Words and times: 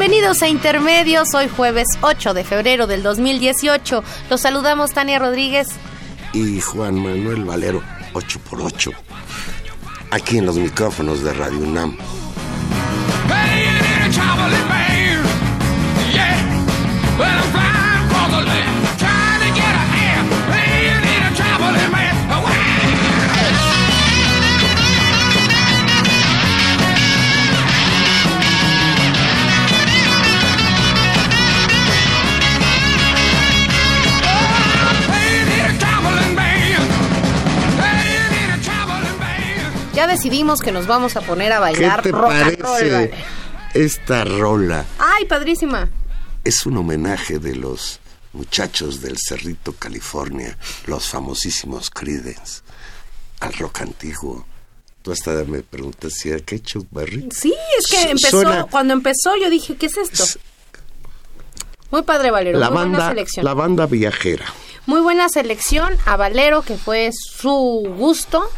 Bienvenidos 0.00 0.40
a 0.42 0.48
Intermedios, 0.48 1.34
hoy 1.34 1.46
jueves 1.46 1.86
8 2.00 2.32
de 2.32 2.42
febrero 2.42 2.86
del 2.86 3.02
2018. 3.02 4.02
Los 4.30 4.40
saludamos 4.40 4.92
Tania 4.92 5.18
Rodríguez. 5.18 5.68
Y 6.32 6.58
Juan 6.62 6.94
Manuel 6.94 7.44
Valero, 7.44 7.82
8 8.14 8.40
por 8.48 8.62
8 8.62 8.92
aquí 10.10 10.38
en 10.38 10.46
los 10.46 10.56
micrófonos 10.56 11.22
de 11.22 11.34
Radio 11.34 11.58
UNAM. 11.58 11.98
Ya 16.14 17.69
decidimos 40.10 40.60
que 40.60 40.72
nos 40.72 40.86
vamos 40.86 41.16
a 41.16 41.20
poner 41.22 41.52
a 41.52 41.60
bailar 41.60 42.02
¿Qué 42.02 42.10
te 42.10 42.18
parece 42.18 43.10
esta 43.74 44.24
rola? 44.24 44.84
¡Ay, 44.98 45.24
padrísima! 45.26 45.88
Es 46.44 46.66
un 46.66 46.76
homenaje 46.76 47.38
de 47.38 47.54
los 47.54 48.00
muchachos 48.32 49.00
del 49.00 49.16
Cerrito, 49.18 49.74
California, 49.74 50.56
los 50.86 51.08
famosísimos 51.08 51.90
Creedence, 51.90 52.62
al 53.40 53.52
rock 53.54 53.82
antiguo. 53.82 54.46
Tú 55.02 55.12
hasta 55.12 55.30
me 55.44 55.62
preguntas 55.62 56.12
si 56.14 56.30
era 56.30 56.40
que 56.40 56.60
Chuck 56.60 56.86
Berry. 56.90 57.28
Sí, 57.32 57.54
es 57.78 57.86
que 57.90 58.10
empezó, 58.10 58.68
cuando 58.70 58.92
empezó 58.92 59.36
yo 59.40 59.48
dije, 59.48 59.76
¿qué 59.76 59.86
es 59.86 59.96
esto? 59.96 60.24
Muy 61.90 62.02
padre, 62.02 62.30
Valero. 62.30 62.58
La 62.58 62.68
muy 62.68 62.76
banda, 62.76 62.98
buena 62.98 63.10
selección. 63.10 63.44
La 63.44 63.54
banda 63.54 63.86
viajera. 63.86 64.46
Muy 64.86 65.00
buena 65.00 65.28
selección 65.28 65.96
a 66.04 66.16
Valero, 66.16 66.62
que 66.62 66.76
fue 66.76 67.10
su 67.12 67.84
gusto 67.96 68.50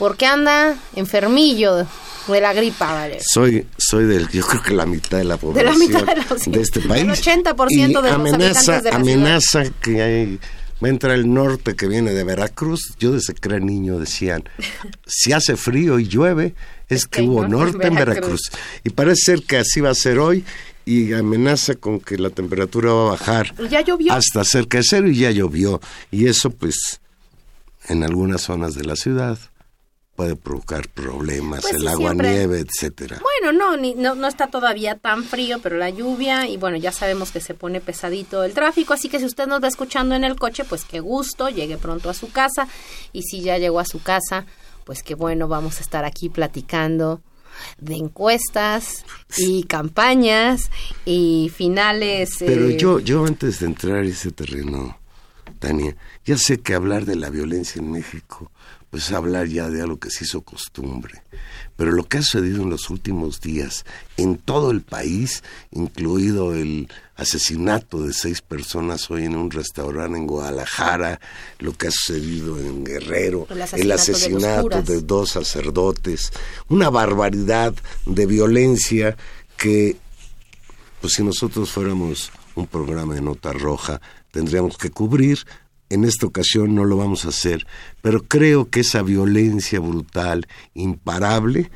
porque 0.00 0.24
anda 0.24 0.78
enfermillo 0.96 1.86
de 2.26 2.40
la 2.40 2.54
gripa, 2.54 2.90
¿vale? 2.90 3.18
Soy, 3.20 3.66
soy 3.76 4.06
del, 4.06 4.30
yo 4.30 4.46
creo 4.46 4.62
que 4.62 4.72
la 4.72 4.86
mitad 4.86 5.18
de 5.18 5.24
la 5.24 5.36
población 5.36 5.78
de, 5.78 5.92
la 5.92 6.00
mitad 6.00 6.14
de, 6.14 6.22
los, 6.24 6.44
de 6.46 6.60
este 6.62 6.80
país. 6.80 7.02
El 7.02 7.10
80% 7.10 7.86
de 7.86 7.92
los 7.92 8.10
amenaza, 8.10 8.76
habitantes 8.76 8.82
de 8.82 8.90
la 8.90 8.96
amenaza 8.96 9.64
que 9.82 10.00
hay, 10.00 10.38
va 10.82 10.86
a 10.86 10.88
entrar 10.88 11.12
el 11.12 11.30
norte 11.30 11.76
que 11.76 11.86
viene 11.86 12.14
de 12.14 12.24
Veracruz. 12.24 12.94
Yo 12.98 13.12
desde 13.12 13.34
que 13.34 13.46
era 13.50 13.58
niño 13.58 13.98
decían, 13.98 14.42
si 15.06 15.34
hace 15.34 15.58
frío 15.58 15.98
y 15.98 16.08
llueve, 16.08 16.54
es 16.88 17.06
que 17.06 17.20
hubo 17.20 17.46
norte 17.46 17.86
en 17.86 17.94
Veracruz. 17.94 18.50
Y 18.82 18.88
parece 18.88 19.32
ser 19.32 19.42
que 19.42 19.58
así 19.58 19.82
va 19.82 19.90
a 19.90 19.94
ser 19.94 20.18
hoy 20.18 20.46
y 20.86 21.12
amenaza 21.12 21.74
con 21.74 22.00
que 22.00 22.16
la 22.16 22.30
temperatura 22.30 22.90
va 22.90 23.02
a 23.02 23.10
bajar 23.10 23.54
ya 23.68 23.82
llovió. 23.82 24.14
hasta 24.14 24.44
cerca 24.44 24.78
de 24.78 24.84
cero 24.84 25.10
y 25.10 25.16
ya 25.16 25.30
llovió. 25.30 25.78
Y 26.10 26.26
eso 26.26 26.48
pues 26.48 27.02
en 27.86 28.02
algunas 28.02 28.40
zonas 28.40 28.74
de 28.74 28.84
la 28.84 28.96
ciudad 28.96 29.38
puede 30.20 30.36
provocar 30.36 30.86
problemas, 30.90 31.62
Pues 31.62 31.74
el 31.76 31.80
sí, 31.80 31.86
agua 31.86 32.10
siempre. 32.10 32.30
nieve, 32.30 32.60
etcétera. 32.60 33.22
Bueno, 33.22 33.58
no, 33.58 33.76
ni- 33.78 33.94
no, 33.94 34.14
no 34.14 34.26
está 34.28 34.48
todavía 34.48 34.96
tan 34.98 35.24
frío, 35.24 35.60
pero 35.62 35.78
la 35.78 35.88
lluvia 35.88 36.46
y 36.46 36.58
bueno, 36.58 36.76
ya 36.76 36.92
sabemos 36.92 37.30
que 37.30 37.40
se 37.40 37.54
pone 37.54 37.80
pesadito 37.80 38.44
el 38.44 38.52
tráfico, 38.52 38.92
así 38.92 39.08
que 39.08 39.18
si 39.18 39.24
usted 39.24 39.46
nos 39.46 39.62
va 39.62 39.68
escuchando 39.68 40.14
en 40.14 40.24
el 40.24 40.36
coche, 40.36 40.64
pues 40.64 40.84
qué 40.84 41.00
gusto, 41.00 41.48
llegue 41.48 41.78
pronto 41.78 42.10
a 42.10 42.14
su 42.14 42.30
casa 42.30 42.68
y 43.14 43.22
si 43.22 43.40
ya 43.40 43.56
llegó 43.56 43.80
a 43.80 43.86
su 43.86 44.02
casa, 44.02 44.44
pues 44.84 45.02
qué 45.02 45.14
bueno, 45.14 45.48
vamos 45.48 45.78
a 45.78 45.80
estar 45.80 46.04
aquí 46.04 46.28
platicando 46.28 47.22
de 47.78 47.94
encuestas 47.94 49.06
y 49.38 49.62
campañas 49.62 50.70
y 51.06 51.50
finales. 51.54 52.36
Pero 52.40 52.68
eh, 52.68 52.76
yo, 52.76 53.00
yo 53.00 53.24
antes 53.24 53.60
de 53.60 53.66
entrar 53.66 53.96
a 53.96 54.06
ese 54.06 54.32
terreno, 54.32 54.98
Tania, 55.60 55.96
ya 56.26 56.36
sé 56.36 56.60
que 56.60 56.74
hablar 56.74 57.06
de 57.06 57.16
la 57.16 57.30
violencia 57.30 57.80
en 57.80 57.90
México, 57.90 58.50
pues 58.90 59.12
hablar 59.12 59.46
ya 59.46 59.70
de 59.70 59.82
algo 59.82 59.98
que 59.98 60.10
se 60.10 60.24
hizo 60.24 60.42
costumbre. 60.42 61.22
Pero 61.76 61.92
lo 61.92 62.04
que 62.04 62.18
ha 62.18 62.22
sucedido 62.22 62.62
en 62.62 62.70
los 62.70 62.90
últimos 62.90 63.40
días 63.40 63.84
en 64.16 64.36
todo 64.36 64.70
el 64.72 64.82
país, 64.82 65.42
incluido 65.70 66.54
el 66.54 66.88
asesinato 67.14 68.02
de 68.02 68.12
seis 68.12 68.42
personas 68.42 69.10
hoy 69.10 69.24
en 69.24 69.36
un 69.36 69.50
restaurante 69.50 70.18
en 70.18 70.26
Guadalajara, 70.26 71.20
lo 71.60 71.72
que 71.72 71.86
ha 71.86 71.90
sucedido 71.90 72.58
en 72.58 72.84
Guerrero, 72.84 73.46
El 73.50 73.82
el 73.82 73.92
asesinato 73.92 74.82
de 74.82 75.00
dos 75.00 75.30
sacerdotes, 75.30 76.32
una 76.68 76.90
barbaridad 76.90 77.74
de 78.06 78.26
violencia 78.26 79.16
que 79.56 79.96
pues 81.00 81.14
si 81.14 81.22
nosotros 81.22 81.70
fuéramos 81.70 82.30
un 82.54 82.66
programa 82.66 83.14
de 83.14 83.22
nota 83.22 83.52
roja, 83.52 84.00
tendríamos 84.30 84.76
que 84.76 84.90
cubrir. 84.90 85.38
En 85.90 86.04
esta 86.04 86.24
ocasión 86.26 86.74
no 86.74 86.84
lo 86.84 86.96
vamos 86.96 87.24
a 87.24 87.28
hacer, 87.28 87.66
pero 88.00 88.22
creo 88.22 88.70
que 88.70 88.80
esa 88.80 89.02
violencia 89.02 89.80
brutal, 89.80 90.46
imparable, 90.74 91.70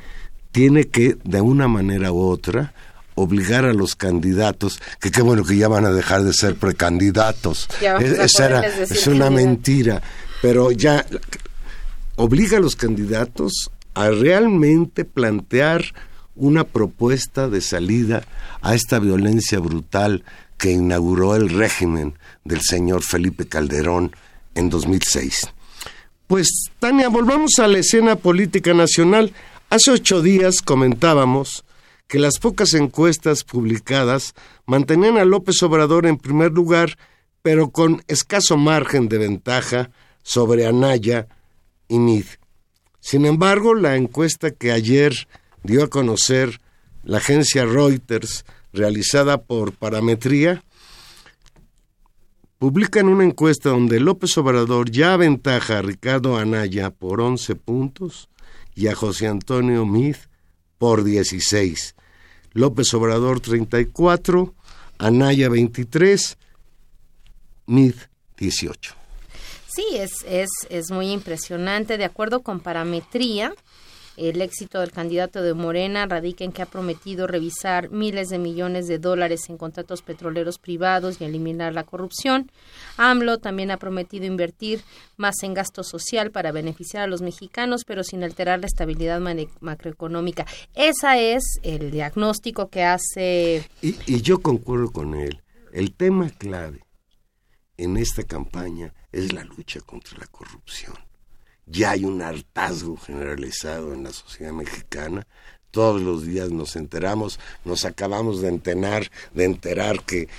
tiene 0.51 0.85
que, 0.85 1.17
de 1.23 1.41
una 1.41 1.67
manera 1.67 2.11
u 2.13 2.21
otra, 2.21 2.73
obligar 3.15 3.65
a 3.65 3.73
los 3.73 3.95
candidatos, 3.95 4.79
que 4.99 5.11
qué 5.11 5.21
bueno 5.21 5.43
que 5.43 5.57
ya 5.57 5.67
van 5.67 5.85
a 5.85 5.91
dejar 5.91 6.23
de 6.23 6.33
ser 6.33 6.55
precandidatos. 6.55 7.67
Es- 7.99 8.19
era- 8.45 8.61
es 8.95 9.07
una 9.07 9.29
mentira, 9.29 10.01
pero 10.41 10.71
ya 10.71 11.05
obliga 12.15 12.57
a 12.57 12.61
los 12.61 12.75
candidatos 12.75 13.69
a 13.93 14.09
realmente 14.09 15.03
plantear 15.05 15.83
una 16.35 16.63
propuesta 16.65 17.47
de 17.49 17.61
salida 17.61 18.23
a 18.61 18.75
esta 18.75 18.99
violencia 18.99 19.59
brutal 19.59 20.23
que 20.57 20.71
inauguró 20.71 21.35
el 21.35 21.49
régimen 21.49 22.15
del 22.45 22.61
señor 22.61 23.03
Felipe 23.03 23.47
Calderón 23.47 24.15
en 24.53 24.69
2006. 24.69 25.49
Pues, 26.27 26.47
Tania, 26.79 27.09
volvamos 27.09 27.59
a 27.59 27.67
la 27.67 27.79
escena 27.79 28.15
política 28.15 28.73
nacional. 28.73 29.33
Hace 29.69 29.91
ocho 29.91 30.21
días 30.21 30.61
comentábamos 30.61 31.65
que 32.07 32.19
las 32.19 32.39
pocas 32.39 32.73
encuestas 32.73 33.43
publicadas 33.43 34.33
mantenían 34.65 35.17
a 35.17 35.25
López 35.25 35.61
Obrador 35.63 36.05
en 36.05 36.17
primer 36.17 36.51
lugar, 36.51 36.97
pero 37.41 37.69
con 37.69 38.03
escaso 38.07 38.57
margen 38.57 39.09
de 39.09 39.17
ventaja 39.17 39.91
sobre 40.23 40.65
Anaya 40.65 41.27
y 41.87 41.99
Mid. 41.99 42.25
Sin 42.99 43.25
embargo, 43.25 43.75
la 43.75 43.95
encuesta 43.95 44.51
que 44.51 44.71
ayer 44.71 45.27
dio 45.63 45.83
a 45.83 45.89
conocer 45.89 46.59
la 47.03 47.17
agencia 47.17 47.65
Reuters, 47.65 48.45
realizada 48.73 49.37
por 49.43 49.73
Parametría, 49.73 50.63
publican 52.65 53.09
una 53.09 53.23
encuesta 53.23 53.69
donde 53.69 53.99
López 53.99 54.35
Obrador 54.39 54.89
ya 54.89 55.13
aventaja 55.13 55.77
a 55.77 55.81
Ricardo 55.83 56.35
Anaya 56.35 56.89
por 56.89 57.21
11 57.21 57.53
puntos 57.57 58.27
y 58.73 58.87
a 58.87 58.95
José 58.95 59.27
Antonio 59.27 59.85
Mid 59.85 60.15
por 60.79 61.03
16. 61.03 61.93
López 62.53 62.91
Obrador 62.95 63.39
34, 63.39 64.55
Anaya 64.97 65.47
23, 65.47 66.39
Mid 67.67 67.93
18. 68.35 68.95
Sí, 69.67 69.85
es, 69.93 70.25
es, 70.27 70.49
es 70.69 70.89
muy 70.89 71.11
impresionante. 71.11 71.99
De 71.99 72.05
acuerdo 72.05 72.41
con 72.41 72.61
parametría, 72.61 73.53
el 74.17 74.41
éxito 74.41 74.79
del 74.79 74.91
candidato 74.91 75.41
de 75.41 75.53
Morena 75.53 76.05
radica 76.05 76.43
en 76.43 76.51
que 76.51 76.61
ha 76.61 76.65
prometido 76.65 77.27
revisar 77.27 77.89
miles 77.89 78.29
de 78.29 78.37
millones 78.37 78.87
de 78.87 78.99
dólares 78.99 79.49
en 79.49 79.57
contratos 79.57 80.01
petroleros 80.01 80.57
privados 80.57 81.19
y 81.19 81.25
eliminar 81.25 81.73
la 81.73 81.83
corrupción. 81.83 82.51
AMLO 82.97 83.39
también 83.39 83.71
ha 83.71 83.77
prometido 83.77 84.25
invertir 84.25 84.81
más 85.17 85.43
en 85.43 85.53
gasto 85.53 85.83
social 85.83 86.31
para 86.31 86.51
beneficiar 86.51 87.03
a 87.03 87.07
los 87.07 87.21
mexicanos, 87.21 87.83
pero 87.85 88.03
sin 88.03 88.23
alterar 88.23 88.59
la 88.59 88.67
estabilidad 88.67 89.19
macroeconómica. 89.59 90.45
Ese 90.73 91.33
es 91.33 91.43
el 91.63 91.91
diagnóstico 91.91 92.69
que 92.69 92.83
hace. 92.83 93.69
Y, 93.81 93.95
y 94.05 94.21
yo 94.21 94.39
concuerdo 94.39 94.91
con 94.91 95.15
él. 95.15 95.41
El 95.73 95.93
tema 95.93 96.29
clave 96.29 96.85
en 97.77 97.97
esta 97.97 98.23
campaña 98.23 98.93
es 99.11 99.33
la 99.33 99.43
lucha 99.43 99.81
contra 99.81 100.17
la 100.17 100.27
corrupción 100.27 101.04
ya 101.65 101.91
hay 101.91 102.05
un 102.05 102.21
hartazgo 102.21 102.97
generalizado 102.97 103.93
en 103.93 104.03
la 104.03 104.13
sociedad 104.13 104.51
mexicana. 104.51 105.25
Todos 105.71 106.01
los 106.01 106.25
días 106.25 106.51
nos 106.51 106.75
enteramos, 106.75 107.39
nos 107.65 107.85
acabamos 107.85 108.41
de 108.41 108.49
enterar, 108.49 109.09
de 109.33 109.45
enterar 109.45 110.03
que 110.03 110.29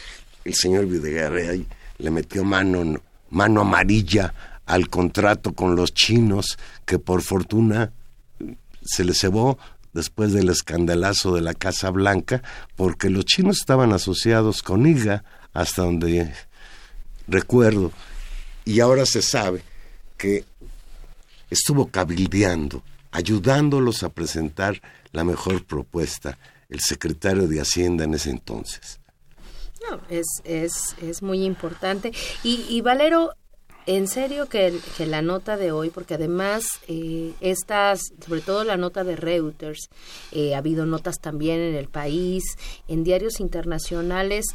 el 0.45 0.55
señor 0.55 0.87
Videgaray 0.87 1.67
le 1.99 2.11
metió 2.11 2.45
mano, 2.45 3.01
mano 3.31 3.61
amarilla 3.61 4.33
al 4.65 4.89
contrato 4.89 5.53
con 5.53 5.77
los 5.77 5.93
chinos, 5.95 6.59
que 6.85 6.99
por 6.99 7.23
fortuna 7.23 7.93
se 8.83 9.05
le 9.05 9.15
cebó 9.15 9.59
después 9.93 10.33
del 10.33 10.49
escandalazo 10.49 11.35
de 11.35 11.41
la 11.41 11.55
Casa 11.55 11.91
Blanca, 11.91 12.43
porque 12.77 13.11
los 13.11 13.25
chinos 13.25 13.59
estaban 13.59 13.93
asociados 13.93 14.63
con 14.63 14.87
IGA, 14.87 15.25
hasta 15.53 15.83
donde 15.83 16.33
recuerdo, 17.27 17.93
y 18.65 18.81
ahora 18.81 19.07
se 19.07 19.23
sabe 19.23 19.63
que 20.19 20.45
estuvo 21.51 21.87
cabildeando, 21.87 22.83
ayudándolos 23.11 24.03
a 24.03 24.11
presentar 24.11 24.81
la 25.13 25.25
mejor 25.25 25.65
propuesta, 25.65 26.39
el 26.69 26.81
secretario 26.81 27.47
de 27.47 27.61
Hacienda 27.61 28.05
en 28.05 28.15
ese 28.15 28.31
entonces. 28.31 29.01
No, 29.89 30.01
es, 30.09 30.27
es, 30.45 30.97
es 31.01 31.23
muy 31.23 31.45
importante. 31.45 32.13
Y, 32.43 32.65
y 32.69 32.81
Valero, 32.81 33.33
en 33.87 34.09
serio 34.09 34.49
que, 34.49 34.77
que, 34.97 35.07
la 35.07 35.23
nota 35.23 35.57
de 35.57 35.71
hoy, 35.71 35.91
porque 35.91 36.15
además 36.15 36.65
eh, 36.89 37.35
estas, 37.41 38.01
sobre 38.25 38.41
todo 38.41 38.65
la 38.65 38.77
nota 38.77 39.05
de 39.05 39.15
Reuters, 39.15 39.89
eh, 40.33 40.55
ha 40.55 40.59
habido 40.59 40.87
notas 40.87 41.21
también 41.21 41.61
en 41.61 41.77
el 41.77 41.89
país, 41.89 42.43
en 42.89 43.05
diarios 43.05 43.39
internacionales, 43.39 44.47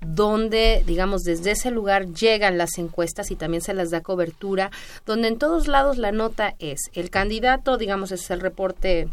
donde, 0.00 0.82
digamos, 0.86 1.22
desde 1.22 1.52
ese 1.52 1.70
lugar 1.70 2.06
llegan 2.12 2.58
las 2.58 2.78
encuestas 2.78 3.30
y 3.30 3.36
también 3.36 3.62
se 3.62 3.74
las 3.74 3.90
da 3.90 4.02
cobertura, 4.02 4.70
donde 5.04 5.28
en 5.28 5.38
todos 5.38 5.68
lados 5.68 5.96
la 5.98 6.12
nota 6.12 6.54
es 6.58 6.90
el 6.92 7.10
candidato, 7.10 7.78
digamos, 7.78 8.12
es 8.12 8.30
el 8.30 8.40
reporte 8.40 9.08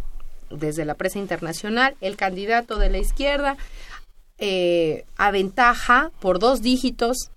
desde 0.50 0.86
la 0.86 0.96
prensa 0.96 1.20
internacional, 1.20 1.96
el 2.02 2.16
candidato 2.16 2.78
de 2.78 2.90
la 2.90 2.98
izquierda 3.00 3.58
eh, 4.38 5.06
aventaja 5.18 6.12
por 6.20 6.40
dos 6.40 6.62
dígitos 6.62 7.30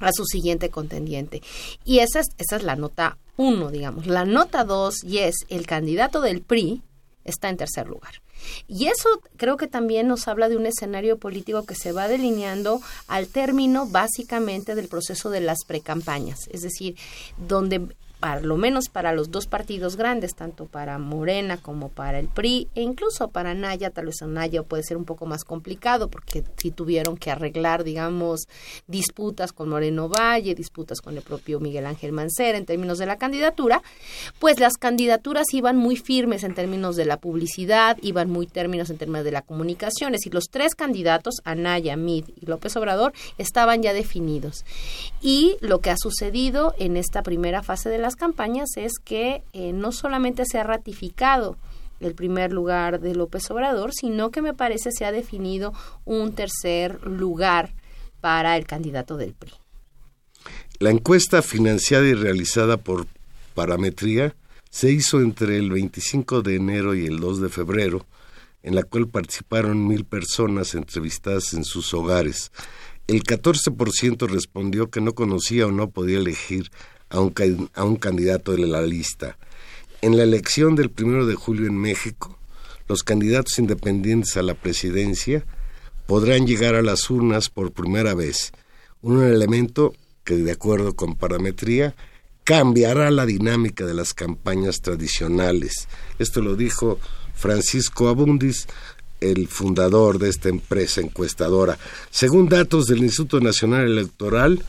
a 0.00 0.10
su 0.12 0.24
siguiente 0.24 0.70
contendiente. 0.70 1.42
Y 1.84 2.00
esa 2.00 2.20
es, 2.20 2.28
esa 2.38 2.56
es 2.56 2.62
la 2.62 2.76
nota 2.76 3.18
uno, 3.36 3.70
digamos. 3.70 4.06
La 4.06 4.24
nota 4.24 4.64
dos, 4.64 5.04
y 5.04 5.18
es 5.18 5.34
el 5.48 5.66
candidato 5.66 6.20
del 6.20 6.42
PRI, 6.42 6.82
está 7.24 7.48
en 7.48 7.56
tercer 7.56 7.88
lugar. 7.88 8.23
Y 8.68 8.86
eso 8.86 9.08
creo 9.36 9.56
que 9.56 9.66
también 9.66 10.08
nos 10.08 10.28
habla 10.28 10.48
de 10.48 10.56
un 10.56 10.66
escenario 10.66 11.18
político 11.18 11.64
que 11.64 11.74
se 11.74 11.92
va 11.92 12.08
delineando 12.08 12.80
al 13.08 13.28
término 13.28 13.86
básicamente 13.86 14.74
del 14.74 14.88
proceso 14.88 15.30
de 15.30 15.40
las 15.40 15.64
precampañas, 15.66 16.48
es 16.50 16.62
decir, 16.62 16.96
donde 17.36 17.88
lo 18.42 18.56
menos 18.56 18.88
para 18.88 19.12
los 19.12 19.30
dos 19.30 19.46
partidos 19.46 19.96
grandes, 19.96 20.34
tanto 20.34 20.66
para 20.66 20.98
Morena 20.98 21.56
como 21.56 21.88
para 21.88 22.18
el 22.18 22.28
PRI, 22.28 22.68
e 22.74 22.82
incluso 22.82 23.28
para 23.28 23.54
Naya, 23.54 23.90
tal 23.90 24.06
vez 24.06 24.16
Naya 24.26 24.62
puede 24.62 24.82
ser 24.82 24.96
un 24.96 25.04
poco 25.04 25.26
más 25.26 25.44
complicado 25.44 26.08
porque 26.08 26.44
sí 26.56 26.70
tuvieron 26.70 27.16
que 27.16 27.30
arreglar, 27.30 27.84
digamos, 27.84 28.48
disputas 28.86 29.52
con 29.52 29.68
Moreno 29.68 30.08
Valle, 30.08 30.54
disputas 30.54 31.00
con 31.00 31.16
el 31.16 31.22
propio 31.22 31.60
Miguel 31.60 31.86
Ángel 31.86 32.12
Mancera 32.12 32.58
en 32.58 32.66
términos 32.66 32.98
de 32.98 33.06
la 33.06 33.18
candidatura, 33.18 33.82
pues 34.38 34.58
las 34.58 34.74
candidaturas 34.74 35.46
iban 35.52 35.76
muy 35.76 35.96
firmes 35.96 36.44
en 36.44 36.54
términos 36.54 36.96
de 36.96 37.04
la 37.04 37.18
publicidad, 37.18 37.96
iban 38.02 38.30
muy 38.30 38.46
términos 38.46 38.90
en 38.90 38.98
términos 38.98 39.24
de 39.24 39.32
la 39.32 39.42
comunicación, 39.42 40.14
es 40.14 40.24
los 40.32 40.50
tres 40.50 40.74
candidatos, 40.74 41.36
Anaya, 41.44 41.96
Mid 41.96 42.24
y 42.40 42.46
López 42.46 42.76
Obrador, 42.76 43.12
estaban 43.38 43.82
ya 43.82 43.92
definidos. 43.92 44.64
Y 45.20 45.56
lo 45.60 45.80
que 45.80 45.90
ha 45.90 45.96
sucedido 45.96 46.74
en 46.78 46.96
esta 46.96 47.22
primera 47.22 47.62
fase 47.62 47.88
de 47.88 47.98
las 47.98 48.13
campañas 48.16 48.70
es 48.76 48.92
que 49.02 49.42
eh, 49.52 49.72
no 49.72 49.92
solamente 49.92 50.44
se 50.46 50.58
ha 50.58 50.64
ratificado 50.64 51.56
el 52.00 52.14
primer 52.14 52.52
lugar 52.52 53.00
de 53.00 53.14
López 53.14 53.50
Obrador, 53.50 53.92
sino 53.92 54.30
que 54.30 54.42
me 54.42 54.54
parece 54.54 54.90
se 54.92 55.04
ha 55.04 55.12
definido 55.12 55.72
un 56.04 56.34
tercer 56.34 57.06
lugar 57.06 57.74
para 58.20 58.56
el 58.56 58.66
candidato 58.66 59.16
del 59.16 59.34
PRI. 59.34 59.52
La 60.78 60.90
encuesta 60.90 61.40
financiada 61.42 62.06
y 62.06 62.14
realizada 62.14 62.76
por 62.76 63.06
Parametría 63.54 64.34
se 64.70 64.90
hizo 64.90 65.20
entre 65.20 65.56
el 65.56 65.70
25 65.70 66.42
de 66.42 66.56
enero 66.56 66.94
y 66.94 67.06
el 67.06 67.20
2 67.20 67.40
de 67.40 67.48
febrero, 67.48 68.06
en 68.62 68.74
la 68.74 68.82
cual 68.82 69.08
participaron 69.08 69.86
mil 69.86 70.04
personas 70.04 70.74
entrevistadas 70.74 71.52
en 71.54 71.64
sus 71.64 71.94
hogares. 71.94 72.50
El 73.06 73.22
14% 73.22 74.26
respondió 74.26 74.90
que 74.90 75.00
no 75.00 75.14
conocía 75.14 75.66
o 75.66 75.70
no 75.70 75.90
podía 75.90 76.18
elegir 76.18 76.70
a 77.14 77.20
un, 77.20 77.70
a 77.74 77.84
un 77.84 77.96
candidato 77.96 78.52
de 78.52 78.66
la 78.66 78.82
lista. 78.82 79.38
En 80.02 80.16
la 80.16 80.24
elección 80.24 80.74
del 80.74 80.90
primero 80.90 81.26
de 81.26 81.34
julio 81.34 81.66
en 81.66 81.78
México, 81.78 82.36
los 82.88 83.02
candidatos 83.02 83.58
independientes 83.58 84.36
a 84.36 84.42
la 84.42 84.54
presidencia 84.54 85.44
podrán 86.06 86.46
llegar 86.46 86.74
a 86.74 86.82
las 86.82 87.08
urnas 87.08 87.48
por 87.48 87.72
primera 87.72 88.14
vez, 88.14 88.52
un 89.00 89.22
elemento 89.22 89.94
que, 90.24 90.34
de 90.36 90.52
acuerdo 90.52 90.94
con 90.94 91.14
parametría, 91.14 91.94
cambiará 92.42 93.10
la 93.10 93.24
dinámica 93.24 93.86
de 93.86 93.94
las 93.94 94.12
campañas 94.12 94.82
tradicionales. 94.82 95.88
Esto 96.18 96.42
lo 96.42 96.56
dijo 96.56 96.98
Francisco 97.34 98.08
Abundis, 98.08 98.66
el 99.20 99.48
fundador 99.48 100.18
de 100.18 100.28
esta 100.28 100.50
empresa 100.50 101.00
encuestadora. 101.00 101.78
Según 102.10 102.48
datos 102.48 102.86
del 102.86 102.98
Instituto 102.98 103.40
Nacional 103.40 103.86
Electoral, 103.86 104.62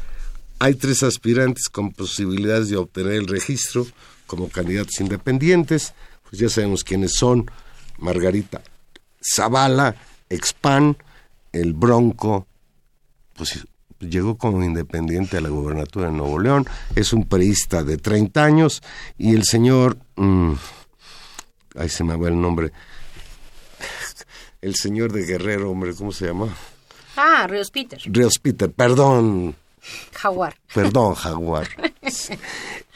hay 0.60 0.76
tres 0.76 1.04
aspirantes 1.04 1.70
con 1.70 1.92
posibilidades 1.92 2.70
de 2.70 2.78
obtener 2.78 3.14
el 3.14 3.28
registro 3.28 3.86
como 4.28 4.50
candidatos 4.50 5.00
independientes. 5.00 5.94
Pues 6.30 6.40
ya 6.42 6.50
sabemos 6.50 6.84
quiénes 6.84 7.14
son. 7.16 7.50
Margarita 7.98 8.62
Zavala, 9.26 9.96
Expan, 10.30 10.98
el 11.52 11.74
Bronco, 11.74 12.48
pues 13.36 13.66
llegó 14.00 14.38
como 14.38 14.64
independiente 14.64 15.38
a 15.38 15.42
la 15.42 15.50
gobernatura 15.50 16.08
de 16.08 16.14
Nuevo 16.14 16.40
León, 16.40 16.68
es 16.96 17.14
un 17.14 17.26
periodista 17.26 17.84
de 17.84 17.98
30 17.98 18.44
años 18.44 18.84
y 19.18 19.34
el 19.34 19.44
señor, 19.44 19.98
mm, 20.16 20.54
ahí 21.78 21.90
se 21.90 22.04
me 22.04 22.16
va 22.16 22.28
el 22.28 22.40
nombre, 22.40 22.72
el 24.62 24.76
señor 24.76 25.12
de 25.12 25.26
Guerrero, 25.26 25.72
hombre, 25.72 25.96
¿cómo 25.96 26.12
se 26.12 26.28
llama? 26.28 26.56
Ah, 27.16 27.48
Ríos 27.48 27.72
Peter. 27.72 28.00
Ríos 28.06 28.38
Peter, 28.40 28.72
perdón, 28.72 29.56
Jaguar. 30.14 30.56
Perdón, 30.74 31.16
Jaguar. 31.16 31.68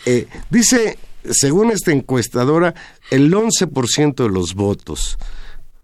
Eh, 0.05 0.27
dice, 0.50 0.98
según 1.29 1.72
esta 1.72 1.91
encuestadora, 1.91 2.74
el 3.12 3.34
11% 3.34 4.24
de 4.24 4.29
los 4.29 4.53
votos, 4.55 5.17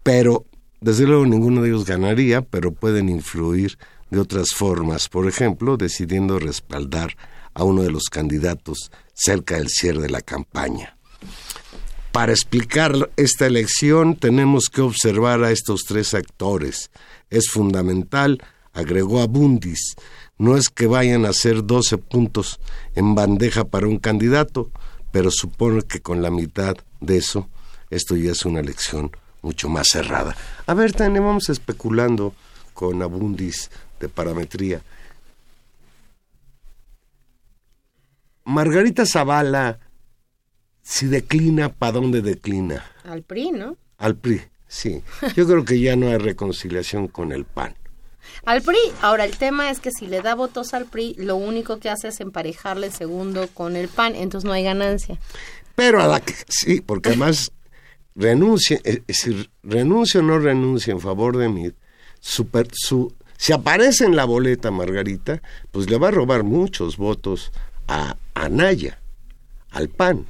pero 0.02 0.46
desde 0.80 1.04
luego 1.04 1.26
ninguno 1.26 1.62
de 1.62 1.68
ellos 1.68 1.84
ganaría, 1.84 2.40
pero 2.42 2.72
pueden 2.72 3.08
influir 3.08 3.78
de 4.10 4.20
otras 4.20 4.50
formas, 4.54 5.08
por 5.08 5.28
ejemplo, 5.28 5.76
decidiendo 5.76 6.38
respaldar 6.38 7.16
a 7.54 7.64
uno 7.64 7.82
de 7.82 7.90
los 7.90 8.04
candidatos 8.04 8.90
cerca 9.14 9.56
del 9.56 9.68
cierre 9.68 10.02
de 10.02 10.10
la 10.10 10.20
campaña. 10.20 10.96
Para 12.12 12.32
explicar 12.32 13.10
esta 13.16 13.46
elección 13.46 14.16
tenemos 14.16 14.68
que 14.72 14.80
observar 14.80 15.42
a 15.44 15.50
estos 15.50 15.82
tres 15.86 16.14
actores. 16.14 16.90
Es 17.28 17.48
fundamental, 17.50 18.42
agregó 18.72 19.20
Abundis, 19.20 19.96
no 20.38 20.56
es 20.56 20.68
que 20.68 20.86
vayan 20.86 21.24
a 21.24 21.32
ser 21.32 21.64
12 21.64 21.98
puntos 21.98 22.60
en 22.94 23.14
bandeja 23.14 23.64
para 23.64 23.86
un 23.86 23.98
candidato, 23.98 24.70
pero 25.12 25.30
supone 25.30 25.82
que 25.82 26.00
con 26.00 26.22
la 26.22 26.30
mitad 26.30 26.76
de 27.00 27.16
eso, 27.18 27.48
esto 27.90 28.16
ya 28.16 28.32
es 28.32 28.44
una 28.44 28.60
elección 28.60 29.10
mucho 29.42 29.68
más 29.68 29.88
cerrada. 29.90 30.36
A 30.66 30.74
ver, 30.74 30.92
tenemos 30.92 31.48
especulando 31.48 32.34
con 32.74 33.00
Abundis 33.02 33.70
de 34.00 34.08
parametría. 34.08 34.82
Margarita 38.44 39.06
Zavala, 39.06 39.80
si 40.82 41.06
declina, 41.06 41.68
¿para 41.68 41.92
dónde 41.92 42.22
declina? 42.22 42.84
Al 43.04 43.22
PRI, 43.22 43.50
¿no? 43.52 43.76
Al 43.98 44.16
PRI, 44.16 44.42
sí. 44.68 45.02
Yo 45.34 45.46
creo 45.46 45.64
que 45.64 45.80
ya 45.80 45.96
no 45.96 46.08
hay 46.08 46.18
reconciliación 46.18 47.08
con 47.08 47.32
el 47.32 47.44
PAN. 47.44 47.74
Al 48.44 48.62
PRI. 48.62 48.78
Ahora, 49.02 49.24
el 49.24 49.36
tema 49.36 49.70
es 49.70 49.80
que 49.80 49.90
si 49.90 50.06
le 50.06 50.22
da 50.22 50.34
votos 50.34 50.74
al 50.74 50.86
PRI, 50.86 51.14
lo 51.18 51.36
único 51.36 51.78
que 51.78 51.90
hace 51.90 52.08
es 52.08 52.20
emparejarle 52.20 52.90
segundo 52.90 53.48
con 53.48 53.76
el 53.76 53.88
PAN, 53.88 54.14
entonces 54.14 54.46
no 54.46 54.52
hay 54.52 54.64
ganancia. 54.64 55.18
Pero 55.74 56.00
a 56.00 56.06
la 56.06 56.20
que 56.20 56.34
sí, 56.48 56.80
porque 56.80 57.10
además 57.10 57.52
renuncia, 58.14 58.80
es 58.82 59.06
decir, 59.06 59.50
renuncia 59.62 60.20
o 60.20 60.22
no 60.22 60.38
renuncia 60.38 60.92
en 60.92 61.00
favor 61.00 61.36
de 61.36 61.48
mí, 61.48 61.70
su, 62.20 62.48
su, 62.72 63.14
si 63.36 63.52
aparece 63.52 64.04
en 64.04 64.16
la 64.16 64.24
boleta 64.24 64.70
Margarita, 64.70 65.42
pues 65.70 65.90
le 65.90 65.98
va 65.98 66.08
a 66.08 66.12
robar 66.12 66.42
muchos 66.42 66.96
votos 66.96 67.52
a 67.88 68.16
Anaya, 68.34 69.00
al 69.70 69.88
PAN. 69.88 70.26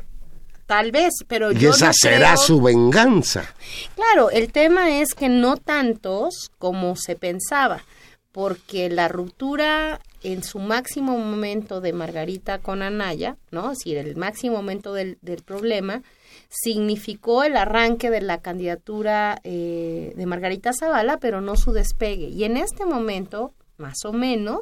Tal 0.67 0.91
vez, 0.93 1.13
pero 1.29 1.53
y 1.53 1.59
yo 1.59 1.71
esa 1.71 1.87
no 1.89 1.93
será 1.95 2.33
creo- 2.35 2.37
su 2.45 2.61
venganza. 2.61 3.55
Claro, 3.95 4.31
el 4.31 4.51
tema 4.53 5.01
es 5.01 5.15
que 5.15 5.29
no 5.29 5.57
tantos 5.57 6.51
como 6.59 6.97
se 6.97 7.15
pensaba, 7.17 7.85
porque 8.33 8.89
la 8.91 9.09
ruptura 9.09 10.01
en 10.23 10.43
su 10.43 10.59
máximo 10.59 11.17
momento 11.17 11.81
de 11.81 11.93
Margarita 11.93 12.59
con 12.59 12.83
Anaya, 12.83 13.37
¿no? 13.53 13.71
Es 13.71 13.79
decir, 13.79 13.97
el 13.97 14.17
máximo 14.17 14.57
momento 14.57 14.93
del, 14.93 15.19
del 15.23 15.43
problema, 15.43 16.03
significó 16.49 17.45
el 17.45 17.57
arranque 17.57 18.11
de 18.11 18.21
la 18.23 18.39
candidatura 18.39 19.41
eh, 19.45 20.13
de 20.17 20.27
Margarita 20.27 20.73
Zavala, 20.73 21.19
pero 21.19 21.41
no 21.41 21.57
su 21.57 21.73
despegue. 21.73 22.29
Y 22.29 22.45
en 22.45 22.57
este 22.57 22.85
momento, 22.85 23.53
más 23.79 24.05
o 24.05 24.13
menos, 24.13 24.61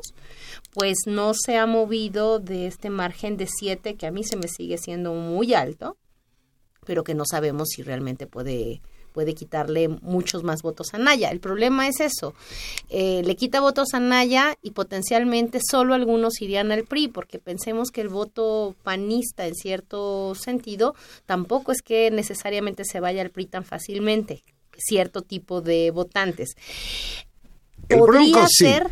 pues 0.74 0.98
no 1.06 1.32
se 1.34 1.56
ha 1.56 1.66
movido 1.66 2.40
de 2.40 2.66
este 2.66 2.90
margen 2.90 3.36
de 3.36 3.46
siete 3.46 3.94
que 3.94 4.06
a 4.06 4.10
mí 4.10 4.24
se 4.24 4.36
me 4.36 4.48
sigue 4.48 4.76
siendo 4.76 5.14
muy 5.14 5.54
alto, 5.54 5.96
pero 6.84 7.04
que 7.04 7.14
no 7.14 7.24
sabemos 7.24 7.68
si 7.70 7.82
realmente 7.82 8.26
puede 8.26 8.82
puede 9.14 9.34
quitarle 9.34 9.86
muchos 9.86 10.42
más 10.42 10.62
votos 10.62 10.92
a 10.92 10.98
Naya. 10.98 11.30
El 11.30 11.38
problema 11.38 11.86
es 11.86 12.00
eso. 12.00 12.34
Eh, 12.90 13.22
le 13.24 13.36
quita 13.36 13.60
votos 13.60 13.94
a 13.94 14.00
Naya 14.00 14.58
y 14.60 14.72
potencialmente 14.72 15.60
solo 15.64 15.94
algunos 15.94 16.42
irían 16.42 16.72
al 16.72 16.82
PRI, 16.82 17.06
porque 17.06 17.38
pensemos 17.38 17.92
que 17.92 18.00
el 18.00 18.08
voto 18.08 18.74
panista, 18.82 19.46
en 19.46 19.54
cierto 19.54 20.34
sentido, 20.34 20.96
tampoco 21.26 21.70
es 21.70 21.80
que 21.80 22.10
necesariamente 22.10 22.84
se 22.84 22.98
vaya 22.98 23.22
al 23.22 23.30
PRI 23.30 23.46
tan 23.46 23.64
fácilmente, 23.64 24.42
cierto 24.76 25.22
tipo 25.22 25.60
de 25.60 25.92
votantes. 25.92 26.56
El 27.88 28.00
Podría 28.00 28.32
Bronco 28.32 28.46
sí, 28.48 28.64
ser 28.64 28.82
el 28.82 28.90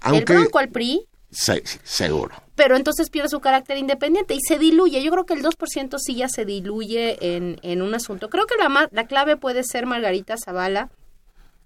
aunque 0.00 0.34
Bronco 0.34 0.58
al 0.60 0.68
PRI, 0.68 1.07
seguro. 1.30 2.34
pero 2.54 2.76
entonces 2.76 3.10
pierde 3.10 3.28
su 3.28 3.40
carácter 3.40 3.76
independiente 3.76 4.34
y 4.34 4.40
se 4.40 4.58
diluye. 4.58 5.02
Yo 5.02 5.10
creo 5.10 5.26
que 5.26 5.34
el 5.34 5.42
2% 5.42 5.96
sí 5.98 6.16
ya 6.16 6.28
se 6.28 6.44
diluye 6.44 7.36
en, 7.36 7.58
en 7.62 7.82
un 7.82 7.94
asunto. 7.94 8.30
Creo 8.30 8.46
que 8.46 8.56
la, 8.56 8.88
la 8.90 9.06
clave 9.06 9.36
puede 9.36 9.62
ser 9.62 9.86
Margarita 9.86 10.36
Zavala 10.36 10.90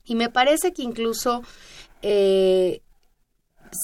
y 0.04 0.16
me 0.16 0.28
parece 0.28 0.72
que 0.72 0.82
incluso 0.82 1.42
eh, 2.02 2.82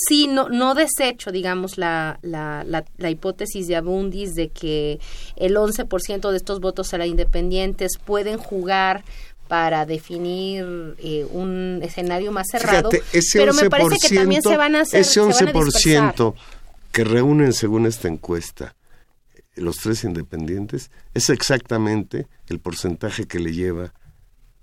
sí, 0.08 0.26
no, 0.26 0.48
no 0.48 0.74
desecho, 0.74 1.32
digamos, 1.32 1.78
la, 1.78 2.18
la, 2.22 2.64
la, 2.64 2.84
la 2.96 3.10
hipótesis 3.10 3.66
de 3.68 3.76
Abundis 3.76 4.34
de 4.34 4.48
que 4.48 5.00
el 5.36 5.56
11% 5.56 6.30
de 6.30 6.36
estos 6.36 6.60
votos 6.60 6.92
a 6.92 7.06
independientes 7.06 7.98
pueden 8.04 8.38
jugar 8.38 9.04
para 9.48 9.86
definir 9.86 10.94
eh, 10.98 11.26
un 11.32 11.80
escenario 11.82 12.30
más 12.32 12.46
cerrado, 12.50 12.90
Fíjate, 12.90 13.18
ese 13.18 13.38
pero 13.40 13.52
11%, 13.52 13.62
me 13.62 13.70
parece 13.70 14.08
que 14.08 14.14
también 14.14 14.42
se 14.42 14.56
van 14.56 14.76
a 14.76 14.80
hacer, 14.82 15.00
ese 15.00 15.12
se 15.14 15.20
van 15.20 15.30
a 15.30 15.34
11% 15.34 15.44
dispersar. 15.64 16.14
que 16.92 17.04
reúnen 17.04 17.52
según 17.52 17.86
esta 17.86 18.08
encuesta 18.08 18.74
los 19.56 19.78
tres 19.78 20.04
independientes 20.04 20.90
es 21.14 21.30
exactamente 21.30 22.28
el 22.48 22.60
porcentaje 22.60 23.26
que 23.26 23.40
le 23.40 23.52
lleva 23.52 23.92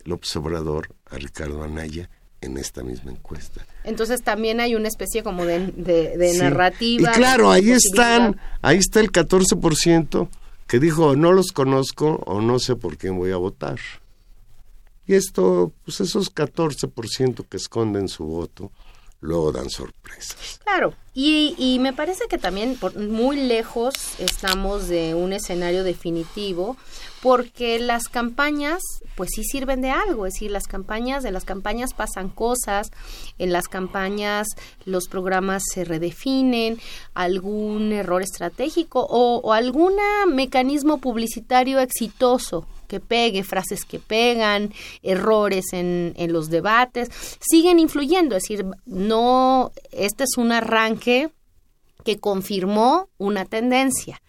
López 0.06 0.34
Obrador 0.38 0.96
a 1.10 1.18
Ricardo 1.18 1.64
Anaya 1.64 2.10
en 2.42 2.58
esta 2.58 2.84
misma 2.84 3.12
encuesta. 3.12 3.66
Entonces 3.84 4.22
también 4.22 4.60
hay 4.62 4.76
una 4.76 4.88
especie 4.88 5.24
como 5.24 5.46
de, 5.46 5.68
de- 5.76 6.16
de 6.18 6.30
Sí. 6.34 6.38
narrativa. 6.40 7.12
Y 7.12 7.14
claro, 7.14 7.50
ahí 7.52 7.72
están, 7.72 8.40
ahí 8.62 8.78
está 8.78 9.00
el 9.02 9.12
14% 9.12 10.30
que 10.68 10.80
dijo 10.80 11.16
no 11.16 11.32
los 11.34 11.52
conozco 11.52 12.22
o 12.26 12.40
no 12.42 12.60
sé 12.60 12.76
por 12.76 12.98
quién 12.98 13.18
voy 13.18 13.32
a 13.32 13.38
votar. 13.38 13.78
Y 15.08 15.14
esto, 15.16 15.72
pues 15.84 16.00
esos 16.02 16.34
14% 16.34 17.46
que 17.48 17.58
esconden 17.58 18.08
su 18.10 18.26
voto, 18.26 18.72
luego 19.22 19.52
dan 19.52 19.70
sorpresas. 19.70 20.60
Claro, 20.64 20.94
y, 21.14 21.56
y 21.58 21.80
me 21.80 21.94
parece 21.94 22.26
que 22.30 22.38
también 22.38 22.76
por- 22.78 22.98
muy 22.98 23.38
lejos 23.38 23.94
estamos 24.20 24.88
de 24.88 25.16
un 25.16 25.34
escenario 25.34 25.84
definitivo, 25.84 26.76
porque 27.22 27.80
las 27.80 28.04
campañas, 28.08 28.82
pues 29.16 29.32
sí 29.36 29.44
sirven 29.44 29.82
de 29.82 29.90
algo, 29.90 30.26
es 30.28 30.34
decir, 30.34 30.52
las 30.52 30.68
campañas, 30.68 31.24
de 31.24 31.32
las 31.32 31.44
campañas 31.46 31.94
pasan 31.94 32.30
cosas, 32.30 32.92
en 33.40 33.52
las 33.52 33.68
campañas 33.68 34.48
los 34.86 35.08
programas 35.08 35.64
se 35.74 35.86
redefinen, 35.86 36.80
algún 37.16 37.94
error 37.94 38.22
estratégico 38.22 39.06
o, 39.10 39.38
o 39.44 39.54
algún 39.54 39.94
mecanismo 40.28 41.00
publicitario 41.00 41.80
exitoso 41.80 42.68
que 42.86 43.00
pegue, 43.00 43.44
frases 43.44 43.86
que 43.86 44.00
pegan, 44.00 44.74
errores 45.04 45.74
en, 45.74 46.14
en 46.18 46.34
los 46.34 46.50
debates, 46.50 47.10
siguen 47.40 47.80
influyendo, 47.80 48.36
es 48.36 48.44
decir, 48.44 48.66
no, 48.86 49.72
este 49.92 50.24
es 50.24 50.38
un 50.38 50.52
arranque 50.52 51.30
que 52.04 52.20
confirmó 52.20 53.10
una 53.18 53.46
tendencia, 53.46 54.22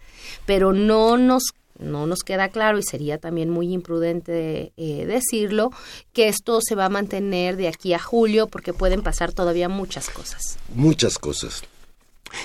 pero 0.46 0.72
no 0.72 1.16
nos 1.16 1.42
no 1.78 2.06
nos 2.06 2.20
queda 2.20 2.48
claro 2.48 2.78
y 2.78 2.82
sería 2.82 3.18
también 3.18 3.50
muy 3.50 3.72
imprudente 3.72 4.72
eh, 4.76 5.04
decirlo 5.06 5.70
que 6.12 6.28
esto 6.28 6.60
se 6.62 6.74
va 6.74 6.86
a 6.86 6.88
mantener 6.88 7.56
de 7.56 7.68
aquí 7.68 7.92
a 7.92 7.98
julio 7.98 8.46
porque 8.46 8.72
pueden 8.72 9.02
pasar 9.02 9.32
todavía 9.32 9.68
muchas 9.68 10.08
cosas. 10.08 10.58
Muchas 10.74 11.18
cosas. 11.18 11.62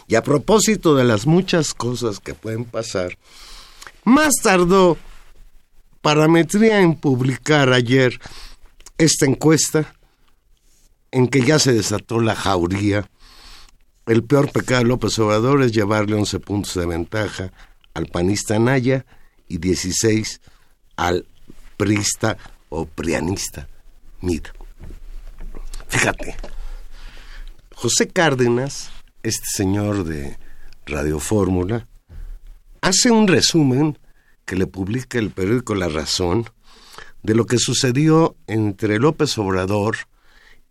Y 0.07 0.15
a 0.15 0.23
propósito 0.23 0.95
de 0.95 1.05
las 1.05 1.25
muchas 1.25 1.73
cosas 1.73 2.19
que 2.19 2.33
pueden 2.33 2.65
pasar, 2.65 3.17
más 4.03 4.33
tardó 4.43 4.97
Parametría 6.01 6.81
en 6.81 6.95
publicar 6.95 7.71
ayer 7.73 8.19
esta 8.97 9.25
encuesta 9.25 9.93
en 11.11 11.27
que 11.27 11.41
ya 11.41 11.59
se 11.59 11.73
desató 11.73 12.21
la 12.21 12.35
jauría. 12.35 13.09
El 14.07 14.23
peor 14.23 14.51
pecado 14.51 14.81
de 14.81 14.87
López 14.87 15.17
Obrador 15.19 15.61
es 15.61 15.71
llevarle 15.71 16.15
11 16.15 16.39
puntos 16.39 16.73
de 16.73 16.85
ventaja 16.85 17.51
al 17.93 18.07
panista 18.07 18.57
Naya 18.57 19.05
y 19.47 19.57
16 19.57 20.41
al 20.95 21.27
prista 21.77 22.37
o 22.69 22.85
prianista 22.85 23.67
Mid. 24.21 24.43
Fíjate, 25.87 26.35
José 27.75 28.07
Cárdenas, 28.07 28.89
este 29.23 29.45
señor 29.53 30.03
de 30.03 30.37
Radio 30.85 31.19
Fórmula, 31.19 31.87
hace 32.81 33.11
un 33.11 33.27
resumen 33.27 33.99
que 34.45 34.55
le 34.55 34.67
publica 34.67 35.19
el 35.19 35.31
periódico 35.31 35.75
La 35.75 35.87
Razón 35.87 36.49
de 37.23 37.35
lo 37.35 37.45
que 37.45 37.59
sucedió 37.59 38.35
entre 38.47 38.99
López 38.99 39.37
Obrador 39.37 39.97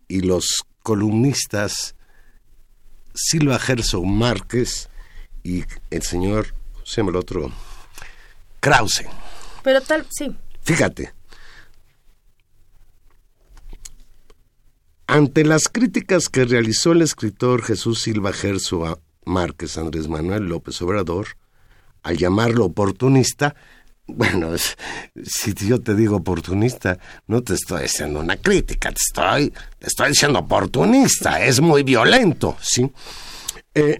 y 0.07 0.21
los 0.21 0.65
columnistas 0.83 1.95
Silva 3.13 3.59
Gerson 3.59 4.17
Márquez 4.17 4.89
y 5.43 5.63
el 5.89 6.01
señor, 6.03 6.53
¿cómo 6.73 6.85
se 6.85 6.97
llama 6.97 7.11
el 7.11 7.15
otro? 7.17 7.51
Krause. 8.59 9.05
Pero 9.63 9.81
tal, 9.81 10.05
sí. 10.09 10.35
Fíjate, 10.61 11.13
ante 15.07 15.43
las 15.43 15.67
críticas 15.67 16.29
que 16.29 16.45
realizó 16.45 16.93
el 16.93 17.01
escritor 17.01 17.63
Jesús 17.63 18.01
Silva 18.01 18.31
Gerso 18.31 18.85
a 18.85 18.99
Márquez 19.25 19.77
Andrés 19.77 20.07
Manuel 20.07 20.43
López 20.45 20.81
Obrador, 20.81 21.37
al 22.03 22.17
llamarlo 22.17 22.65
oportunista, 22.65 23.55
bueno, 24.07 24.51
si 25.23 25.53
yo 25.53 25.79
te 25.79 25.95
digo 25.95 26.17
oportunista, 26.17 26.97
no 27.27 27.41
te 27.41 27.53
estoy 27.53 27.85
haciendo 27.85 28.19
una 28.19 28.37
crítica, 28.37 28.91
te 28.91 28.99
estoy, 29.07 29.53
te 29.79 29.87
estoy 29.87 30.09
diciendo 30.09 30.39
oportunista, 30.39 31.43
es 31.43 31.61
muy 31.61 31.83
violento, 31.83 32.57
¿sí? 32.61 32.91
Eh, 33.73 33.99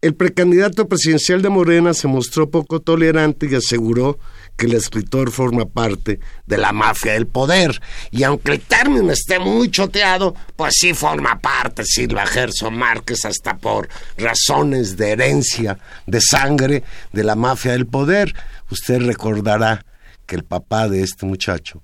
el 0.00 0.14
precandidato 0.14 0.88
presidencial 0.88 1.42
de 1.42 1.48
Morena 1.48 1.94
se 1.94 2.08
mostró 2.08 2.50
poco 2.50 2.80
tolerante 2.80 3.46
y 3.50 3.54
aseguró 3.54 4.18
que 4.56 4.66
el 4.66 4.74
escritor 4.74 5.30
forma 5.30 5.64
parte 5.64 6.20
de 6.46 6.58
la 6.58 6.72
mafia 6.72 7.14
del 7.14 7.26
poder. 7.26 7.80
Y 8.10 8.22
aunque 8.22 8.52
el 8.52 8.60
término 8.60 9.10
esté 9.12 9.38
muy 9.38 9.70
choteado, 9.70 10.34
pues 10.56 10.74
sí 10.78 10.94
forma 10.94 11.38
parte 11.40 11.84
Silva 11.84 12.26
Gerson 12.26 12.74
Márquez 12.76 13.24
hasta 13.24 13.56
por 13.56 13.88
razones 14.16 14.96
de 14.96 15.10
herencia, 15.10 15.78
de 16.06 16.20
sangre, 16.20 16.84
de 17.12 17.24
la 17.24 17.34
mafia 17.34 17.72
del 17.72 17.86
poder. 17.86 18.34
Usted 18.70 19.00
recordará 19.00 19.84
que 20.26 20.36
el 20.36 20.44
papá 20.44 20.88
de 20.88 21.02
este 21.02 21.26
muchacho, 21.26 21.82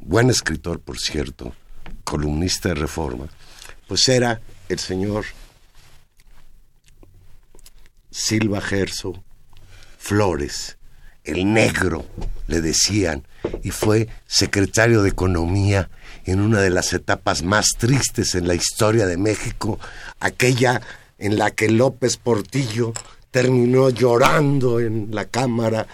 buen 0.00 0.30
escritor 0.30 0.80
por 0.80 0.98
cierto, 0.98 1.54
columnista 2.04 2.70
de 2.70 2.74
reforma, 2.74 3.26
pues 3.86 4.08
era 4.08 4.40
el 4.68 4.78
señor 4.78 5.24
Silva 8.10 8.60
Gerso 8.60 9.22
Flores, 9.98 10.76
el 11.24 11.52
negro, 11.52 12.04
le 12.46 12.60
decían, 12.60 13.24
y 13.62 13.70
fue 13.70 14.08
secretario 14.26 15.02
de 15.02 15.10
Economía 15.10 15.90
en 16.24 16.40
una 16.40 16.60
de 16.60 16.70
las 16.70 16.92
etapas 16.92 17.42
más 17.42 17.70
tristes 17.78 18.34
en 18.34 18.46
la 18.46 18.54
historia 18.54 19.06
de 19.06 19.16
México, 19.16 19.78
aquella 20.20 20.80
en 21.18 21.38
la 21.38 21.50
que 21.50 21.68
López 21.68 22.16
Portillo 22.16 22.92
terminó 23.30 23.90
llorando 23.90 24.80
en 24.80 25.08
la 25.10 25.24
Cámara 25.24 25.86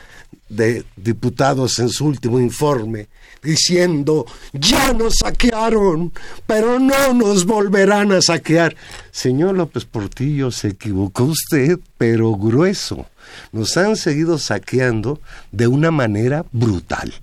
de 0.49 0.85
Diputados 0.97 1.79
en 1.79 1.91
su 1.91 2.07
último 2.07 2.41
informe, 2.41 3.09
diciendo, 3.43 4.27
ya 4.53 4.93
nos 4.93 5.15
saquearon, 5.23 6.13
pero 6.47 6.79
no 6.79 7.15
nos 7.15 7.45
volverán 7.45 8.13
a 8.13 8.23
saquear. 8.23 8.75
Señor 9.11 9.57
López 9.57 9.85
Portillo, 9.85 10.51
se 10.51 10.69
equivocó 10.69 11.25
usted, 11.25 11.79
pero 11.97 12.35
grueso. 12.35 13.07
Nos 13.53 13.77
han 13.77 13.97
seguido 13.97 14.39
saqueando 14.39 15.21
de 15.53 15.67
una 15.67 15.91
manera 15.91 16.45
brutal. 16.53 17.15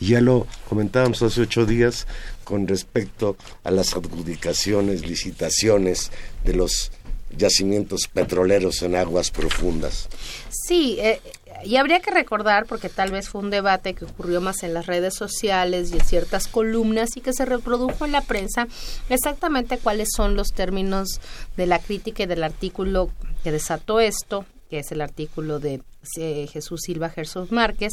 Ya 0.00 0.20
lo 0.20 0.46
comentábamos 0.68 1.22
hace 1.22 1.42
ocho 1.42 1.66
días 1.66 2.06
con 2.44 2.68
respecto 2.68 3.36
a 3.64 3.70
las 3.70 3.94
adjudicaciones, 3.94 5.06
licitaciones 5.06 6.10
de 6.44 6.54
los 6.54 6.92
yacimientos 7.36 8.08
petroleros 8.08 8.82
en 8.82 8.96
aguas 8.96 9.30
profundas. 9.30 10.08
Sí, 10.50 10.98
eh, 11.00 11.20
y 11.64 11.76
habría 11.76 12.00
que 12.00 12.10
recordar, 12.10 12.66
porque 12.66 12.88
tal 12.88 13.10
vez 13.10 13.28
fue 13.28 13.40
un 13.40 13.50
debate 13.50 13.94
que 13.94 14.04
ocurrió 14.04 14.40
más 14.40 14.62
en 14.62 14.74
las 14.74 14.86
redes 14.86 15.14
sociales 15.14 15.90
y 15.90 15.94
en 15.94 16.04
ciertas 16.04 16.46
columnas 16.46 17.16
y 17.16 17.20
que 17.20 17.32
se 17.32 17.44
reprodujo 17.44 18.04
en 18.04 18.12
la 18.12 18.20
prensa, 18.20 18.68
exactamente 19.08 19.78
cuáles 19.78 20.08
son 20.14 20.36
los 20.36 20.48
términos 20.48 21.20
de 21.56 21.66
la 21.66 21.78
crítica 21.78 22.24
y 22.24 22.26
del 22.26 22.44
artículo 22.44 23.10
que 23.42 23.52
desató 23.52 24.00
esto, 24.00 24.44
que 24.74 24.80
es 24.80 24.90
el 24.90 25.02
artículo 25.02 25.60
de 25.60 25.82
eh, 26.18 26.48
Jesús 26.52 26.80
Silva 26.84 27.08
Gersos 27.08 27.52
Márquez, 27.52 27.92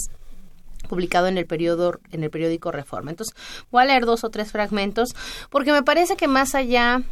publicado 0.90 1.28
en 1.28 1.38
el 1.38 1.46
periodo 1.46 2.00
en 2.10 2.24
el 2.24 2.32
periódico 2.32 2.72
Reforma. 2.72 3.12
Entonces, 3.12 3.36
voy 3.70 3.84
a 3.84 3.86
leer 3.86 4.08
dos 4.08 4.24
o 4.24 4.32
tres 4.32 4.52
fragmentos 4.52 5.10
porque 5.52 5.74
me 5.74 5.84
parece 5.84 6.16
que 6.16 6.28
más 6.28 6.56
allá 6.56 7.04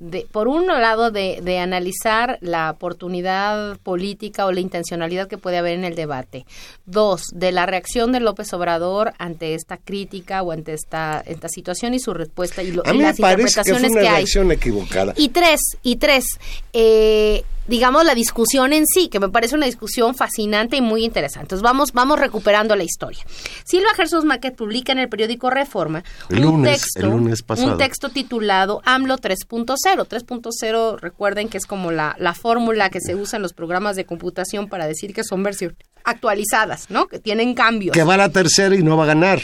de, 0.00 0.26
por 0.32 0.48
un 0.48 0.66
lado, 0.66 1.10
de, 1.10 1.40
de, 1.42 1.58
analizar 1.58 2.38
la 2.40 2.70
oportunidad 2.70 3.78
política 3.80 4.46
o 4.46 4.52
la 4.52 4.60
intencionalidad 4.60 5.28
que 5.28 5.36
puede 5.36 5.58
haber 5.58 5.74
en 5.74 5.84
el 5.84 5.94
debate. 5.94 6.46
Dos, 6.86 7.24
de 7.34 7.52
la 7.52 7.66
reacción 7.66 8.10
de 8.10 8.20
López 8.20 8.52
Obrador 8.54 9.12
ante 9.18 9.54
esta 9.54 9.76
crítica 9.76 10.42
o 10.42 10.52
ante 10.52 10.72
esta, 10.72 11.22
esta 11.26 11.48
situación 11.48 11.92
y 11.94 12.00
su 12.00 12.14
respuesta 12.14 12.62
y, 12.62 12.72
lo, 12.72 12.82
A 12.86 12.92
mí 12.94 13.00
las 13.00 13.18
me 13.18 13.22
parece 13.22 13.62
que 13.62 13.70
interpretaciones 13.70 13.92
fue 13.92 14.00
una 14.00 14.10
hay. 14.10 14.16
reacción 14.16 14.52
equivocada. 14.52 15.12
Y 15.16 15.28
tres, 15.28 15.60
y 15.82 15.96
tres, 15.96 16.24
eh, 16.72 17.44
digamos 17.70 18.04
la 18.04 18.14
discusión 18.14 18.72
en 18.72 18.84
sí, 18.86 19.08
que 19.08 19.20
me 19.20 19.28
parece 19.28 19.54
una 19.54 19.66
discusión 19.66 20.14
fascinante 20.14 20.76
y 20.76 20.80
muy 20.80 21.04
interesante. 21.04 21.44
Entonces 21.44 21.62
vamos, 21.62 21.92
vamos 21.92 22.18
recuperando 22.18 22.74
la 22.74 22.82
historia. 22.84 23.24
Silva 23.64 23.90
Gersos 23.94 24.24
Maquet 24.24 24.56
publica 24.56 24.92
en 24.92 24.98
el 24.98 25.08
periódico 25.08 25.50
Reforma 25.50 26.02
El 26.28 26.44
un 26.44 26.52
lunes, 26.52 26.80
texto, 26.80 27.00
el 27.00 27.10
lunes 27.10 27.42
pasado. 27.42 27.72
un 27.72 27.78
texto 27.78 28.08
titulado 28.08 28.82
AMLO 28.84 29.18
3.0. 29.18 29.76
3.0, 29.96 30.98
recuerden 30.98 31.48
que 31.48 31.58
es 31.58 31.66
como 31.66 31.90
la, 31.90 32.16
la 32.18 32.34
fórmula 32.34 32.90
que 32.90 33.00
se 33.00 33.14
usa 33.14 33.36
en 33.36 33.42
los 33.42 33.52
programas 33.52 33.96
de 33.96 34.04
computación 34.06 34.68
para 34.68 34.86
decir 34.86 35.12
que 35.14 35.24
son 35.24 35.42
versiones 35.42 35.76
actualizadas, 36.04 36.90
¿no? 36.90 37.06
Que 37.08 37.18
tienen 37.18 37.54
cambios. 37.54 37.92
Que 37.94 38.04
va 38.04 38.14
a 38.14 38.18
la 38.18 38.28
tercera 38.30 38.74
y 38.74 38.82
no 38.82 38.96
va 38.96 39.04
a 39.04 39.08
ganar. 39.08 39.40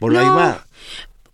Por 0.00 0.16
ahí 0.16 0.24
va. 0.24 0.64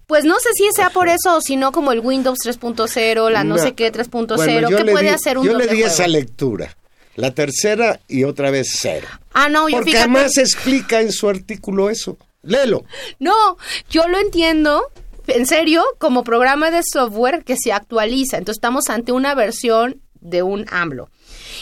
Pues 0.07 0.25
no 0.25 0.39
sé 0.39 0.51
si 0.55 0.69
sea 0.75 0.91
por 0.91 1.09
eso 1.09 1.37
o 1.37 1.41
si 1.41 1.57
no 1.57 1.73
como 1.73 1.93
el 1.93 2.01
Windows 2.01 2.39
3.0, 2.45 3.31
la 3.31 3.43
no, 3.45 3.57
No. 3.57 3.63
sé 3.63 3.75
qué 3.75 3.91
3.0, 3.93 4.37
Bueno, 4.37 4.69
que 4.69 4.85
puede 4.85 5.09
di- 5.09 5.15
hacer 5.15 5.39
un 5.39 5.47
Yo 5.47 5.55
le 5.57 5.65
di 5.67 5.77
juego. 5.77 5.87
esa 5.87 6.07
lectura. 6.07 6.77
La 7.17 7.31
tercera 7.33 8.01
y 8.09 8.25
otra 8.25 8.51
vez 8.51 8.77
cero. 8.81 9.07
Ah, 9.33 9.49
no, 9.49 9.69
yo 9.69 9.77
Porque 9.77 9.93
fíjate. 9.93 10.11
además 10.11 10.37
explica 10.37 11.01
en 11.01 11.13
su 11.13 11.29
artículo 11.29 11.89
eso. 11.89 12.19
Léelo. 12.43 12.85
No, 13.19 13.57
yo 13.89 14.07
lo 14.09 14.19
entiendo. 14.19 14.83
En 15.27 15.47
serio, 15.47 15.83
como 15.99 16.23
programa 16.25 16.71
de 16.71 16.83
software 16.83 17.45
que 17.45 17.57
se 17.57 17.73
actualiza. 17.73 18.37
Entonces 18.39 18.59
estamos 18.59 18.89
ante 18.91 19.13
una 19.13 19.35
versión 19.35 20.01
de 20.21 20.43
un 20.43 20.67
AMLO. 20.71 21.09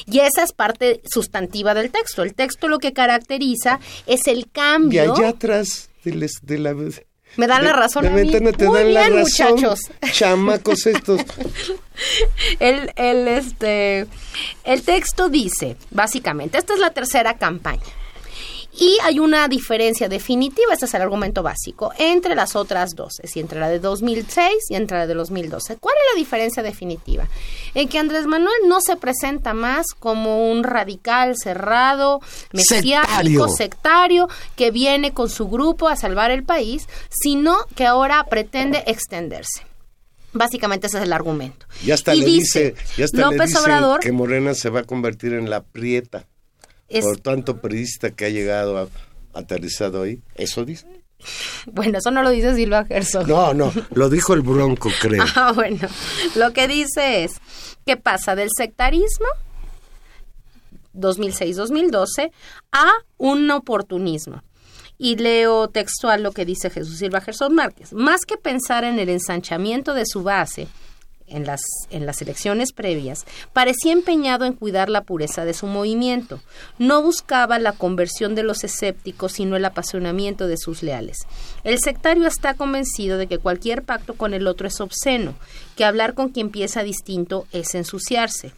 Y 0.07 0.21
esa 0.21 0.43
es 0.45 0.53
parte 0.53 1.01
sustantiva 1.05 1.75
del 1.75 1.91
texto. 1.91 2.23
El 2.23 2.35
texto 2.35 2.69
lo 2.69 2.79
que 2.79 2.93
caracteriza 2.93 3.79
es 4.07 4.27
el 4.27 4.41
Y 4.41 4.45
cambio. 4.45 5.15
allá 5.15 5.29
atrás 5.31 5.91
de, 6.05 6.15
les- 6.15 6.41
de 6.43 6.59
la... 6.59 6.75
Me 7.37 7.47
dan 7.47 7.65
la 7.65 7.73
razón 7.73 8.03
de 8.03 8.09
a 8.09 8.13
mí. 8.13 8.21
ventana 8.31 8.53
te 8.53 8.67
Muy 8.67 8.79
dan 8.79 8.95
la 8.95 9.09
razón, 9.09 9.53
muchachos. 9.55 9.81
Chamacos 10.13 10.87
estos. 10.87 11.21
El, 12.59 12.91
el, 12.97 13.29
este, 13.29 14.07
el 14.65 14.83
texto 14.83 15.29
dice, 15.29 15.77
básicamente, 15.91 16.59
esta 16.59 16.75
es 16.75 16.81
la 16.81 16.91
tercera 16.91 17.37
campaña. 17.39 17.83
Y 18.79 18.99
hay 19.03 19.19
una 19.19 19.49
diferencia 19.49 20.09
definitiva, 20.09 20.73
este 20.73 20.87
es 20.87 20.95
el 20.95 21.03
argumento 21.03 21.43
básico, 21.43 21.93
entre 21.99 22.35
las 22.35 22.57
otras 22.57 22.95
dos, 22.95 23.15
es 23.19 23.29
decir, 23.29 23.43
entre 23.43 23.61
la 23.61 23.69
de 23.69 23.79
2006 23.79 24.71
y 24.71 24.75
entre 24.75 24.99
la 24.99 25.07
de 25.07 25.15
2012. 25.15 25.77
¿Cuál 25.77 25.95
es 25.97 26.15
la 26.15 26.19
diferencia 26.19 26.63
definitiva? 26.63 27.29
En 27.75 27.89
que 27.89 27.99
Andrés 27.99 28.27
Manuel 28.27 28.57
no 28.67 28.81
se 28.81 28.97
presenta 28.97 29.53
más 29.53 29.87
como 29.99 30.51
un 30.51 30.65
radical 30.65 31.37
cerrado, 31.37 32.21
mesiánico, 32.53 33.49
Sectario. 33.49 33.49
sectario, 33.49 34.29
que 34.57 34.71
viene 34.71 35.13
con 35.13 35.29
su 35.29 35.49
grupo 35.49 35.89
a 35.89 35.97
salvar 35.97 36.31
el 36.31 36.43
país, 36.43 36.89
sino 37.11 37.59
que 37.75 37.85
ahora 37.85 38.25
pretende 38.25 38.83
extenderse. 38.87 39.67
Básicamente 40.33 40.87
ese 40.87 40.97
es 40.97 41.05
el 41.05 41.13
argumento. 41.13 41.67
Ya 41.85 41.95
hasta 41.95 42.15
Y 42.15 42.21
le 42.21 42.27
dice, 42.27 42.75
ya 42.97 43.05
hasta 43.05 43.19
le 43.19 43.25
López 43.25 43.51
dicen 43.51 43.63
Obrador 43.63 44.01
que 44.01 44.13
Morena 44.13 44.55
se 44.55 44.71
va 44.71 44.81
a 44.81 44.85
convertir 44.85 45.35
en 45.35 45.51
la 45.51 45.63
prieta. 45.63 46.27
Es, 46.93 47.05
Por 47.05 47.19
tanto 47.19 47.61
periodista 47.61 48.11
que 48.11 48.27
ha 48.27 48.29
llegado 48.29 48.79
a, 48.79 48.89
aterrizado 49.35 50.03
ahí. 50.03 50.21
Eso 50.35 50.65
dice. 50.65 50.87
bueno, 51.67 51.99
eso 51.99 52.11
no 52.11 52.23
lo 52.23 52.31
dice 52.31 52.55
Silva 52.55 52.87
Herzog. 52.89 53.27
No, 53.27 53.55
no, 53.55 53.73
lo 53.95 54.09
dijo 54.09 54.35
el 54.35 54.43
Bronco, 54.43 54.91
creo. 55.01 55.25
Ah, 55.35 55.53
bueno, 55.53 55.89
lo 56.35 56.53
que 56.53 56.69
dice 56.69 57.25
es 57.25 57.41
que 57.87 57.97
pasa 57.97 58.35
del 58.35 58.51
sectarismo 58.57 59.27
2006-2012 60.95 62.31
a 62.73 62.93
un 63.19 63.51
oportunismo. 63.51 64.43
Y 64.99 65.17
leo 65.17 65.69
textual 65.69 66.23
lo 66.23 66.31
que 66.33 66.45
dice 66.45 66.71
Jesús 66.71 66.99
Silva 66.99 67.21
Gerson 67.21 67.55
Márquez. 67.55 67.93
Más 67.93 68.25
que 68.25 68.37
pensar 68.37 68.85
en 68.85 69.01
el 69.01 69.09
ensanchamiento 69.09 69.95
de 69.95 70.07
su 70.07 70.23
base 70.23 70.69
en 71.33 71.45
las, 71.47 71.61
en 71.91 72.07
las 72.07 72.23
elecciones 72.23 72.73
previas, 72.73 73.25
parecía 73.53 73.93
empeñado 73.93 74.45
en 74.45 74.53
cuidar 74.53 74.89
la 74.89 75.03
pureza 75.03 75.45
de 75.45 75.55
su 75.55 75.67
movimiento. 75.67 76.41
No 76.79 77.03
buscaba 77.03 77.59
la 77.59 77.73
conversión 77.73 78.35
de 78.35 78.43
los 78.43 78.65
escépticos, 78.65 79.33
sino 79.33 79.57
el 79.57 79.65
apasionamiento 79.65 80.47
de 80.47 80.57
sus 80.57 80.83
leales. 80.83 81.19
El 81.65 81.79
sectario 81.79 82.27
está 82.27 82.55
convencido 82.55 83.19
de 83.19 83.27
que 83.27 83.39
cualquier 83.39 83.83
pacto 83.83 84.15
con 84.15 84.35
el 84.35 84.47
otro 84.47 84.69
es 84.69 84.81
obsceno, 84.81 85.35
que 85.77 85.85
hablar 85.85 86.15
con 86.15 86.29
quien 86.29 86.51
piensa 86.51 86.83
distinto 86.83 87.47
es 87.53 87.75
ensuciarse. 87.75 88.53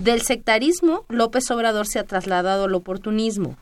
Del 0.00 0.22
sectarismo, 0.22 1.04
López 1.08 1.50
Obrador 1.50 1.86
se 1.86 1.98
ha 1.98 2.04
trasladado 2.04 2.64
al 2.64 2.74
oportunismo. 2.74 3.56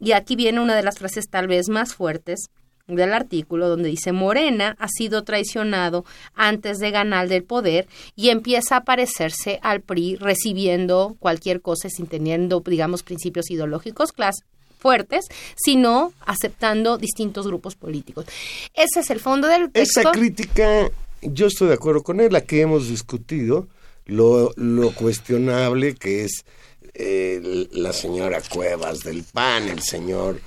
Y 0.00 0.12
aquí 0.12 0.36
viene 0.36 0.60
una 0.60 0.74
de 0.74 0.82
las 0.82 0.98
frases 0.98 1.28
tal 1.30 1.46
vez 1.46 1.68
más 1.68 1.94
fuertes 1.94 2.50
del 2.86 3.14
artículo 3.14 3.68
donde 3.68 3.88
dice 3.88 4.12
Morena 4.12 4.76
ha 4.78 4.88
sido 4.88 5.24
traicionado 5.24 6.04
antes 6.34 6.78
de 6.78 6.90
ganar 6.90 7.28
del 7.28 7.42
poder 7.42 7.86
y 8.14 8.28
empieza 8.28 8.76
a 8.76 8.84
parecerse 8.84 9.58
al 9.62 9.80
PRI 9.80 10.16
recibiendo 10.16 11.16
cualquier 11.18 11.62
cosa 11.62 11.88
sin 11.88 12.06
teniendo 12.06 12.60
digamos 12.60 13.02
principios 13.02 13.50
ideológicos 13.50 14.12
clas 14.12 14.36
fuertes, 14.78 15.24
sino 15.56 16.12
aceptando 16.26 16.98
distintos 16.98 17.46
grupos 17.46 17.74
políticos. 17.74 18.26
Ese 18.74 19.00
es 19.00 19.08
el 19.08 19.18
fondo 19.18 19.48
del 19.48 19.70
texto. 19.70 20.00
Esa 20.00 20.12
crítica, 20.12 20.90
yo 21.22 21.46
estoy 21.46 21.68
de 21.68 21.74
acuerdo 21.74 22.02
con 22.02 22.20
él, 22.20 22.30
la 22.30 22.42
que 22.42 22.60
hemos 22.60 22.90
discutido, 22.90 23.66
lo, 24.04 24.52
lo 24.56 24.94
cuestionable 24.94 25.94
que 25.94 26.24
es 26.24 26.44
eh, 26.92 27.66
la 27.72 27.94
señora 27.94 28.42
Cuevas 28.42 29.00
del 29.00 29.24
PAN, 29.24 29.70
el 29.70 29.80
señor 29.80 30.38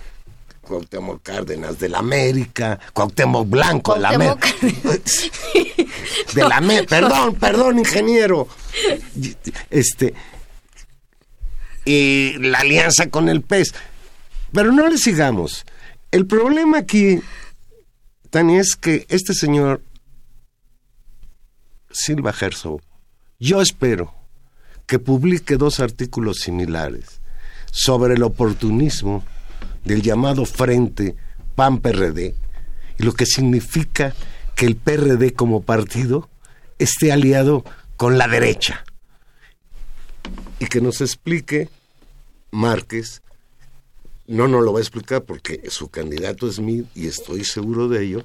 Cuauhtémoc 0.67 1.23
Cárdenas 1.23 1.79
del 1.79 1.95
América, 1.95 2.79
Cuauhtémoc 2.93 3.49
Blanco 3.49 3.95
del 3.95 4.05
América. 4.05 4.49
del 6.35 6.51
América, 6.51 6.89
perdón, 6.89 7.35
perdón, 7.35 7.79
ingeniero. 7.79 8.47
Este, 9.69 10.13
y 11.85 12.33
la 12.39 12.59
alianza 12.59 13.09
con 13.09 13.29
el 13.29 13.41
PES. 13.41 13.73
Pero 14.51 14.71
no 14.71 14.87
le 14.87 14.97
sigamos. 14.97 15.65
El 16.11 16.25
problema 16.25 16.79
aquí, 16.79 17.21
Tania, 18.29 18.61
es 18.61 18.75
que 18.75 19.05
este 19.09 19.33
señor 19.33 19.81
Silva 21.91 22.33
Herzog, 22.39 22.81
yo 23.39 23.61
espero 23.61 24.13
que 24.85 24.99
publique 24.99 25.57
dos 25.57 25.79
artículos 25.79 26.37
similares 26.37 27.21
sobre 27.71 28.15
el 28.15 28.23
oportunismo 28.23 29.23
del 29.87 30.01
llamado 30.01 30.45
Frente 30.45 31.15
PAN-PRD 31.55 32.35
y 32.99 33.03
lo 33.03 33.13
que 33.13 33.25
significa 33.25 34.13
que 34.55 34.65
el 34.65 34.75
PRD 34.75 35.33
como 35.33 35.61
partido 35.61 36.29
esté 36.79 37.11
aliado 37.11 37.63
con 37.95 38.17
la 38.17 38.27
derecha. 38.27 38.83
Y 40.59 40.65
que 40.65 40.81
nos 40.81 41.01
explique 41.01 41.69
Márquez, 42.51 43.21
no 44.27 44.47
nos 44.47 44.63
lo 44.63 44.73
va 44.73 44.79
a 44.79 44.81
explicar 44.81 45.23
porque 45.23 45.61
su 45.69 45.89
candidato 45.89 46.47
es 46.47 46.59
Mid 46.59 46.85
y 46.95 47.07
estoy 47.07 47.45
seguro 47.45 47.87
de 47.87 48.03
ello, 48.03 48.23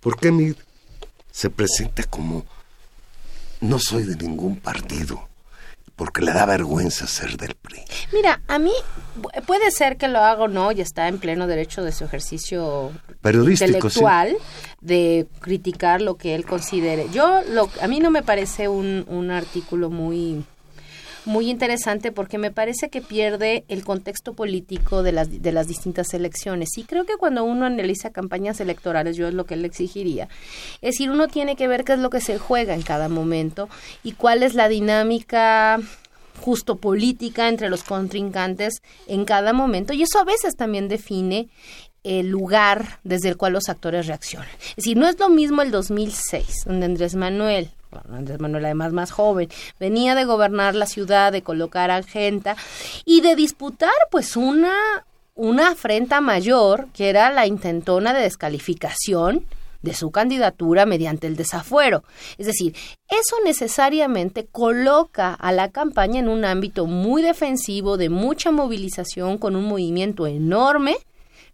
por 0.00 0.18
qué 0.18 0.32
Mid 0.32 0.56
se 1.30 1.50
presenta 1.50 2.04
como 2.04 2.44
no 3.60 3.78
soy 3.78 4.04
de 4.04 4.16
ningún 4.16 4.56
partido 4.56 5.28
porque 5.96 6.22
le 6.22 6.32
da 6.32 6.46
vergüenza 6.46 7.06
ser 7.06 7.36
del 7.36 7.54
PRI. 7.54 7.82
Mira, 8.12 8.40
a 8.48 8.58
mí 8.58 8.72
puede 9.46 9.70
ser 9.70 9.96
que 9.96 10.08
lo 10.08 10.18
haga 10.18 10.44
o 10.44 10.48
no 10.48 10.72
y 10.72 10.80
está 10.80 11.08
en 11.08 11.18
pleno 11.18 11.46
derecho 11.46 11.82
de 11.82 11.92
su 11.92 12.04
ejercicio 12.04 12.92
intelectual 13.22 14.36
de 14.80 15.26
criticar 15.40 16.02
lo 16.02 16.16
que 16.16 16.34
él 16.34 16.44
considere. 16.44 17.08
Yo, 17.10 17.42
lo, 17.50 17.68
a 17.80 17.86
mí 17.86 18.00
no 18.00 18.10
me 18.10 18.22
parece 18.22 18.68
un, 18.68 19.04
un 19.08 19.30
artículo 19.30 19.90
muy 19.90 20.44
muy 21.24 21.50
interesante 21.50 22.12
porque 22.12 22.38
me 22.38 22.50
parece 22.50 22.90
que 22.90 23.00
pierde 23.00 23.64
el 23.68 23.84
contexto 23.84 24.34
político 24.34 25.02
de 25.02 25.12
las, 25.12 25.42
de 25.42 25.52
las 25.52 25.66
distintas 25.66 26.12
elecciones. 26.14 26.76
Y 26.76 26.84
creo 26.84 27.04
que 27.04 27.16
cuando 27.16 27.44
uno 27.44 27.66
analiza 27.66 28.10
campañas 28.10 28.60
electorales, 28.60 29.16
yo 29.16 29.28
es 29.28 29.34
lo 29.34 29.46
que 29.46 29.56
le 29.56 29.66
exigiría, 29.66 30.28
es 30.80 30.92
decir, 30.92 31.10
uno 31.10 31.28
tiene 31.28 31.56
que 31.56 31.68
ver 31.68 31.84
qué 31.84 31.94
es 31.94 31.98
lo 31.98 32.10
que 32.10 32.20
se 32.20 32.38
juega 32.38 32.74
en 32.74 32.82
cada 32.82 33.08
momento 33.08 33.68
y 34.02 34.12
cuál 34.12 34.42
es 34.42 34.54
la 34.54 34.68
dinámica 34.68 35.80
justo 36.40 36.76
política 36.76 37.48
entre 37.48 37.68
los 37.70 37.84
contrincantes 37.84 38.82
en 39.06 39.24
cada 39.24 39.52
momento 39.52 39.92
y 39.92 40.02
eso 40.02 40.18
a 40.18 40.24
veces 40.24 40.56
también 40.56 40.88
define 40.88 41.48
el 42.02 42.28
lugar 42.28 43.00
desde 43.02 43.30
el 43.30 43.36
cual 43.36 43.54
los 43.54 43.68
actores 43.68 44.06
reaccionan. 44.06 44.50
Es 44.70 44.76
decir, 44.76 44.96
no 44.96 45.08
es 45.08 45.18
lo 45.18 45.30
mismo 45.30 45.62
el 45.62 45.70
2006, 45.70 46.64
donde 46.66 46.86
Andrés 46.86 47.14
Manuel 47.14 47.70
Andrés 48.10 48.40
Manuel 48.40 48.64
además 48.64 48.92
más 48.92 49.10
joven, 49.10 49.48
venía 49.78 50.14
de 50.14 50.24
gobernar 50.24 50.74
la 50.74 50.86
ciudad, 50.86 51.32
de 51.32 51.42
colocar 51.42 51.90
a 51.90 52.02
gente 52.02 52.54
y 53.04 53.20
de 53.20 53.36
disputar 53.36 53.92
pues 54.10 54.36
una, 54.36 54.74
una 55.34 55.70
afrenta 55.70 56.20
mayor 56.20 56.88
que 56.92 57.08
era 57.10 57.30
la 57.30 57.46
intentona 57.46 58.12
de 58.12 58.22
descalificación 58.22 59.46
de 59.84 59.94
su 59.94 60.10
candidatura 60.10 60.86
mediante 60.86 61.26
el 61.26 61.36
desafuero. 61.36 62.04
Es 62.38 62.46
decir, 62.46 62.74
eso 63.08 63.36
necesariamente 63.44 64.46
coloca 64.46 65.34
a 65.34 65.52
la 65.52 65.70
campaña 65.70 66.20
en 66.20 66.28
un 66.28 66.44
ámbito 66.44 66.86
muy 66.86 67.22
defensivo, 67.22 67.98
de 67.98 68.08
mucha 68.08 68.50
movilización, 68.50 69.36
con 69.36 69.54
un 69.56 69.66
movimiento 69.66 70.26
enorme, 70.26 70.96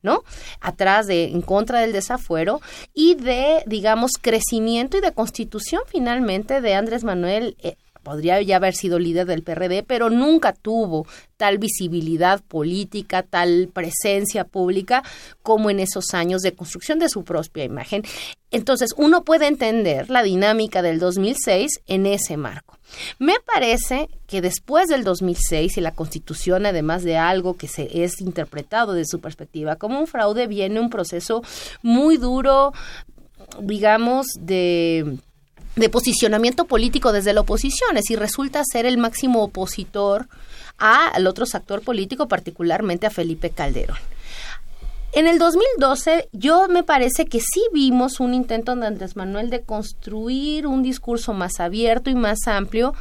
¿no? 0.02 0.24
Atrás 0.60 1.06
de, 1.06 1.24
en 1.24 1.42
contra 1.42 1.80
del 1.80 1.92
desafuero 1.92 2.60
y 2.94 3.14
de, 3.14 3.62
digamos, 3.66 4.12
crecimiento 4.20 4.96
y 4.96 5.00
de 5.00 5.12
constitución 5.12 5.82
finalmente 5.86 6.60
de 6.60 6.74
Andrés 6.74 7.04
Manuel. 7.04 7.56
Eh, 7.62 7.76
podría 8.02 8.40
ya 8.40 8.56
haber 8.56 8.74
sido 8.74 8.98
líder 8.98 9.26
del 9.26 9.42
PRD, 9.42 9.82
pero 9.82 10.10
nunca 10.10 10.52
tuvo 10.52 11.06
tal 11.36 11.58
visibilidad 11.58 12.42
política, 12.42 13.22
tal 13.22 13.70
presencia 13.72 14.44
pública 14.44 15.02
como 15.42 15.70
en 15.70 15.80
esos 15.80 16.14
años 16.14 16.42
de 16.42 16.54
construcción 16.54 16.98
de 16.98 17.08
su 17.08 17.24
propia 17.24 17.64
imagen. 17.64 18.02
Entonces, 18.50 18.90
uno 18.96 19.22
puede 19.22 19.46
entender 19.46 20.10
la 20.10 20.22
dinámica 20.22 20.82
del 20.82 20.98
2006 20.98 21.80
en 21.86 22.06
ese 22.06 22.36
marco. 22.36 22.79
Me 23.18 23.35
parece 23.46 24.09
que 24.26 24.40
después 24.40 24.88
del 24.88 25.05
2006 25.05 25.76
y 25.76 25.81
la 25.81 25.94
Constitución, 25.94 26.66
además 26.66 27.03
de 27.03 27.16
algo 27.16 27.57
que 27.57 27.68
se 27.68 28.05
es 28.05 28.20
interpretado 28.20 28.92
de 28.92 29.07
su 29.07 29.20
perspectiva 29.20 29.76
como 29.76 30.00
un 30.00 30.07
fraude, 30.07 30.46
viene 30.46 30.81
un 30.81 30.90
proceso 30.90 31.42
muy 31.83 32.16
duro, 32.16 32.72
digamos, 33.61 34.26
de 34.38 35.18
de 35.76 35.88
posicionamiento 35.88 36.64
político 36.64 37.12
desde 37.12 37.33
la 37.33 37.42
oposición, 37.42 37.96
es 37.96 38.03
decir, 38.03 38.18
resulta 38.18 38.62
ser 38.64 38.87
el 38.87 38.98
máximo 38.98 39.42
opositor 39.42 40.29
al 40.79 41.26
otro 41.26 41.44
actor 41.53 41.83
político, 41.83 42.26
particularmente 42.26 43.07
a 43.07 43.11
Felipe 43.11 43.50
Calderón. 43.50 43.96
En 45.12 45.27
el 45.27 45.38
2012 45.38 46.29
yo 46.33 46.68
me 46.68 46.85
parece 46.85 47.27
que 47.27 47.40
sí 47.40 47.62
vimos 47.73 48.20
un 48.20 48.33
intento 48.33 48.77
de 48.77 48.87
Andrés 48.87 49.16
Manuel 49.16 49.51
de 49.51 49.62
construir 49.62 50.68
un 50.68 50.85
discurso 50.85 51.33
más 51.33 51.59
abierto 51.59 52.11
y 52.11 52.14
más 52.14 52.46
amplio, 52.46 52.94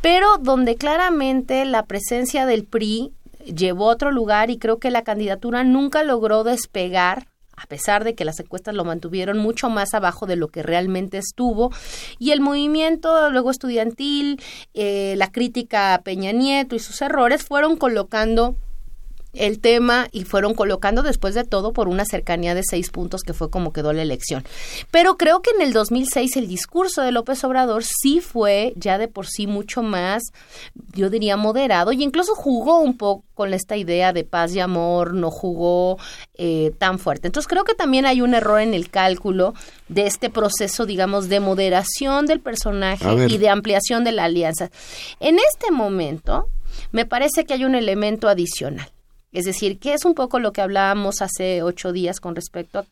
pero 0.00 0.38
donde 0.38 0.76
claramente 0.76 1.64
la 1.64 1.86
presencia 1.86 2.46
del 2.46 2.64
PRI 2.64 3.12
llevó 3.44 3.90
a 3.90 3.94
otro 3.94 4.12
lugar 4.12 4.48
y 4.50 4.58
creo 4.58 4.78
que 4.78 4.92
la 4.92 5.02
candidatura 5.02 5.64
nunca 5.64 6.04
logró 6.04 6.44
despegar 6.44 7.26
a 7.56 7.66
pesar 7.66 8.04
de 8.04 8.14
que 8.14 8.24
las 8.24 8.40
encuestas 8.40 8.74
lo 8.74 8.84
mantuvieron 8.84 9.36
mucho 9.36 9.68
más 9.68 9.92
abajo 9.92 10.26
de 10.26 10.36
lo 10.36 10.48
que 10.48 10.62
realmente 10.62 11.18
estuvo. 11.18 11.70
Y 12.18 12.30
el 12.30 12.40
movimiento 12.40 13.28
luego 13.28 13.50
estudiantil, 13.50 14.40
eh, 14.72 15.14
la 15.18 15.30
crítica 15.30 15.92
a 15.92 16.00
Peña 16.00 16.32
Nieto 16.32 16.74
y 16.74 16.78
sus 16.78 17.02
errores 17.02 17.42
fueron 17.42 17.76
colocando 17.76 18.56
el 19.32 19.60
tema 19.60 20.08
y 20.12 20.24
fueron 20.24 20.54
colocando 20.54 21.02
después 21.02 21.34
de 21.34 21.44
todo 21.44 21.72
por 21.72 21.88
una 21.88 22.04
cercanía 22.04 22.54
de 22.54 22.62
seis 22.62 22.90
puntos 22.90 23.22
que 23.22 23.32
fue 23.32 23.50
como 23.50 23.72
quedó 23.72 23.92
la 23.92 24.02
elección. 24.02 24.44
Pero 24.90 25.16
creo 25.16 25.40
que 25.42 25.50
en 25.50 25.62
el 25.62 25.72
2006 25.72 26.36
el 26.36 26.48
discurso 26.48 27.02
de 27.02 27.12
López 27.12 27.42
Obrador 27.44 27.84
sí 27.84 28.20
fue 28.20 28.72
ya 28.76 28.98
de 28.98 29.08
por 29.08 29.26
sí 29.26 29.46
mucho 29.46 29.82
más, 29.82 30.22
yo 30.94 31.10
diría, 31.10 31.36
moderado 31.36 31.92
y 31.92 32.02
incluso 32.02 32.34
jugó 32.34 32.80
un 32.80 32.96
poco 32.96 33.24
con 33.34 33.54
esta 33.54 33.76
idea 33.76 34.12
de 34.12 34.24
paz 34.24 34.54
y 34.54 34.60
amor, 34.60 35.14
no 35.14 35.30
jugó 35.30 35.98
eh, 36.34 36.72
tan 36.78 36.98
fuerte. 36.98 37.28
Entonces 37.28 37.48
creo 37.48 37.64
que 37.64 37.74
también 37.74 38.04
hay 38.04 38.20
un 38.20 38.34
error 38.34 38.60
en 38.60 38.74
el 38.74 38.90
cálculo 38.90 39.54
de 39.88 40.06
este 40.06 40.28
proceso, 40.28 40.84
digamos, 40.84 41.28
de 41.28 41.40
moderación 41.40 42.26
del 42.26 42.40
personaje 42.40 43.26
y 43.28 43.38
de 43.38 43.48
ampliación 43.48 44.04
de 44.04 44.12
la 44.12 44.24
alianza. 44.24 44.70
En 45.20 45.38
este 45.38 45.70
momento, 45.70 46.48
me 46.92 47.06
parece 47.06 47.44
que 47.44 47.54
hay 47.54 47.64
un 47.64 47.74
elemento 47.74 48.28
adicional. 48.28 48.90
Es 49.32 49.44
decir, 49.44 49.78
que 49.78 49.94
es 49.94 50.04
un 50.04 50.14
poco 50.14 50.38
lo 50.38 50.52
que 50.52 50.60
hablábamos 50.60 51.22
hace 51.22 51.62
ocho 51.62 51.92
días 51.92 52.20
con 52.20 52.34
respecto 52.34 52.80
a 52.80 52.84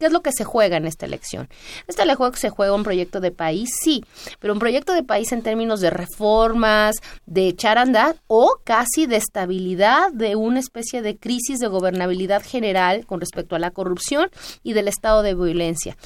¿Qué 0.00 0.06
es 0.06 0.12
lo 0.12 0.22
que 0.22 0.32
se 0.32 0.44
juega 0.44 0.78
en 0.78 0.86
esta 0.86 1.04
elección? 1.04 1.50
Esta 1.86 2.04
elección 2.04 2.34
se 2.34 2.48
juega 2.48 2.74
un 2.74 2.84
proyecto 2.84 3.20
de 3.20 3.32
país, 3.32 3.68
sí, 3.82 4.02
pero 4.38 4.54
un 4.54 4.58
proyecto 4.58 4.94
de 4.94 5.02
país 5.02 5.30
en 5.30 5.42
términos 5.42 5.82
de 5.82 5.90
reformas, 5.90 6.96
de 7.26 7.48
echar 7.48 7.76
andar 7.76 8.16
o 8.26 8.56
casi 8.64 9.04
de 9.04 9.16
estabilidad, 9.16 10.10
de 10.14 10.36
una 10.36 10.58
especie 10.58 11.02
de 11.02 11.18
crisis 11.18 11.58
de 11.58 11.66
gobernabilidad 11.66 12.42
general 12.42 13.04
con 13.04 13.20
respecto 13.20 13.56
a 13.56 13.58
la 13.58 13.72
corrupción 13.72 14.30
y 14.62 14.72
del 14.72 14.88
estado 14.88 15.20
de 15.22 15.34
violencia. 15.34 15.98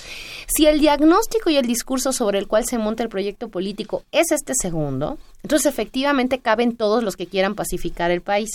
Si 0.48 0.66
el 0.66 0.80
diagnóstico 0.80 1.50
y 1.50 1.56
el 1.56 1.66
discurso 1.66 2.12
sobre 2.12 2.40
el 2.40 2.48
cual 2.48 2.64
se 2.66 2.78
monta 2.78 3.04
el 3.04 3.08
proyecto 3.08 3.48
político 3.48 4.02
es 4.10 4.32
este 4.32 4.54
segundo, 4.60 5.18
entonces 5.44 5.72
efectivamente 5.72 6.40
caben 6.40 6.76
todos 6.76 7.04
los 7.04 7.14
que 7.14 7.28
quieran 7.28 7.54
pacificar 7.54 8.10
el 8.10 8.22
país. 8.22 8.50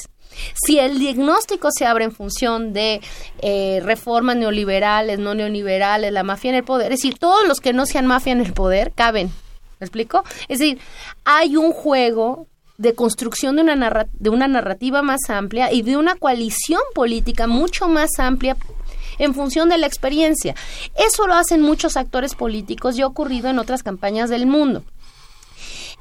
Si 0.54 0.80
el 0.80 1.00
diagnóstico 1.00 1.70
se 1.72 1.86
abre 1.86 2.06
en 2.06 2.12
función 2.12 2.74
de 2.74 3.02
eh, 3.42 3.82
reformas 3.84 4.36
neoliberales, 4.36 5.20
no 5.20 5.34
neoliberales, 5.34 6.12
la 6.12 6.24
mafia 6.24 6.50
en 6.50 6.56
el 6.56 6.64
poder, 6.64 6.92
es 6.92 7.00
decir, 7.00 7.18
todos 7.18 7.48
los 7.48 7.60
que 7.60 7.74
no 7.74 7.86
sean 7.86 8.08
mafia 8.08 8.34
en 8.34 8.42
el 8.42 8.54
poder 8.54 8.92
caben. 8.94 9.32
¿Me 9.80 9.86
explico? 9.86 10.24
Es 10.48 10.60
decir, 10.60 10.80
hay 11.26 11.56
un 11.56 11.72
juego 11.72 12.48
de 12.78 12.96
construcción 12.96 13.58
de 13.58 13.64
una, 13.64 14.08
de 14.14 14.30
una 14.30 14.48
narrativa 14.48 15.02
más 15.02 15.30
amplia 15.30 15.72
y 15.72 15.82
de 15.82 15.98
una 15.98 16.16
coalición 16.16 16.82
política 16.96 17.48
mucho 17.48 17.88
más 17.88 18.20
amplia 18.20 18.56
en 19.18 19.36
función 19.36 19.70
de 19.70 19.78
la 19.78 19.88
experiencia. 19.88 20.56
Eso 20.96 21.28
lo 21.28 21.36
hacen 21.36 21.62
muchos 21.62 21.98
actores 21.98 22.36
políticos 22.36 22.98
y 22.98 23.02
ha 23.02 23.08
ocurrido 23.08 23.50
en 23.50 23.60
otras 23.60 23.84
campañas 23.84 24.30
del 24.30 24.48
mundo. 24.48 24.84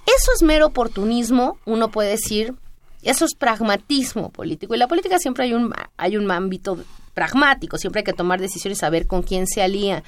Eso 0.07 0.33
es 0.35 0.43
mero 0.43 0.67
oportunismo, 0.67 1.59
uno 1.67 1.91
puede 1.91 2.11
decir, 2.11 2.55
eso 3.03 3.25
es 3.25 3.35
pragmatismo 3.35 4.31
político. 4.31 4.75
Y 4.75 4.79
la 4.79 4.89
política 4.89 5.19
siempre 5.19 5.45
hay 5.45 5.55
un, 5.55 5.73
hay 5.97 6.17
un 6.17 6.31
ámbito 6.31 6.79
pragmático, 7.15 7.79
siempre 7.79 8.01
hay 8.01 8.05
que 8.05 8.13
tomar 8.13 8.41
decisiones, 8.41 8.79
saber 8.79 9.07
con 9.07 9.23
quién 9.23 9.47
se 9.47 9.63
alía. 9.63 10.05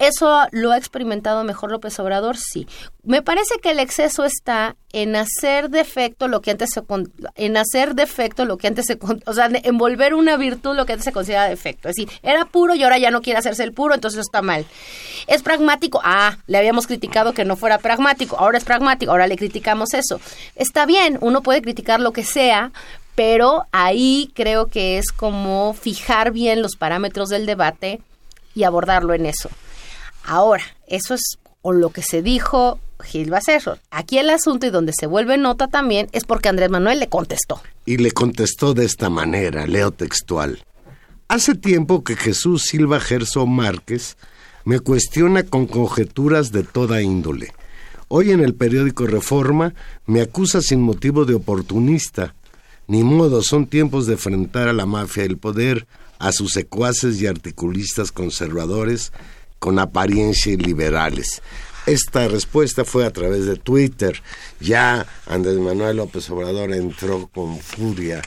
¿Eso 0.00 0.46
lo 0.50 0.72
ha 0.72 0.78
experimentado 0.78 1.44
mejor 1.44 1.70
López 1.70 2.00
Obrador? 2.00 2.38
Sí. 2.38 2.66
Me 3.02 3.20
parece 3.20 3.56
que 3.62 3.72
el 3.72 3.78
exceso 3.78 4.24
está 4.24 4.76
en 4.94 5.14
hacer 5.14 5.68
defecto 5.68 6.26
lo 6.26 6.40
que 6.40 6.52
antes 6.52 6.70
se 6.72 6.82
en 7.36 7.56
hacer 7.58 7.94
defecto 7.94 8.46
lo 8.46 8.56
que 8.56 8.66
antes 8.66 8.86
se 8.86 8.98
o 9.26 9.32
sea, 9.34 9.50
en 9.52 9.76
volver 9.76 10.14
una 10.14 10.38
virtud 10.38 10.74
lo 10.74 10.86
que 10.86 10.94
antes 10.94 11.04
se 11.04 11.12
considera 11.12 11.44
defecto. 11.44 11.90
Es 11.90 11.96
decir, 11.96 12.10
era 12.22 12.46
puro 12.46 12.74
y 12.74 12.82
ahora 12.82 12.96
ya 12.96 13.10
no 13.10 13.20
quiere 13.20 13.40
hacerse 13.40 13.62
el 13.62 13.74
puro, 13.74 13.94
entonces 13.94 14.20
está 14.20 14.40
mal. 14.40 14.64
Es 15.26 15.42
pragmático. 15.42 16.00
Ah, 16.02 16.38
le 16.46 16.56
habíamos 16.56 16.86
criticado 16.86 17.34
que 17.34 17.44
no 17.44 17.56
fuera 17.56 17.76
pragmático, 17.76 18.38
ahora 18.38 18.56
es 18.56 18.64
pragmático, 18.64 19.12
ahora 19.12 19.26
le 19.26 19.36
criticamos 19.36 19.92
eso. 19.92 20.18
Está 20.56 20.86
bien, 20.86 21.18
uno 21.20 21.42
puede 21.42 21.60
criticar 21.60 22.00
lo 22.00 22.14
que 22.14 22.24
sea, 22.24 22.72
pero 23.14 23.66
ahí 23.70 24.32
creo 24.34 24.68
que 24.68 24.96
es 24.96 25.12
como 25.12 25.74
fijar 25.74 26.30
bien 26.30 26.62
los 26.62 26.76
parámetros 26.76 27.28
del 27.28 27.44
debate 27.44 28.00
y 28.54 28.64
abordarlo 28.64 29.12
en 29.12 29.26
eso. 29.26 29.50
Ahora, 30.24 30.64
eso 30.86 31.14
es 31.14 31.38
lo 31.64 31.90
que 31.90 32.02
se 32.02 32.22
dijo 32.22 32.78
Gil 33.02 33.30
Bacerro. 33.30 33.78
Aquí 33.90 34.18
el 34.18 34.30
asunto 34.30 34.66
y 34.66 34.70
donde 34.70 34.92
se 34.98 35.06
vuelve 35.06 35.38
nota 35.38 35.68
también 35.68 36.08
es 36.12 36.24
porque 36.24 36.48
Andrés 36.48 36.70
Manuel 36.70 37.00
le 37.00 37.08
contestó. 37.08 37.60
Y 37.86 37.98
le 37.98 38.12
contestó 38.12 38.74
de 38.74 38.84
esta 38.84 39.10
manera, 39.10 39.66
leo 39.66 39.90
textual. 39.90 40.64
Hace 41.28 41.54
tiempo 41.54 42.02
que 42.02 42.16
Jesús 42.16 42.62
Silva 42.62 43.00
Gerso 43.00 43.46
Márquez 43.46 44.16
me 44.64 44.80
cuestiona 44.80 45.44
con 45.44 45.66
conjeturas 45.66 46.52
de 46.52 46.62
toda 46.62 47.02
índole. 47.02 47.52
Hoy 48.08 48.32
en 48.32 48.40
el 48.40 48.54
periódico 48.54 49.06
Reforma 49.06 49.74
me 50.06 50.20
acusa 50.20 50.60
sin 50.60 50.80
motivo 50.80 51.24
de 51.24 51.34
oportunista. 51.34 52.34
Ni 52.88 53.04
modo, 53.04 53.42
son 53.42 53.68
tiempos 53.68 54.06
de 54.06 54.14
enfrentar 54.14 54.66
a 54.66 54.72
la 54.72 54.86
mafia 54.86 55.22
del 55.22 55.38
poder, 55.38 55.86
a 56.18 56.32
sus 56.32 56.52
secuaces 56.52 57.22
y 57.22 57.28
articulistas 57.28 58.10
conservadores 58.10 59.12
con 59.60 59.78
apariencia 59.78 60.52
y 60.52 60.56
liberales. 60.56 61.40
Esta 61.86 62.26
respuesta 62.26 62.84
fue 62.84 63.06
a 63.06 63.12
través 63.12 63.46
de 63.46 63.56
Twitter. 63.56 64.20
Ya 64.58 65.06
Andrés 65.26 65.58
Manuel 65.58 65.98
López 65.98 66.28
Obrador 66.30 66.72
entró 66.72 67.28
con 67.28 67.58
furia 67.58 68.20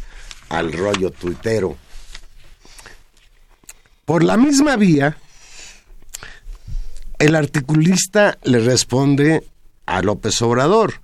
al 0.49 0.71
rollo 0.71 1.11
tuitero. 1.11 1.75
Por 4.05 4.23
la 4.23 4.37
misma 4.37 4.75
vía, 4.75 5.17
el 7.19 7.35
articulista 7.35 8.37
le 8.43 8.59
responde 8.59 9.43
a 9.85 10.01
López 10.01 10.41
Obrador. 10.41 11.01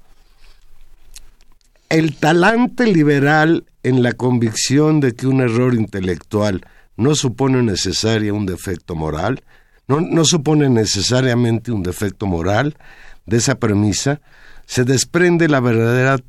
El 1.89 2.15
talante 2.15 2.85
liberal 2.85 3.65
en 3.83 4.03
la 4.03 4.13
convicción 4.13 4.99
de 4.99 5.13
que 5.13 5.27
un 5.27 5.41
error 5.41 5.73
intelectual 5.73 6.65
no 6.97 7.15
supone 7.15 7.63
necesaria 7.63 8.33
un 8.33 8.45
defecto 8.45 8.95
moral 8.95 9.43
no, 9.89 10.23
supone 10.23 10.69
necesariamente 10.69 11.71
un 11.71 11.81
defecto 11.81 12.27
moral, 12.27 12.77
de 13.25 13.37
esa 13.37 13.55
premisa 13.55 14.21
se 14.67 14.83
desprende 14.83 15.49
la 15.49 15.59
verdadera 15.59 16.19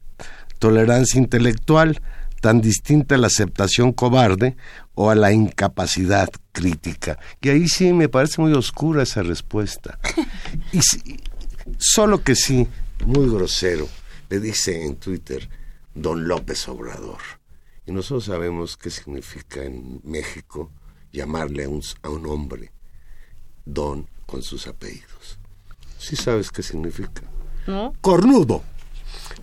tolerancia 0.59 1.19
intelectual, 1.19 2.01
tan 2.41 2.63
distinta 2.63 3.17
a 3.17 3.19
la 3.19 3.27
aceptación 3.27 3.93
cobarde 3.93 4.57
o 4.95 5.11
a 5.11 5.15
la 5.15 5.33
incapacidad 5.33 6.31
crítica. 6.53 7.19
Y 7.43 7.51
ahí 7.51 7.69
sí 7.69 7.93
me 7.93 8.09
parece 8.09 8.41
muy 8.41 8.55
oscura 8.55 9.03
esa 9.03 9.23
respuesta. 9.23 9.99
Y 10.73 10.81
solo 11.79 12.25
que 12.25 12.35
sí, 12.35 12.67
muy 13.05 13.29
grosero, 13.29 13.87
le 14.31 14.41
dice 14.41 14.87
en 14.87 14.97
Twitter 14.97 15.49
don 15.95 16.27
López 16.27 16.67
Obrador. 16.69 17.21
Y 17.87 17.93
nosotros 17.93 18.25
sabemos 18.25 18.79
qué 18.79 18.91
significa 18.91 19.63
en 19.63 20.01
México 20.03 20.71
llamarle 21.13 21.65
a 21.65 21.69
un, 21.69 21.83
a 22.03 22.09
un 22.09 22.27
hombre 22.27 22.73
don 23.65 24.07
con 24.27 24.43
sus 24.43 24.67
apellidos. 24.67 25.39
¿Sí 25.99 26.17
sabes 26.17 26.51
qué 26.51 26.63
significa? 26.63 27.23
¿No? 27.67 27.95
Cornudo. 28.01 28.63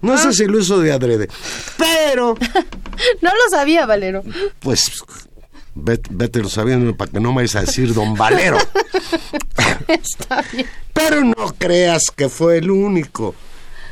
No 0.02 0.18
sé 0.18 0.30
ah. 0.30 0.34
si 0.34 0.46
lo 0.46 0.60
hizo 0.60 0.80
de 0.80 0.92
adrede, 0.92 1.28
pero... 1.78 2.36
no 3.22 3.30
lo 3.30 3.50
sabía, 3.50 3.86
Valero. 3.86 4.24
Pues 4.60 5.04
vete, 5.76 6.40
lo 6.40 6.50
sabiendo 6.50 6.96
para 6.96 7.12
que 7.12 7.20
no 7.20 7.30
me 7.30 7.38
vayas 7.38 7.56
a 7.56 7.62
decir 7.62 7.94
don 7.94 8.16
Valero. 8.16 8.58
Está 9.88 10.44
bien. 10.52 10.68
Pero 10.94 11.24
no 11.24 11.54
creas 11.58 12.04
que 12.16 12.30
fue 12.30 12.58
el 12.58 12.72
único. 12.72 13.36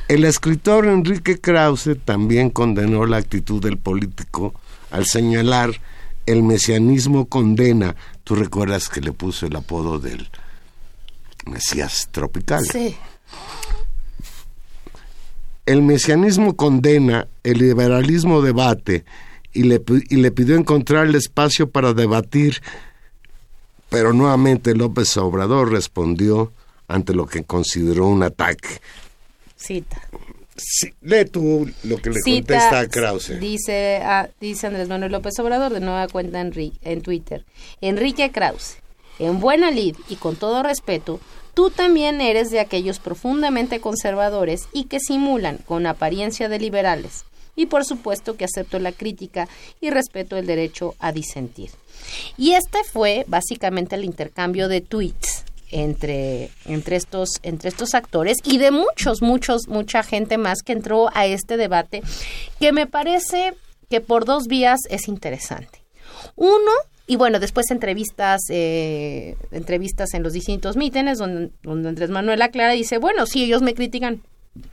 El 0.07 0.23
escritor 0.25 0.85
Enrique 0.85 1.39
Krause 1.39 1.97
también 2.03 2.49
condenó 2.49 3.05
la 3.05 3.17
actitud 3.17 3.61
del 3.61 3.77
político 3.77 4.53
al 4.91 5.05
señalar 5.05 5.71
el 6.25 6.43
mesianismo 6.43 7.25
condena 7.25 7.95
Tú 8.25 8.33
recuerdas 8.33 8.89
que 8.89 9.01
le 9.01 9.13
puso 9.13 9.45
el 9.45 9.55
apodo 9.55 9.99
del 9.99 10.27
Mesías 11.45 12.09
tropical. 12.11 12.65
Sí. 12.65 12.97
El 15.67 15.83
mesianismo 15.83 16.55
condena, 16.55 17.27
el 17.43 17.59
liberalismo 17.59 18.41
debate 18.41 19.05
y 19.53 19.63
le, 19.63 19.79
y 20.09 20.15
le 20.17 20.31
pidió 20.31 20.55
encontrar 20.55 21.05
el 21.05 21.13
espacio 21.13 21.69
para 21.69 21.93
debatir, 21.93 22.63
pero 23.89 24.11
nuevamente 24.11 24.75
López 24.75 25.15
Obrador 25.17 25.71
respondió 25.71 26.51
ante 26.87 27.13
lo 27.13 27.27
que 27.27 27.43
consideró 27.43 28.07
un 28.07 28.23
ataque. 28.23 28.81
Cita. 29.55 30.01
Sí, 30.55 30.93
lee 31.01 31.25
tú 31.25 31.69
lo 31.83 31.97
que 31.97 32.11
le 32.11 32.21
contesta 32.21 32.79
a 32.79 32.87
Krause. 32.87 33.39
Dice, 33.39 33.99
ah, 34.03 34.29
dice 34.39 34.67
Andrés 34.67 34.87
Manuel 34.87 35.11
López 35.11 35.37
Obrador 35.39 35.73
de 35.73 35.81
nueva 35.81 36.07
cuenta 36.07 36.39
en, 36.39 36.53
en 36.81 37.01
Twitter. 37.01 37.43
Enrique 37.81 38.31
Krause, 38.31 38.77
en 39.19 39.41
buena 39.41 39.69
lid 39.69 39.97
y 40.07 40.15
con 40.15 40.37
todo 40.37 40.63
respeto, 40.63 41.19
tú 41.53 41.71
también 41.71 42.21
eres 42.21 42.51
de 42.51 42.61
aquellos 42.61 42.99
profundamente 42.99 43.81
conservadores 43.81 44.69
y 44.71 44.85
que 44.85 45.01
simulan 45.01 45.57
con 45.65 45.85
apariencia 45.87 46.47
de 46.47 46.59
liberales. 46.59 47.25
Y 47.57 47.65
por 47.65 47.83
supuesto 47.83 48.37
que 48.37 48.45
acepto 48.45 48.79
la 48.79 48.93
crítica 48.93 49.49
y 49.81 49.89
respeto 49.89 50.37
el 50.37 50.45
derecho 50.45 50.95
a 50.99 51.11
disentir. 51.11 51.71
Y 52.37 52.53
este 52.53 52.83
fue 52.85 53.25
básicamente 53.27 53.95
el 53.95 54.05
intercambio 54.05 54.69
de 54.69 54.81
tweets 54.81 55.34
entre, 55.75 56.49
entre, 56.65 56.95
estos, 56.95 57.29
entre 57.43 57.67
estos 57.67 57.93
actores 57.95 58.37
y 58.45 58.59
de 58.59 58.71
muchos, 58.71 59.21
muchos, 59.21 59.67
mucha 59.67 60.03
gente 60.03 60.37
más 60.37 60.61
que 60.63 60.71
entró 60.71 61.09
a 61.13 61.25
este 61.25 61.57
debate, 61.57 62.01
que 62.61 62.71
me 62.71 62.87
parece 62.87 63.53
que 63.89 63.99
por 63.99 64.23
dos 64.23 64.47
vías 64.47 64.79
es 64.89 65.09
interesante. 65.09 65.83
Uno, 66.37 66.71
y 67.07 67.17
bueno, 67.17 67.39
después 67.41 67.71
entrevistas, 67.71 68.41
eh, 68.49 69.35
entrevistas 69.51 70.13
en 70.13 70.23
los 70.23 70.31
distintos 70.31 70.77
mítines, 70.77 71.17
donde, 71.17 71.51
Andrés 71.65 72.09
Manuel 72.09 72.41
aclara 72.41 72.73
y 72.73 72.79
dice, 72.79 72.97
bueno, 72.97 73.25
si 73.25 73.43
ellos 73.43 73.61
me 73.61 73.73
critican 73.73 74.21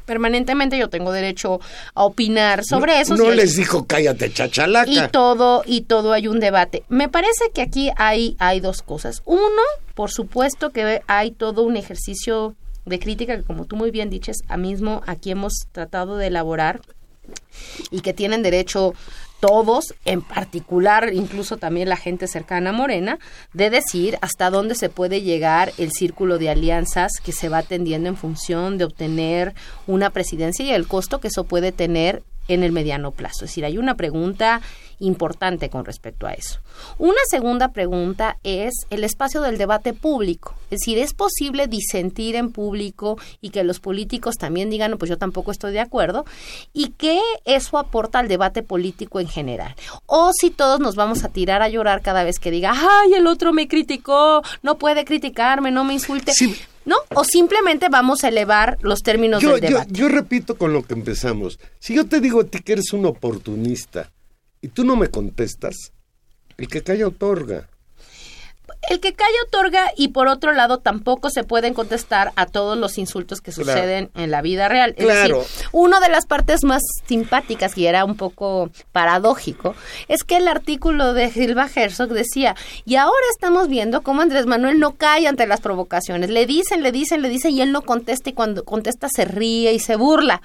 permanentemente 0.05 0.79
yo 0.79 0.88
tengo 0.88 1.12
derecho 1.12 1.61
a 1.95 2.05
opinar 2.05 2.64
sobre 2.64 3.01
eso. 3.01 3.16
No 3.16 3.31
les 3.31 3.57
dijo 3.57 3.87
cállate 3.87 4.33
chachalaca. 4.33 4.90
Y 4.90 5.09
todo 5.11 5.62
y 5.66 5.83
todo 5.83 6.12
hay 6.12 6.29
un 6.29 6.40
debate. 6.40 6.85
Me 6.88 7.09
parece 7.09 7.51
que 7.55 7.62
aquí 7.62 7.90
hay 7.97 8.37
hay 8.38 8.61
dos 8.61 8.83
cosas. 8.83 9.23
Uno, 9.25 9.62
por 9.95 10.11
supuesto 10.11 10.71
que 10.71 11.03
hay 11.07 11.31
todo 11.31 11.62
un 11.62 11.77
ejercicio 11.77 12.55
de 12.85 12.99
crítica 12.99 13.37
que 13.37 13.45
como 13.45 13.64
tú 13.64 13.77
muy 13.77 13.90
bien 13.90 14.11
dices, 14.11 14.38
a 14.49 14.57
mismo 14.57 15.03
aquí 15.07 15.31
hemos 15.31 15.66
tratado 15.73 16.16
de 16.16 16.29
elaborar 16.29 16.81
y 17.90 18.01
que 18.01 18.12
tienen 18.12 18.42
derecho 18.42 18.95
todos, 19.42 19.94
en 20.05 20.22
particular 20.22 21.12
incluso 21.12 21.57
también 21.57 21.88
la 21.88 21.96
gente 21.96 22.28
cercana 22.28 22.70
a 22.70 22.72
Morena, 22.72 23.18
de 23.52 23.70
decir 23.70 24.16
hasta 24.20 24.50
dónde 24.50 24.76
se 24.76 24.88
puede 24.88 25.22
llegar 25.22 25.72
el 25.78 25.90
círculo 25.90 26.38
de 26.38 26.48
alianzas 26.48 27.11
que 27.20 27.33
se 27.33 27.48
va 27.48 27.59
atendiendo 27.59 28.09
en 28.09 28.16
función 28.16 28.78
de 28.78 28.85
obtener 28.85 29.52
una 29.88 30.11
presidencia 30.11 30.64
y 30.64 30.70
el 30.70 30.87
costo 30.87 31.18
que 31.18 31.26
eso 31.26 31.42
puede 31.42 31.72
tener 31.72 32.22
en 32.48 32.62
el 32.62 32.72
mediano 32.72 33.12
plazo. 33.12 33.44
Es 33.44 33.50
decir, 33.50 33.64
hay 33.64 33.78
una 33.78 33.96
pregunta 33.96 34.61
importante 35.02 35.68
con 35.68 35.85
respecto 35.85 36.26
a 36.26 36.33
eso. 36.33 36.61
Una 36.98 37.20
segunda 37.28 37.68
pregunta 37.68 38.38
es 38.44 38.72
el 38.90 39.05
espacio 39.05 39.40
del 39.40 39.59
debate 39.59 39.92
público. 39.92 40.55
Es 40.70 40.81
decir, 40.81 40.98
¿es 40.98 41.12
posible 41.12 41.66
disentir 41.66 42.37
en 42.37 42.50
público 42.50 43.18
y 43.40 43.50
que 43.50 43.64
los 43.64 43.81
políticos 43.81 44.37
también 44.37 44.70
digan, 44.70 44.96
pues 44.98 45.09
yo 45.09 45.18
tampoco 45.18 45.50
estoy 45.50 45.72
de 45.72 45.81
acuerdo? 45.81 46.24
¿Y 46.72 46.90
qué 46.90 47.20
eso 47.44 47.78
aporta 47.78 48.20
al 48.20 48.28
debate 48.28 48.62
político 48.62 49.20
en 49.20 49.28
general? 49.28 49.74
O 50.07 50.31
si 50.33 50.50
todos 50.50 50.81
nos 50.81 50.94
vamos 50.94 51.24
a 51.24 51.28
tirar 51.28 51.62
a 51.62 51.68
llorar 51.68 52.00
cada 52.00 52.24
vez 52.24 52.38
que 52.38 52.50
diga, 52.50 52.72
ay, 52.74 53.14
el 53.14 53.26
otro 53.26 53.52
me 53.52 53.68
criticó, 53.68 54.42
no 54.62 54.78
puede 54.78 55.05
criticarme, 55.05 55.70
no 55.70 55.85
me 55.85 55.94
insulte. 55.94 56.33
¿No? 56.85 56.97
O 57.14 57.25
simplemente 57.25 57.88
vamos 57.90 58.25
a 58.25 58.29
elevar 58.29 58.79
los 58.83 59.03
términos 59.03 59.42
del 59.42 59.61
debate. 59.61 59.92
Yo, 59.92 60.09
yo, 60.09 60.09
repito 60.09 60.57
con 60.57 60.73
lo 60.73 60.83
que 60.83 60.95
empezamos. 60.95 61.59
Si 61.79 61.95
yo 61.95 62.07
te 62.07 62.21
digo 62.21 62.40
a 62.40 62.45
ti 62.45 62.61
que 62.61 62.73
eres 62.73 62.92
un 62.92 63.07
oportunista, 63.07 64.11
y 64.61 64.68
tú 64.68 64.85
no 64.85 64.97
me 64.97 65.09
contestas, 65.09 65.75
el 66.57 66.68
que 66.68 66.83
calla 66.83 67.09
otorga. 67.09 67.68
El 68.88 69.01
que 69.01 69.12
calla 69.12 69.31
otorga 69.47 69.92
y 69.97 70.09
por 70.09 70.27
otro 70.27 70.53
lado 70.53 70.79
tampoco 70.79 71.31
se 71.31 71.45
pueden 71.45 71.73
contestar 71.73 72.33
a 72.35 72.47
todos 72.47 72.77
los 72.77 72.99
insultos 72.99 73.40
que 73.40 73.53
suceden 73.53 74.11
en 74.14 74.31
la 74.31 74.42
vida 74.42 74.68
real. 74.68 74.95
Es 74.97 75.05
claro. 75.05 75.38
decir, 75.38 75.68
una 75.71 76.01
de 76.01 76.09
las 76.09 76.27
partes 76.27 76.64
más 76.64 76.83
simpáticas 77.07 77.79
y 77.79 77.87
era 77.87 78.05
un 78.05 78.16
poco 78.16 78.71
paradójico 78.90 79.75
es 80.09 80.25
que 80.25 80.37
el 80.37 80.49
artículo 80.49 81.14
de 81.14 81.31
Silva 81.31 81.68
Herzog 81.73 82.11
decía, 82.11 82.57
y 82.85 82.97
ahora 82.97 83.25
estamos 83.31 83.68
viendo 83.68 84.03
cómo 84.03 84.23
Andrés 84.23 84.47
Manuel 84.47 84.81
no 84.81 84.97
cae 84.97 85.29
ante 85.29 85.47
las 85.47 85.61
provocaciones. 85.61 86.31
Le 86.31 86.47
dicen, 86.47 86.83
le 86.83 86.90
dicen, 86.90 87.23
le 87.23 87.29
dicen 87.29 87.53
y 87.53 87.62
él 87.62 87.71
no 87.73 87.83
contesta 87.83 88.31
y 88.31 88.33
cuando 88.33 88.64
contesta 88.64 89.09
se 89.14 89.25
ríe 89.25 89.73
y 89.73 89.79
se 89.79 89.97
burla 89.97 90.42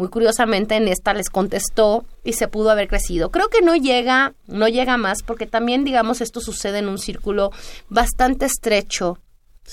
muy 0.00 0.08
curiosamente 0.08 0.76
en 0.76 0.88
esta 0.88 1.12
les 1.12 1.28
contestó 1.28 2.06
y 2.24 2.32
se 2.32 2.48
pudo 2.48 2.70
haber 2.70 2.88
crecido. 2.88 3.30
Creo 3.30 3.48
que 3.48 3.60
no 3.60 3.76
llega, 3.76 4.32
no 4.46 4.66
llega 4.66 4.96
más 4.96 5.22
porque 5.22 5.46
también, 5.46 5.84
digamos, 5.84 6.22
esto 6.22 6.40
sucede 6.40 6.78
en 6.78 6.88
un 6.88 6.98
círculo 6.98 7.52
bastante 7.90 8.46
estrecho 8.46 9.18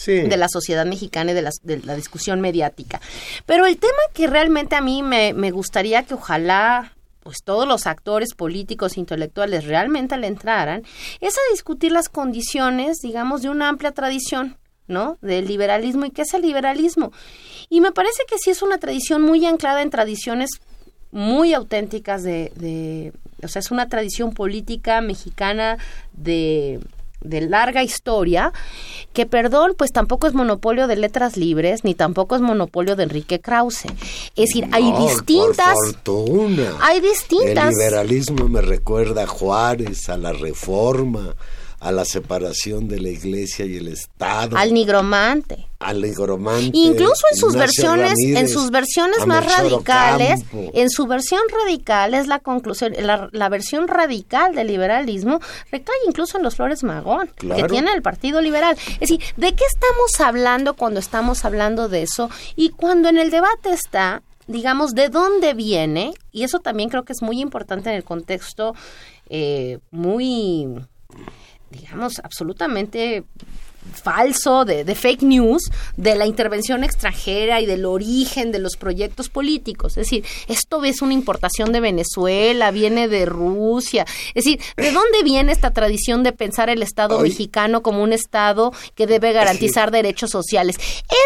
de 0.06 0.38
la 0.38 0.48
sociedad 0.50 0.86
mexicana 0.86 1.32
y 1.32 1.34
de 1.34 1.42
la, 1.42 1.50
de 1.64 1.80
la, 1.80 1.96
discusión 1.96 2.40
mediática. 2.40 3.02
Pero 3.48 3.66
el 3.66 3.78
tema 3.78 3.98
que 4.14 4.28
realmente 4.28 4.76
a 4.76 4.82
mí 4.82 5.02
me, 5.02 5.34
me 5.34 5.50
gustaría 5.50 6.04
que 6.04 6.14
ojalá 6.14 6.94
pues 7.24 7.38
todos 7.44 7.68
los 7.68 7.88
actores 7.88 8.34
políticos 8.36 8.98
intelectuales 8.98 9.66
realmente 9.66 10.18
le 10.18 10.28
entraran, 10.28 10.84
es 11.20 11.36
a 11.36 11.52
discutir 11.52 11.92
las 11.92 12.10
condiciones, 12.10 13.00
digamos, 13.02 13.42
de 13.42 13.50
una 13.50 13.68
amplia 13.68 13.92
tradición, 13.92 14.58
¿no? 14.88 15.18
Del 15.22 15.48
liberalismo. 15.48 16.06
¿Y 16.06 16.12
qué 16.12 16.24
es 16.24 16.34
el 16.34 16.42
liberalismo? 16.42 17.12
Y 17.70 17.82
me 17.82 17.92
parece 17.92 18.24
que 18.30 18.38
sí 18.38 18.50
es 18.50 18.62
una 18.62 18.78
tradición 18.78 19.22
muy 19.22 19.46
anclada 19.46 19.82
en 19.82 19.90
tradiciones 19.90 20.50
muy 21.12 21.54
auténticas 21.54 22.24
de, 22.24 22.52
de 22.56 23.14
o 23.44 23.48
sea, 23.48 23.60
es 23.60 23.72
una 23.72 23.88
tradición 23.88 24.34
política 24.34 25.02
mexicana 25.02 25.78
de 26.14 26.80
de 27.22 27.42
larga 27.42 27.84
historia, 27.84 28.54
que 29.14 29.26
perdón, 29.26 29.74
pues 29.78 29.92
tampoco 29.92 30.28
es 30.28 30.34
monopolio 30.34 30.88
de 30.88 30.96
letras 30.96 31.38
libres, 31.38 31.84
ni 31.84 31.96
tampoco 31.96 32.36
es 32.36 32.42
monopolio 32.42 32.96
de 32.96 33.04
Enrique 33.04 33.40
Krause. 33.40 33.86
Es 34.36 34.50
decir, 34.50 34.68
hay 34.72 34.92
distintas... 34.94 35.76
Hay 36.82 37.02
distintas... 37.02 37.66
El 37.66 37.72
liberalismo 37.72 38.48
me 38.48 38.62
recuerda 38.62 39.24
a 39.24 39.28
Juárez, 39.28 40.10
a 40.10 40.18
la 40.18 40.32
reforma, 40.32 41.36
a 41.80 41.92
la 41.92 42.06
separación 42.06 42.88
de 42.88 43.00
la 43.00 43.10
iglesia 43.10 43.66
y 43.66 43.78
el 43.78 43.88
Estado. 43.88 44.58
Al 44.58 44.74
nigromante. 44.74 45.68
Al 45.80 46.02
nigromante. 46.02 46.72
Incluso 46.74 47.24
en 47.32 47.38
sus 47.38 47.54
versiones, 47.54 48.14
en 48.20 48.50
sus 48.50 48.72
versiones 48.72 49.28
más 49.28 49.46
radicales, 49.46 50.42
en 50.52 50.90
su 50.90 51.06
versión 51.06 51.42
radical 51.64 52.16
es 52.16 52.28
la 52.28 52.40
conclusión, 52.40 52.94
la, 52.98 53.50
versión 53.50 53.88
radical 53.88 54.56
del 54.56 54.68
liberalismo 54.68 55.40
recae 55.72 55.96
incluso 56.08 56.38
en 56.38 56.44
los 56.44 56.56
Flores 56.56 56.84
Magón, 56.84 57.30
que 57.38 57.64
tiene 57.66 57.94
el 57.94 58.02
Partido 58.02 58.42
Liberal. 58.42 58.76
Es 58.94 59.00
decir, 59.02 59.22
¿de 59.38 59.54
qué 59.54 59.64
estamos 59.66 60.20
hablando 60.20 60.74
cuando 60.74 61.00
estamos 61.00 61.46
hablando 61.46 61.90
de 61.90 62.02
eso? 62.04 62.32
Y 62.56 62.70
cuando 62.70 63.10
en 63.10 63.18
el 63.18 63.30
debate 63.30 63.72
está 63.72 64.24
digamos, 64.48 64.96
de 64.96 65.10
dónde 65.10 65.54
viene, 65.54 66.14
y 66.32 66.44
eso 66.44 66.60
también 66.60 66.88
creo 66.88 67.04
que 67.04 67.12
es 67.12 67.22
muy 67.22 67.42
importante 67.42 67.90
en 67.90 67.98
el 67.98 68.06
contexto 68.06 68.76
eh, 69.30 69.80
muy 69.92 70.68
digamos, 71.72 72.20
absolutamente 72.24 73.24
falso, 73.94 74.66
de, 74.66 74.84
fake 74.96 75.24
news, 75.24 75.72
de 75.96 76.16
la 76.16 76.26
intervención 76.26 76.84
extranjera 76.84 77.62
y 77.62 77.66
del 77.66 77.86
origen 77.86 78.52
de 78.52 78.60
los 78.60 78.76
proyectos 78.76 79.30
políticos. 79.30 79.94
Es 79.98 80.08
decir, 80.08 80.26
esto 80.48 80.84
es 80.84 81.02
una 81.02 81.14
importación 81.14 81.72
de 81.72 81.80
Venezuela, 81.80 82.72
viene 82.72 83.08
de 83.08 83.26
Rusia. 83.26 84.06
Es 84.34 84.46
decir, 84.46 84.60
¿de 84.76 84.92
dónde 84.92 85.24
viene 85.24 85.52
esta 85.52 85.72
tradición 85.72 86.24
de 86.24 86.34
pensar 86.34 86.70
el 86.70 86.84
Estado 86.84 87.20
mexicano 87.20 87.82
como 87.82 88.04
un 88.04 88.14
Estado 88.14 88.72
que 88.96 89.08
debe 89.08 89.34
garantizar 89.34 89.92
derechos 89.92 90.32
sociales? 90.32 90.78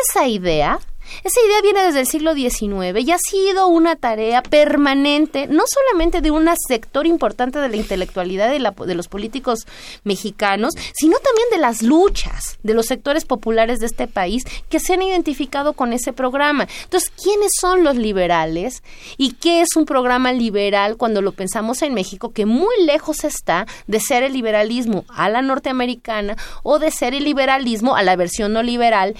Esa 0.09 0.27
idea 0.27 0.79
esa 1.23 1.39
idea 1.45 1.61
viene 1.61 1.83
desde 1.83 2.01
el 2.01 2.07
siglo 2.07 2.33
XIX 2.33 2.99
y 2.99 3.11
ha 3.11 3.17
sido 3.17 3.67
una 3.67 3.95
tarea 3.95 4.41
permanente, 4.41 5.47
no 5.47 5.63
solamente 5.67 6.21
de 6.21 6.31
un 6.31 6.49
sector 6.67 7.05
importante 7.05 7.59
de 7.59 7.69
la 7.69 7.75
intelectualidad 7.77 8.49
de, 8.49 8.85
de 8.87 8.95
los 8.95 9.07
políticos 9.07 9.67
mexicanos, 10.03 10.73
sino 10.93 11.17
también 11.19 11.47
de 11.51 11.57
las 11.59 11.81
luchas 11.81 12.59
de 12.63 12.73
los 12.73 12.87
sectores 12.87 13.25
populares 13.25 13.79
de 13.79 13.85
este 13.85 14.07
país 14.07 14.43
que 14.69 14.79
se 14.79 14.93
han 14.93 15.01
identificado 15.01 15.73
con 15.73 15.93
ese 15.93 16.13
programa. 16.13 16.67
Entonces, 16.83 17.11
¿quiénes 17.21 17.51
son 17.59 17.83
los 17.83 17.95
liberales? 17.95 18.83
¿Y 19.17 19.33
qué 19.33 19.61
es 19.61 19.75
un 19.75 19.85
programa 19.85 20.33
liberal 20.33 20.97
cuando 20.97 21.21
lo 21.21 21.31
pensamos 21.31 21.81
en 21.81 21.93
México, 21.93 22.31
que 22.31 22.45
muy 22.45 22.73
lejos 22.85 23.23
está 23.23 23.67
de 23.87 23.99
ser 23.99 24.23
el 24.23 24.33
liberalismo 24.33 25.05
a 25.09 25.29
la 25.29 25.41
norteamericana 25.41 26.35
o 26.63 26.79
de 26.79 26.91
ser 26.91 27.13
el 27.13 27.23
liberalismo 27.23 27.95
a 27.95 28.03
la 28.03 28.15
versión 28.15 28.53
no 28.53 28.63
liberal? 28.63 29.15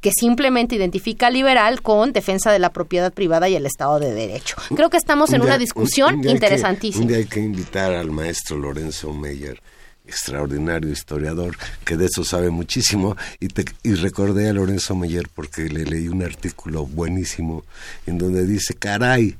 Que 0.00 0.12
simplemente 0.12 0.76
identifica 0.76 1.30
liberal 1.30 1.82
con 1.82 2.12
defensa 2.12 2.52
de 2.52 2.58
la 2.58 2.72
propiedad 2.72 3.12
privada 3.12 3.48
y 3.48 3.56
el 3.56 3.66
Estado 3.66 3.98
de 3.98 4.12
Derecho. 4.14 4.56
Creo 4.74 4.90
que 4.90 4.96
estamos 4.96 5.32
en 5.32 5.42
una 5.42 5.58
discusión 5.58 6.26
interesantísima. 6.28 7.02
un 7.02 7.08
día 7.08 7.16
hay 7.18 7.26
que 7.26 7.40
invitar 7.40 7.92
al 7.92 8.10
maestro 8.10 8.56
Lorenzo 8.56 9.12
Meyer, 9.12 9.60
extraordinario 10.06 10.90
historiador, 10.90 11.56
que 11.84 11.96
de 11.96 12.06
eso 12.06 12.24
sabe 12.24 12.50
muchísimo, 12.50 13.16
y, 13.40 13.48
y 13.82 13.94
recordé 13.94 14.48
a 14.48 14.52
Lorenzo 14.52 14.94
Meyer 14.94 15.28
porque 15.34 15.62
le 15.62 15.84
leí 15.84 16.08
un 16.08 16.22
artículo 16.22 16.86
buenísimo 16.86 17.64
en 18.06 18.18
donde 18.18 18.46
dice, 18.46 18.74
caray, 18.74 19.36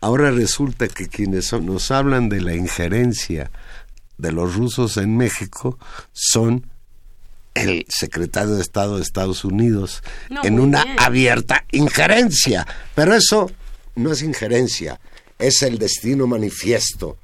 ahora 0.00 0.30
resulta 0.30 0.88
que 0.88 1.08
quienes 1.08 1.52
nos 1.52 1.90
hablan 1.90 2.28
de 2.28 2.40
la 2.40 2.54
injerencia 2.54 3.50
de 4.16 4.32
los 4.32 4.56
rusos 4.56 4.96
en 4.96 5.16
México 5.16 5.78
son 6.12 6.66
el 7.58 7.84
secretario 7.88 8.54
de 8.54 8.62
Estado 8.62 8.96
de 8.96 9.02
Estados 9.02 9.44
Unidos 9.44 10.02
en 10.42 10.60
una 10.60 10.82
abierta 10.98 11.64
injerencia. 11.72 12.66
Pero 12.94 13.14
eso 13.14 13.50
no 13.96 14.12
es 14.12 14.22
injerencia, 14.22 15.00
es 15.38 15.62
el 15.62 15.78
destino 15.78 16.26
manifiesto. 16.26 17.18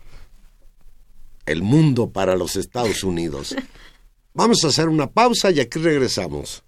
El 1.47 1.63
mundo 1.63 2.11
para 2.11 2.37
los 2.37 2.57
Estados 2.57 3.05
Unidos. 3.05 3.55
Vamos 4.35 4.65
a 4.65 4.69
hacer 4.69 4.89
una 4.89 5.11
pausa 5.11 5.51
y 5.51 5.61
aquí 5.61 5.79
regresamos. 5.79 6.65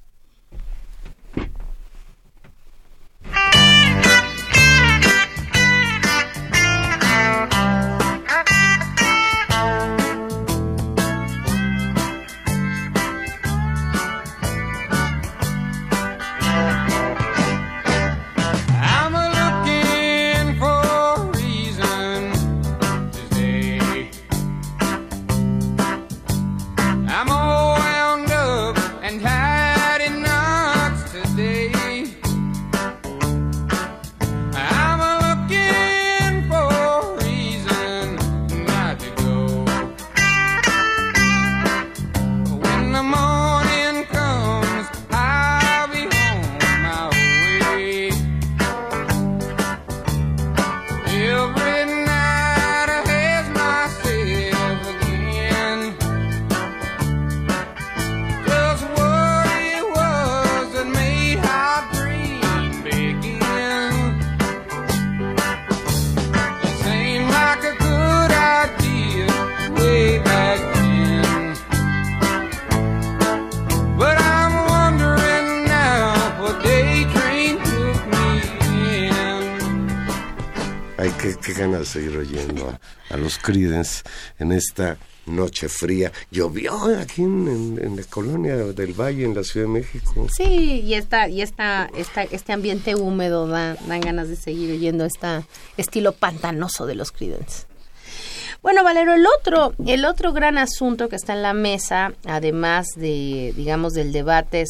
Creedence 83.46 84.02
en 84.40 84.50
esta 84.50 84.98
noche 85.26 85.68
fría. 85.68 86.10
Llovió 86.32 86.74
aquí 86.98 87.22
en, 87.22 87.96
la 87.96 88.02
colonia 88.02 88.56
del 88.56 88.92
Valle, 88.92 89.24
en 89.24 89.36
la 89.36 89.44
Ciudad 89.44 89.68
de 89.68 89.72
México. 89.72 90.26
Sí, 90.36 90.80
y 90.80 90.94
esta, 90.94 91.28
y 91.28 91.42
esta, 91.42 91.88
esta 91.96 92.24
este 92.24 92.52
ambiente 92.52 92.96
húmedo 92.96 93.46
da, 93.46 93.76
dan 93.86 94.00
ganas 94.00 94.28
de 94.28 94.34
seguir 94.34 94.72
oyendo 94.72 95.04
este 95.04 95.44
estilo 95.76 96.10
pantanoso 96.10 96.86
de 96.86 96.96
los 96.96 97.12
Creedence. 97.12 97.66
Bueno, 98.62 98.82
Valero, 98.82 99.14
el 99.14 99.24
otro, 99.38 99.74
el 99.86 100.04
otro 100.06 100.32
gran 100.32 100.58
asunto 100.58 101.08
que 101.08 101.14
está 101.14 101.34
en 101.34 101.42
la 101.42 101.52
mesa, 101.52 102.14
además 102.24 102.88
de, 102.96 103.54
digamos, 103.56 103.92
del 103.92 104.10
debate 104.12 104.64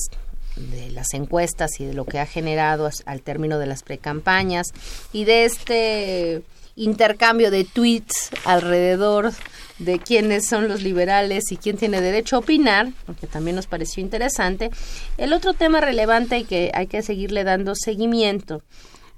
de 0.57 0.91
las 0.91 1.15
encuestas 1.15 1.81
y 1.81 1.87
de 1.87 1.95
lo 1.95 2.05
que 2.05 2.19
ha 2.19 2.27
generado 2.27 2.91
al 3.07 3.23
término 3.23 3.59
de 3.59 3.67
las 3.67 3.83
precampañas 3.83 4.67
y 5.15 5.25
de 5.25 5.47
este 5.47 6.43
intercambio 6.77 7.51
de 7.51 7.65
tweets 7.65 8.31
alrededor 8.45 9.33
de 9.79 9.99
quiénes 9.99 10.47
son 10.47 10.69
los 10.69 10.83
liberales 10.83 11.51
y 11.51 11.57
quién 11.57 11.77
tiene 11.77 12.01
derecho 12.01 12.37
a 12.37 12.39
opinar, 12.41 12.93
porque 13.07 13.27
también 13.27 13.57
nos 13.57 13.67
pareció 13.67 14.03
interesante. 14.03 14.71
El 15.19 15.33
otro 15.33 15.55
tema 15.55 15.81
relevante 15.81 16.39
y 16.39 16.45
que 16.45 16.71
hay 16.75 16.87
que 16.87 17.03
seguirle 17.03 17.45
dando 17.45 17.75
seguimiento 17.75 18.63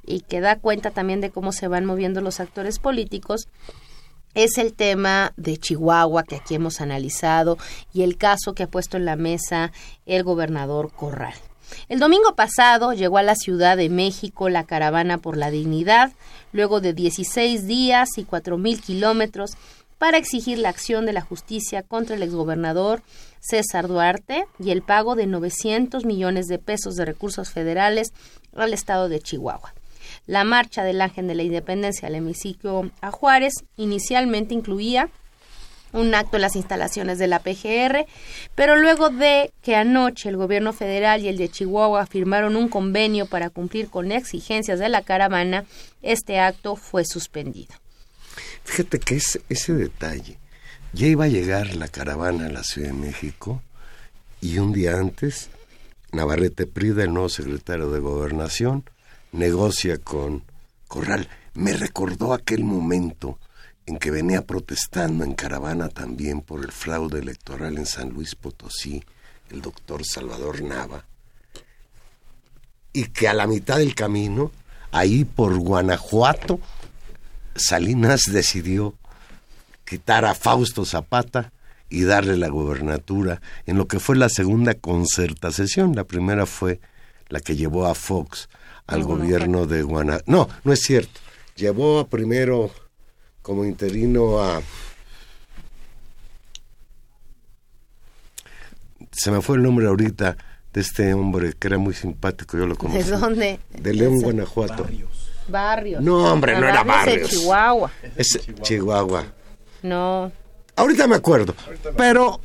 y 0.07 0.21
que 0.21 0.41
da 0.41 0.57
cuenta 0.57 0.91
también 0.91 1.21
de 1.21 1.31
cómo 1.31 1.53
se 1.53 1.69
van 1.69 1.85
moviendo 1.85 2.21
los 2.21 2.41
actores 2.41 2.79
políticos 2.79 3.49
es 4.35 4.59
el 4.59 4.73
tema 4.73 5.33
de 5.37 5.57
Chihuahua 5.57 6.23
que 6.23 6.37
aquí 6.37 6.55
hemos 6.55 6.81
analizado 6.81 7.59
y 7.93 8.03
el 8.03 8.17
caso 8.17 8.55
que 8.55 8.63
ha 8.63 8.69
puesto 8.69 8.97
en 8.97 9.05
la 9.05 9.17
mesa 9.17 9.73
el 10.07 10.23
gobernador 10.23 10.93
Corral. 10.93 11.35
El 11.89 12.01
domingo 12.01 12.35
pasado 12.35 12.93
llegó 12.93 13.19
a 13.19 13.23
la 13.23 13.35
Ciudad 13.35 13.77
de 13.77 13.89
México 13.89 14.49
la 14.49 14.65
caravana 14.65 15.19
por 15.19 15.37
la 15.37 15.51
dignidad, 15.51 16.13
luego 16.53 16.81
de 16.81 16.93
16 16.93 17.67
días 17.67 18.17
y 18.17 18.25
4.000 18.25 18.81
kilómetros, 18.81 19.53
para 19.99 20.17
exigir 20.19 20.59
la 20.59 20.69
acción 20.69 21.07
de 21.07 21.13
la 21.13 21.21
justicia 21.21 21.83
contra 21.83 22.17
el 22.17 22.23
exgobernador 22.23 23.03
César 23.41 23.89
Duarte 23.89 24.47
y 24.59 24.71
el 24.71 24.83
pago 24.83 25.15
de 25.15 25.27
900 25.27 26.05
millones 26.05 26.47
de 26.47 26.59
pesos 26.59 26.95
de 26.95 27.05
recursos 27.05 27.51
federales 27.51 28.13
al 28.57 28.73
estado 28.73 29.09
de 29.09 29.21
Chihuahua. 29.21 29.75
La 30.27 30.45
marcha 30.45 30.85
del 30.85 31.01
Ángel 31.01 31.27
de 31.27 31.35
la 31.35 31.43
Independencia 31.43 32.09
al 32.09 32.15
hemiciclo 32.15 32.91
a 33.01 33.11
Juárez 33.11 33.65
inicialmente 33.77 34.55
incluía 34.55 35.11
un 35.93 36.15
acto 36.15 36.37
en 36.37 36.43
las 36.43 36.57
instalaciones 36.57 37.19
de 37.19 37.27
la 37.27 37.41
PGR, 37.41 38.07
pero 38.55 38.77
luego 38.77 39.11
de 39.11 39.53
que 39.63 39.77
anoche 39.77 40.29
el 40.29 40.37
gobierno 40.37 40.73
federal 40.73 41.23
y 41.23 41.29
el 41.29 41.39
de 41.39 41.49
Chihuahua 41.49 42.07
firmaron 42.07 42.57
un 42.57 42.69
convenio 42.69 43.27
para 43.27 43.51
cumplir 43.51 43.89
con 43.89 44.13
exigencias 44.13 44.79
de 44.79 44.89
la 44.89 45.03
caravana, 45.03 45.65
este 46.03 46.41
acto 46.41 46.77
fue 46.77 47.05
suspendido. 47.05 47.75
Fíjate 48.65 48.99
que 48.99 49.17
es 49.17 49.41
ese 49.49 49.73
detalle. 49.75 50.39
Ya 50.93 51.07
iba 51.07 51.25
a 51.25 51.29
llegar 51.29 51.75
la 51.75 51.89
caravana 51.89 52.47
a 52.47 52.51
la 52.51 52.63
Ciudad 52.63 52.89
de 52.89 52.95
México 52.95 53.63
y 54.41 54.59
un 54.59 54.73
día 54.73 54.97
antes 54.97 55.51
Navarrete 56.13 56.67
Prida, 56.67 57.05
el 57.05 57.13
nuevo 57.13 57.29
secretario 57.29 57.91
de 57.91 58.01
Gobernación, 58.01 58.85
negocia 59.33 59.99
con 59.99 60.43
Corral. 60.87 61.29
Me 61.55 61.75
recordó 61.75 62.33
aquel 62.33 62.65
momento 62.65 63.39
en 63.89 63.99
que 63.99 64.11
venía 64.11 64.43
protestando 64.43 65.25
en 65.25 65.33
caravana 65.33 65.89
también 65.89 66.43
por 66.43 66.63
el 66.63 66.73
fraude 66.73 67.21
electoral 67.21 67.79
en 67.79 67.87
San 67.87 68.11
Luis 68.11 68.35
Potosí, 68.35 69.03
el 69.51 69.63
doctor 69.63 70.05
Salvador 70.05 70.63
Nava, 70.63 71.07
y 72.93 73.05
que 73.05 73.29
a 73.29 73.33
la 73.33 73.47
mitad 73.47 73.79
del 73.79 73.95
camino, 73.95 74.53
ahí 74.91 75.25
por 75.25 75.57
Guanajuato, 75.57 76.61
Salinas 77.57 78.25
decidió 78.31 78.95
quitar 79.87 80.27
a 80.27 80.35
Fausto 80.35 80.85
Zapata 80.85 81.51
y 81.89 82.03
darle 82.03 82.37
la 82.37 82.49
gobernatura 82.49 83.41
en 83.65 83.79
lo 83.79 83.89
que 83.89 84.01
fue 84.01 84.17
la 84.17 84.29
segunda 84.29 84.75
concertación. 84.75 85.97
La 85.97 86.05
primera 86.05 86.45
fue 86.45 86.79
la 87.31 87.41
que 87.41 87.57
llevó 87.57 87.87
a 87.87 87.95
Fox 87.95 88.51
al 88.87 89.05
gobierno 89.05 89.67
de 89.67 89.83
Guanajuato. 89.83 90.31
No, 90.31 90.49
no 90.63 90.75
es 90.75 90.83
cierto. 90.83 91.21
Llevó 91.57 92.07
primero 92.07 92.71
como 93.49 93.65
interino 93.65 94.41
a... 94.41 94.61
Se 99.11 99.31
me 99.31 99.41
fue 99.41 99.57
el 99.57 99.63
nombre 99.63 99.87
ahorita 99.87 100.37
de 100.75 100.81
este 100.83 101.15
hombre 101.15 101.55
que 101.59 101.67
era 101.67 101.79
muy 101.79 101.95
simpático, 101.95 102.59
yo 102.59 102.67
lo 102.67 102.77
conocí. 102.77 103.11
¿De 103.11 103.17
dónde? 103.17 103.59
De 103.71 103.95
León, 103.95 104.21
Guanajuato. 104.21 104.87
Barrios. 105.49 106.03
No, 106.03 106.31
hombre, 106.31 106.61
no, 106.61 106.69
era 106.69 106.85
Barrios. 106.85 107.33
Es 107.33 107.39
Chihuahua. 107.39 107.91
Es 108.17 108.39
Chihuahua. 108.61 109.25
No. 109.83 110.31
Ahorita 110.77 111.07
me 111.07 111.17
acuerdo. 111.17 111.55
Pero 111.97 112.43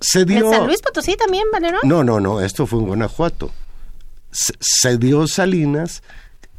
se 0.00 0.24
dio... 0.24 0.46
¿En 0.46 0.50
San 0.50 0.66
Luis 0.66 0.80
Potosí 0.80 1.14
también, 1.14 1.44
Valerón? 1.52 1.82
No, 1.84 2.02
no, 2.02 2.20
no, 2.20 2.40
esto 2.40 2.66
fue 2.66 2.78
en 2.78 2.86
Guanajuato. 2.86 3.52
Se, 4.30 4.96
dio 4.96 5.26
Salinas, 5.26 6.02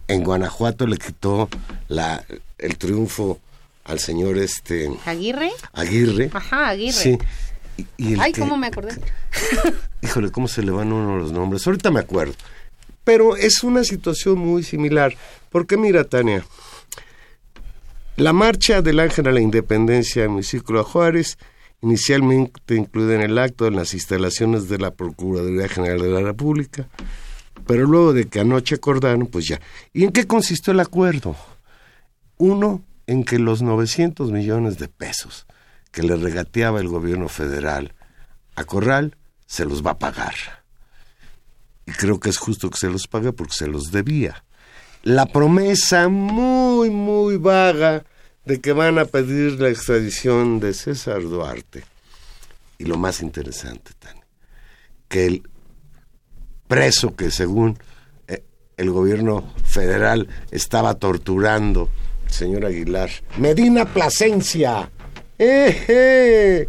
en 0.08 0.24
Guanajuato 0.24 0.86
le 0.86 0.98
quitó 0.98 1.50
la, 1.88 2.24
el 2.58 2.78
triunfo 2.78 3.40
al 3.84 4.00
señor 4.00 4.38
este... 4.38 4.90
¿Aguirre? 5.06 5.52
Aguirre. 5.74 6.30
Ajá, 6.34 6.70
Aguirre. 6.70 6.94
Sí. 6.94 7.18
Ay, 8.20 8.32
¿cómo 8.34 8.58
me 8.58 8.68
acordé? 8.68 8.96
Híjole, 10.02 10.32
¿cómo 10.32 10.48
se 10.48 10.64
le 10.64 10.72
van 10.72 10.92
uno 10.92 11.18
los 11.18 11.32
nombres? 11.32 11.66
Ahorita 11.68 11.92
me 11.92 12.00
acuerdo. 12.00 12.34
Pero 13.04 13.36
es 13.36 13.64
una 13.64 13.84
situación 13.84 14.40
muy 14.40 14.64
similar. 14.64 15.16
Porque 15.50 15.78
mira, 15.78 16.04
Tania, 16.04 16.46
la 18.18 18.34
marcha 18.34 18.82
del 18.82 19.00
Ángel 19.00 19.28
a 19.28 19.32
la 19.32 19.42
Independencia 19.42 20.24
en 20.24 20.36
mi 20.36 20.44
ciclo 20.44 20.80
a 20.80 20.84
Juárez, 20.84 21.38
inicialmente 21.82 22.76
incluida 22.76 23.16
en 23.16 23.22
el 23.22 23.38
acto 23.38 23.68
en 23.68 23.76
las 23.76 23.94
instalaciones 23.94 24.70
de 24.70 24.80
la 24.80 24.92
Procuraduría 24.92 25.68
General 25.68 26.00
de 26.00 26.10
la 26.10 26.22
República, 26.22 26.88
pero 27.68 27.86
luego 27.86 28.14
de 28.14 28.26
que 28.28 28.40
anoche 28.40 28.76
acordaron, 28.76 29.28
pues 29.28 29.48
ya. 29.48 29.60
¿Y 29.94 30.04
en 30.04 30.12
qué 30.12 30.26
consistió 30.26 30.74
el 30.74 30.80
acuerdo? 30.80 31.36
Uno, 32.38 32.84
en 33.08 33.24
que 33.24 33.40
los 33.40 33.62
900 33.62 34.32
millones 34.32 34.78
de 34.78 34.88
pesos 34.88 35.46
que 35.92 36.04
le 36.04 36.16
regateaba 36.16 36.80
el 36.80 36.88
gobierno 36.88 37.30
federal 37.30 37.94
a 38.56 38.64
Corral 38.64 39.16
se 39.46 39.66
los 39.66 39.86
va 39.86 39.92
a 39.92 40.00
pagar. 40.00 40.36
Y 41.86 41.92
creo 41.92 42.20
que 42.20 42.30
es 42.30 42.38
justo 42.38 42.70
que 42.70 42.78
se 42.78 42.90
los 42.90 43.08
pague 43.08 43.32
porque 43.32 43.54
se 43.54 43.68
los 43.68 43.92
debía 43.92 44.44
la 45.06 45.28
promesa 45.28 46.10
muy, 46.10 46.90
muy 46.90 47.38
vaga 47.38 48.04
de 48.44 48.60
que 48.60 48.74
van 48.74 48.98
a 48.98 49.06
pedir 49.06 49.62
la 49.62 49.70
extradición 49.70 50.60
de 50.60 50.74
César 50.74 51.22
Duarte. 51.22 51.86
Y 52.80 52.86
lo 52.86 52.98
más 52.98 53.22
interesante, 53.22 53.92
Tani, 54.00 54.20
que 55.08 55.28
el 55.28 55.50
preso 56.68 57.16
que 57.16 57.30
según 57.30 57.78
eh, 58.28 58.44
el 58.78 58.90
gobierno 58.90 59.54
federal 59.64 60.28
estaba 60.50 60.96
torturando, 60.96 61.88
señor 62.36 62.66
Aguilar, 62.66 63.10
Medina 63.38 63.86
Plasencia, 63.86 64.90
¡eh! 65.40 66.68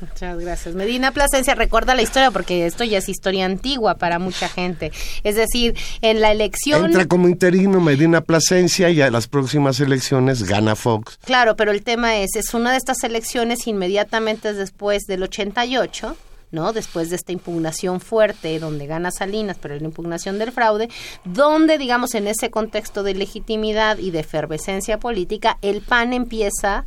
Muchas 0.00 0.38
gracias. 0.38 0.74
Medina 0.74 1.12
Plasencia 1.12 1.54
recuerda 1.54 1.94
la 1.94 2.02
historia 2.02 2.30
porque 2.30 2.66
esto 2.66 2.84
ya 2.84 2.98
es 2.98 3.08
historia 3.08 3.44
antigua 3.44 3.96
para 3.96 4.18
mucha 4.18 4.48
gente. 4.48 4.92
Es 5.24 5.34
decir, 5.34 5.76
en 6.02 6.20
la 6.20 6.30
elección... 6.30 6.86
Entra 6.86 7.06
como 7.06 7.28
interino 7.28 7.80
Medina 7.80 8.20
Plasencia 8.20 8.90
y 8.90 9.00
a 9.00 9.10
las 9.10 9.26
próximas 9.26 9.80
elecciones 9.80 10.44
gana 10.44 10.76
Fox. 10.76 11.18
Claro, 11.24 11.56
pero 11.56 11.72
el 11.72 11.82
tema 11.82 12.16
es, 12.18 12.36
es 12.36 12.54
una 12.54 12.72
de 12.72 12.78
estas 12.78 13.02
elecciones 13.02 13.66
inmediatamente 13.66 14.54
después 14.54 15.02
del 15.04 15.24
88. 15.24 16.16
¿No? 16.50 16.72
Después 16.72 17.10
de 17.10 17.16
esta 17.16 17.32
impugnación 17.32 18.00
fuerte 18.00 18.58
donde 18.58 18.86
gana 18.86 19.10
Salinas, 19.10 19.58
pero 19.60 19.76
la 19.76 19.84
impugnación 19.84 20.38
del 20.38 20.52
fraude, 20.52 20.88
donde, 21.24 21.78
digamos, 21.78 22.14
en 22.14 22.28
ese 22.28 22.50
contexto 22.50 23.02
de 23.02 23.14
legitimidad 23.14 23.98
y 23.98 24.10
de 24.10 24.20
efervescencia 24.20 24.98
política, 24.98 25.58
el 25.62 25.82
PAN 25.82 26.12
empieza 26.12 26.86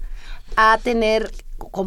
a 0.55 0.77
tener 0.83 1.31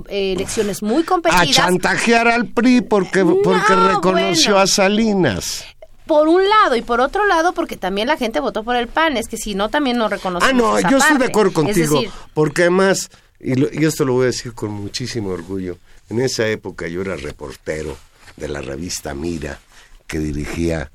eh, 0.09 0.33
elecciones 0.33 0.83
muy 0.83 1.03
competidas. 1.03 1.43
A 1.43 1.53
chantajear 1.53 2.29
al 2.29 2.47
PRI 2.47 2.83
porque, 2.83 3.25
porque 3.25 3.75
reconoció 3.75 4.59
a 4.59 4.67
Salinas 4.67 5.65
por 6.07 6.29
un 6.29 6.47
lado 6.49 6.77
y 6.77 6.83
por 6.83 7.01
otro 7.01 7.27
lado 7.27 7.53
porque 7.55 7.77
también 7.77 8.09
la 8.09 8.17
gente 8.17 8.41
votó 8.41 8.63
por 8.63 8.77
el 8.77 8.89
PAN, 8.89 9.17
es 9.17 9.27
que 9.27 9.37
si 9.37 9.55
no 9.55 9.71
también 9.71 9.97
no 9.97 10.09
reconocemos 10.09 10.53
Ah, 10.53 10.81
no, 10.83 10.91
yo 10.91 10.99
estoy 10.99 11.19
de 11.19 11.27
acuerdo 11.27 11.53
contigo, 11.53 12.03
porque 12.35 12.63
además, 12.63 13.11
y, 13.41 13.81
y, 13.81 13.85
esto 13.85 14.05
lo 14.05 14.15
voy 14.15 14.25
a 14.25 14.27
decir 14.27 14.53
con 14.53 14.71
muchísimo 14.71 15.31
orgullo, 15.31 15.79
en 16.11 16.21
esa 16.21 16.47
época 16.49 16.87
yo 16.89 17.03
era 17.03 17.17
reportero 17.17 17.97
de 18.37 18.49
la 18.49 18.61
revista 18.61 19.15
Mira 19.15 19.61
que 20.07 20.19
dirigía 20.19 20.91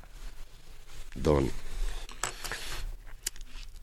don 1.14 1.50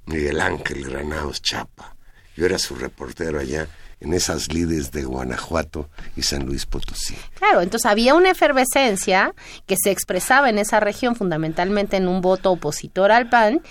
Miguel 0.06 0.40
Ángel 0.40 0.90
Granados 0.90 1.42
Chapa. 1.42 1.96
Yo 2.36 2.46
era 2.46 2.58
su 2.58 2.76
reportero 2.76 3.40
allá 3.40 3.68
en 4.00 4.14
esas 4.14 4.54
lides 4.54 4.92
de 4.92 5.04
Guanajuato 5.04 5.90
y 6.16 6.22
San 6.22 6.46
Luis 6.46 6.66
Potosí. 6.66 7.16
Claro, 7.36 7.62
entonces 7.62 7.90
había 7.90 8.14
una 8.14 8.32
efervescencia 8.32 9.34
que 9.66 9.76
se 9.82 9.92
expresaba 9.92 10.50
en 10.50 10.60
esa 10.60 10.80
región 10.80 11.16
fundamentalmente 11.16 11.98
en 11.98 12.08
un 12.08 12.22
voto 12.22 12.52
opositor 12.52 13.12
al 13.12 13.30
PAN, 13.30 13.62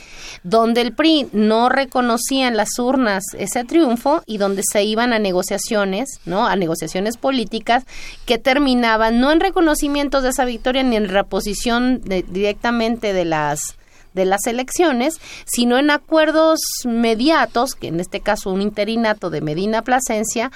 donde 0.43 0.81
el 0.81 0.95
PRI 0.95 1.29
no 1.33 1.68
reconocía 1.68 2.49
en 2.49 2.57
las 2.57 2.79
urnas 2.79 3.22
ese 3.39 3.64
triunfo 3.64 4.22
y 4.27 4.39
donde 4.39 4.62
se 4.68 4.83
iban 4.83 5.12
a 5.12 5.18
negociaciones, 5.18 6.20
¿no? 6.24 6.47
A 6.47 6.57
negociaciones 6.57 7.16
políticas 7.16 7.85
que 8.24 8.39
terminaban 8.39 9.20
no 9.20 9.31
en 9.31 9.41
reconocimientos 9.41 10.22
de 10.22 10.31
esa 10.31 10.45
victoria 10.45 10.83
ni 10.83 10.97
en 10.97 11.09
reposición 11.09 12.01
directamente 12.01 13.12
de 13.12 13.24
las 13.24 13.77
de 14.17 14.25
las 14.25 14.47
elecciones, 14.47 15.21
sino 15.45 15.79
en 15.79 15.91
acuerdos 15.91 16.59
mediatos, 16.85 17.75
que 17.75 17.89
en 17.89 18.01
este 18.01 18.21
caso 18.21 18.51
un 18.51 18.62
interinato 18.62 19.31
de 19.31 19.43
Medina 19.43 19.83
Plasencia, 19.83 20.51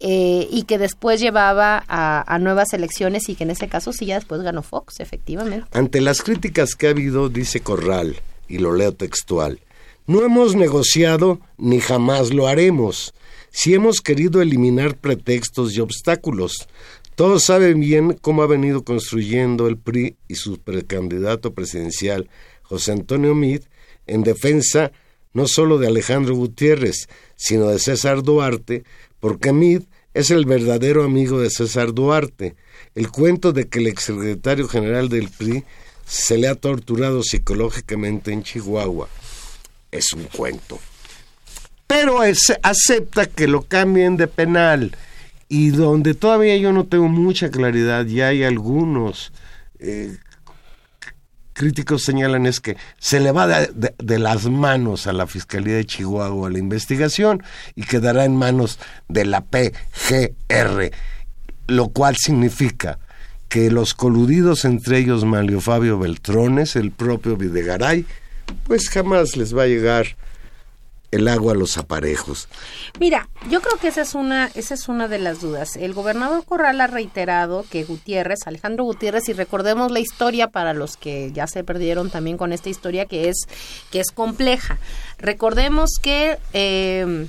eh, 0.00 0.46
y 0.52 0.62
que 0.62 0.78
después 0.78 1.20
llevaba 1.20 1.82
a, 1.88 2.38
nuevas 2.38 2.72
elecciones 2.72 3.28
y 3.28 3.34
que 3.34 3.42
en 3.42 3.50
ese 3.50 3.66
caso 3.66 3.92
sí 3.92 4.06
ya 4.06 4.14
después 4.14 4.42
ganó 4.42 4.62
Fox, 4.62 5.00
efectivamente. 5.00 5.66
Ante 5.72 6.00
las 6.00 6.22
críticas 6.22 6.76
que 6.76 6.86
ha 6.86 6.90
habido, 6.90 7.28
dice 7.28 7.60
Corral, 7.60 8.20
y 8.46 8.58
lo 8.58 8.72
leo 8.76 8.92
textual, 8.92 9.58
no 10.06 10.24
hemos 10.24 10.54
negociado 10.54 11.40
ni 11.56 11.80
jamás 11.80 12.32
lo 12.32 12.46
haremos. 12.46 13.12
Si 13.50 13.74
hemos 13.74 14.00
querido 14.00 14.40
eliminar 14.40 14.96
pretextos 14.96 15.74
y 15.74 15.80
obstáculos, 15.80 16.68
todos 17.18 17.42
saben 17.42 17.80
bien 17.80 18.16
cómo 18.20 18.44
ha 18.44 18.46
venido 18.46 18.84
construyendo 18.84 19.66
el 19.66 19.76
PRI 19.76 20.16
y 20.28 20.36
su 20.36 20.58
precandidato 20.60 21.52
presidencial 21.52 22.28
José 22.68 22.92
Antonio 22.92 23.34
Mid 23.34 23.62
en 24.06 24.22
defensa 24.22 24.92
no 25.32 25.46
solo 25.46 25.78
de 25.78 25.86
Alejandro 25.86 26.34
Gutiérrez, 26.34 27.08
sino 27.36 27.68
de 27.68 27.78
César 27.78 28.22
Duarte, 28.22 28.84
porque 29.20 29.52
Mid 29.52 29.82
es 30.14 30.30
el 30.30 30.46
verdadero 30.46 31.04
amigo 31.04 31.40
de 31.40 31.50
César 31.50 31.92
Duarte. 31.92 32.56
El 32.94 33.10
cuento 33.10 33.52
de 33.52 33.68
que 33.68 33.78
el 33.78 33.86
exsecretario 33.86 34.68
general 34.68 35.08
del 35.08 35.28
PRI 35.28 35.64
se 36.06 36.38
le 36.38 36.48
ha 36.48 36.54
torturado 36.54 37.22
psicológicamente 37.22 38.32
en 38.32 38.42
Chihuahua 38.42 39.08
es 39.90 40.12
un 40.12 40.24
cuento. 40.24 40.78
Pero 41.86 42.20
acepta 42.62 43.26
que 43.26 43.46
lo 43.46 43.62
cambien 43.62 44.16
de 44.16 44.26
penal 44.26 44.96
y 45.48 45.70
donde 45.70 46.14
todavía 46.14 46.56
yo 46.56 46.72
no 46.72 46.84
tengo 46.84 47.08
mucha 47.08 47.50
claridad, 47.50 48.04
ya 48.04 48.28
hay 48.28 48.44
algunos 48.44 49.32
eh, 49.78 50.16
críticos 51.58 52.04
señalan 52.04 52.46
es 52.46 52.60
que 52.60 52.76
se 52.98 53.18
le 53.18 53.32
va 53.32 53.48
de, 53.48 54.18
las 54.20 54.46
manos 54.46 55.08
a 55.08 55.12
la 55.12 55.26
Fiscalía 55.26 55.74
de 55.74 55.84
Chihuahua 55.84 56.50
la 56.50 56.58
investigación 56.58 57.42
y 57.74 57.82
quedará 57.82 58.24
en 58.24 58.36
manos 58.36 58.78
de 59.08 59.24
la 59.24 59.44
PGR, 59.44 60.92
lo 61.66 61.88
cual 61.88 62.16
significa 62.16 63.00
que 63.48 63.72
los 63.72 63.94
coludidos 63.94 64.64
entre 64.64 64.98
ellos 64.98 65.24
Malio 65.24 65.60
Fabio 65.60 65.98
Beltrones, 65.98 66.76
el 66.76 66.92
propio 66.92 67.36
Videgaray, 67.36 68.06
pues 68.62 68.88
jamás 68.88 69.36
les 69.36 69.56
va 69.56 69.64
a 69.64 69.66
llegar 69.66 70.16
el 71.10 71.28
agua 71.28 71.52
a 71.52 71.56
los 71.56 71.78
aparejos. 71.78 72.48
Mira, 73.00 73.28
yo 73.50 73.60
creo 73.60 73.78
que 73.78 73.88
esa 73.88 74.02
es 74.02 74.14
una 74.14 74.50
esa 74.54 74.74
es 74.74 74.88
una 74.88 75.08
de 75.08 75.18
las 75.18 75.40
dudas. 75.40 75.76
El 75.76 75.94
gobernador 75.94 76.44
Corral 76.44 76.80
ha 76.80 76.86
reiterado 76.86 77.64
que 77.70 77.84
Gutiérrez, 77.84 78.46
Alejandro 78.46 78.84
Gutiérrez, 78.84 79.28
y 79.28 79.32
recordemos 79.32 79.90
la 79.90 80.00
historia 80.00 80.48
para 80.48 80.74
los 80.74 80.96
que 80.96 81.32
ya 81.32 81.46
se 81.46 81.64
perdieron 81.64 82.10
también 82.10 82.36
con 82.36 82.52
esta 82.52 82.68
historia 82.68 83.06
que 83.06 83.28
es 83.28 83.48
que 83.90 84.00
es 84.00 84.10
compleja. 84.10 84.78
Recordemos 85.18 85.92
que 86.00 86.38
eh, 86.52 87.26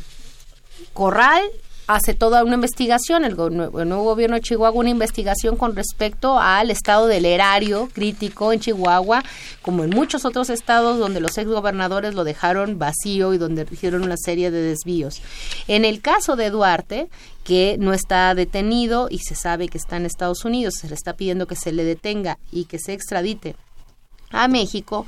Corral 0.93 1.43
hace 1.89 2.13
toda 2.13 2.43
una 2.43 2.53
investigación, 2.53 3.25
el, 3.25 3.35
nuevo 3.35 4.03
gobierno 4.03 4.35
de 4.35 4.43
Chihuahua, 4.43 4.79
una 4.79 4.91
investigación 4.91 5.55
con 5.55 5.75
respecto 5.75 6.37
al 6.37 6.69
estado 6.69 7.07
del 7.07 7.25
erario 7.25 7.89
crítico 7.91 8.53
en 8.53 8.59
Chihuahua, 8.59 9.23
como 9.63 9.83
en 9.83 9.89
muchos 9.89 10.23
otros 10.23 10.51
estados 10.51 10.99
donde 10.99 11.19
los 11.19 11.35
exgobernadores 11.39 12.13
lo 12.13 12.23
dejaron 12.23 12.77
vacío 12.77 13.33
y 13.33 13.39
donde 13.39 13.65
hicieron 13.71 14.03
una 14.03 14.17
serie 14.17 14.51
de 14.51 14.61
desvíos. 14.61 15.23
En 15.67 15.83
el 15.83 15.99
caso 15.99 16.35
de 16.35 16.51
Duarte, 16.51 17.09
que 17.43 17.77
no 17.79 17.91
está 17.91 18.35
detenido 18.35 19.07
y 19.09 19.17
se 19.17 19.33
sabe 19.33 19.67
que 19.67 19.79
está 19.79 19.97
en 19.97 20.05
Estados 20.05 20.45
Unidos, 20.45 20.75
se 20.75 20.89
le 20.89 20.93
está 20.93 21.13
pidiendo 21.13 21.47
que 21.47 21.55
se 21.55 21.71
le 21.71 21.83
detenga 21.83 22.37
y 22.51 22.65
que 22.65 22.77
se 22.77 22.93
extradite 22.93 23.55
a 24.29 24.47
México, 24.47 25.07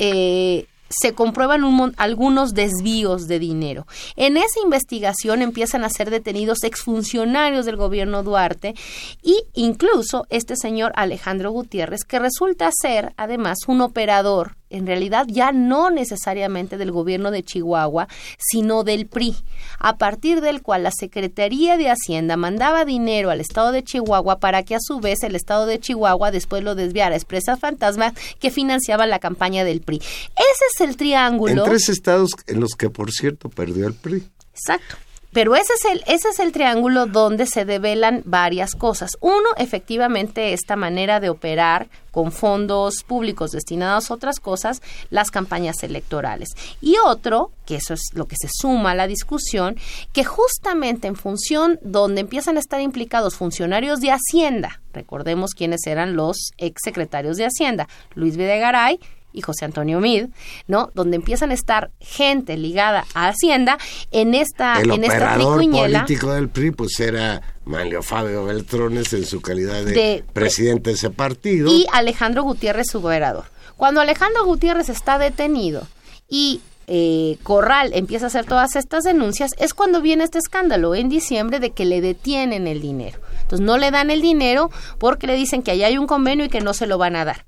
eh, 0.00 0.66
se 0.88 1.14
comprueban 1.14 1.62
algunos 1.96 2.54
desvíos 2.54 3.26
de 3.26 3.38
dinero. 3.38 3.86
En 4.16 4.36
esa 4.36 4.60
investigación 4.62 5.42
empiezan 5.42 5.84
a 5.84 5.90
ser 5.90 6.10
detenidos 6.10 6.64
exfuncionarios 6.64 7.66
del 7.66 7.76
gobierno 7.76 8.22
Duarte 8.22 8.74
y 9.22 9.44
incluso 9.54 10.26
este 10.30 10.56
señor 10.56 10.92
Alejandro 10.96 11.50
Gutiérrez, 11.50 12.04
que 12.04 12.18
resulta 12.18 12.70
ser 12.72 13.12
además 13.16 13.58
un 13.66 13.80
operador 13.80 14.56
en 14.70 14.86
realidad 14.86 15.26
ya 15.28 15.52
no 15.52 15.90
necesariamente 15.90 16.76
del 16.76 16.92
gobierno 16.92 17.30
de 17.30 17.42
Chihuahua, 17.42 18.08
sino 18.38 18.84
del 18.84 19.06
PRI, 19.06 19.36
a 19.78 19.96
partir 19.96 20.40
del 20.40 20.62
cual 20.62 20.82
la 20.82 20.90
Secretaría 20.90 21.76
de 21.76 21.90
Hacienda 21.90 22.36
mandaba 22.36 22.84
dinero 22.84 23.30
al 23.30 23.40
estado 23.40 23.72
de 23.72 23.84
Chihuahua 23.84 24.38
para 24.38 24.62
que 24.62 24.74
a 24.74 24.80
su 24.80 25.00
vez 25.00 25.22
el 25.22 25.36
estado 25.36 25.66
de 25.66 25.78
Chihuahua 25.78 26.30
después 26.30 26.62
lo 26.62 26.74
desviara 26.74 27.14
a 27.14 27.18
Expresas 27.18 27.58
Fantasmas 27.60 28.14
que 28.38 28.50
financiaba 28.50 29.06
la 29.06 29.18
campaña 29.18 29.64
del 29.64 29.80
PRI. 29.80 29.96
Ese 29.96 30.64
es 30.74 30.80
el 30.80 30.96
triángulo. 30.96 31.64
En 31.64 31.70
tres 31.70 31.88
estados 31.88 32.30
en 32.46 32.60
los 32.60 32.72
que, 32.72 32.90
por 32.90 33.10
cierto, 33.12 33.48
perdió 33.48 33.86
el 33.86 33.94
PRI. 33.94 34.26
Exacto. 34.52 34.96
Pero 35.36 35.54
ese 35.54 35.74
es 35.74 35.84
el, 35.84 36.02
ese 36.06 36.30
es 36.30 36.38
el 36.38 36.50
triángulo 36.50 37.04
donde 37.04 37.44
se 37.44 37.66
develan 37.66 38.22
varias 38.24 38.74
cosas. 38.74 39.18
Uno, 39.20 39.50
efectivamente, 39.58 40.54
esta 40.54 40.76
manera 40.76 41.20
de 41.20 41.28
operar 41.28 41.90
con 42.10 42.32
fondos 42.32 43.04
públicos 43.06 43.50
destinados 43.50 44.10
a 44.10 44.14
otras 44.14 44.40
cosas, 44.40 44.80
las 45.10 45.30
campañas 45.30 45.82
electorales. 45.82 46.48
Y 46.80 46.96
otro, 47.04 47.50
que 47.66 47.76
eso 47.76 47.92
es 47.92 48.00
lo 48.14 48.24
que 48.24 48.36
se 48.40 48.48
suma 48.50 48.92
a 48.92 48.94
la 48.94 49.06
discusión, 49.06 49.76
que 50.14 50.24
justamente 50.24 51.06
en 51.06 51.16
función 51.16 51.78
donde 51.82 52.22
empiezan 52.22 52.56
a 52.56 52.60
estar 52.60 52.80
implicados 52.80 53.34
funcionarios 53.34 54.00
de 54.00 54.12
Hacienda, 54.12 54.80
recordemos 54.94 55.50
quiénes 55.52 55.86
eran 55.86 56.16
los 56.16 56.52
exsecretarios 56.56 57.36
de 57.36 57.44
Hacienda, 57.44 57.88
Luis 58.14 58.38
Videgaray, 58.38 58.98
y 59.36 59.42
José 59.42 59.66
Antonio 59.66 60.00
Mid, 60.00 60.26
¿no? 60.66 60.90
Donde 60.94 61.16
empiezan 61.16 61.50
a 61.50 61.54
estar 61.54 61.90
gente 62.00 62.56
ligada 62.56 63.04
a 63.14 63.28
Hacienda 63.28 63.78
en 64.10 64.34
esta 64.34 64.80
El 64.80 64.90
en 64.90 65.04
esta 65.04 65.36
político 65.36 66.32
del 66.32 66.48
PRI 66.48 66.70
pues 66.72 66.98
era 66.98 67.42
Manlio 67.66 68.02
Fabio 68.02 68.44
Beltrones 68.44 69.12
en 69.12 69.26
su 69.26 69.40
calidad 69.40 69.84
de, 69.84 70.24
presidente 70.32 70.90
de 70.90 70.96
ese 70.96 71.10
partido 71.10 71.70
y 71.70 71.86
Alejandro 71.92 72.42
Gutiérrez 72.42 72.86
su 72.90 73.00
gobernador. 73.00 73.44
Cuando 73.76 74.00
Alejandro 74.00 74.44
Gutiérrez 74.46 74.88
está 74.88 75.18
detenido 75.18 75.86
y 76.28 76.62
eh, 76.86 77.36
Corral 77.42 77.90
empieza 77.92 78.26
a 78.26 78.28
hacer 78.28 78.46
todas 78.46 78.74
estas 78.74 79.04
denuncias, 79.04 79.50
es 79.58 79.74
cuando 79.74 80.00
viene 80.00 80.24
este 80.24 80.38
escándalo 80.38 80.94
en 80.94 81.10
diciembre 81.10 81.60
de 81.60 81.70
que 81.70 81.84
le 81.84 82.00
detienen 82.00 82.66
el 82.66 82.80
dinero. 82.80 83.18
Entonces 83.42 83.66
no 83.66 83.76
le 83.76 83.90
dan 83.90 84.10
el 84.10 84.22
dinero 84.22 84.70
porque 84.98 85.26
le 85.26 85.34
dicen 85.34 85.62
que 85.62 85.72
allá 85.72 85.88
hay 85.88 85.98
un 85.98 86.06
convenio 86.06 86.46
y 86.46 86.48
que 86.48 86.62
no 86.62 86.72
se 86.72 86.86
lo 86.86 86.96
van 86.96 87.16
a 87.16 87.26
dar. 87.26 87.44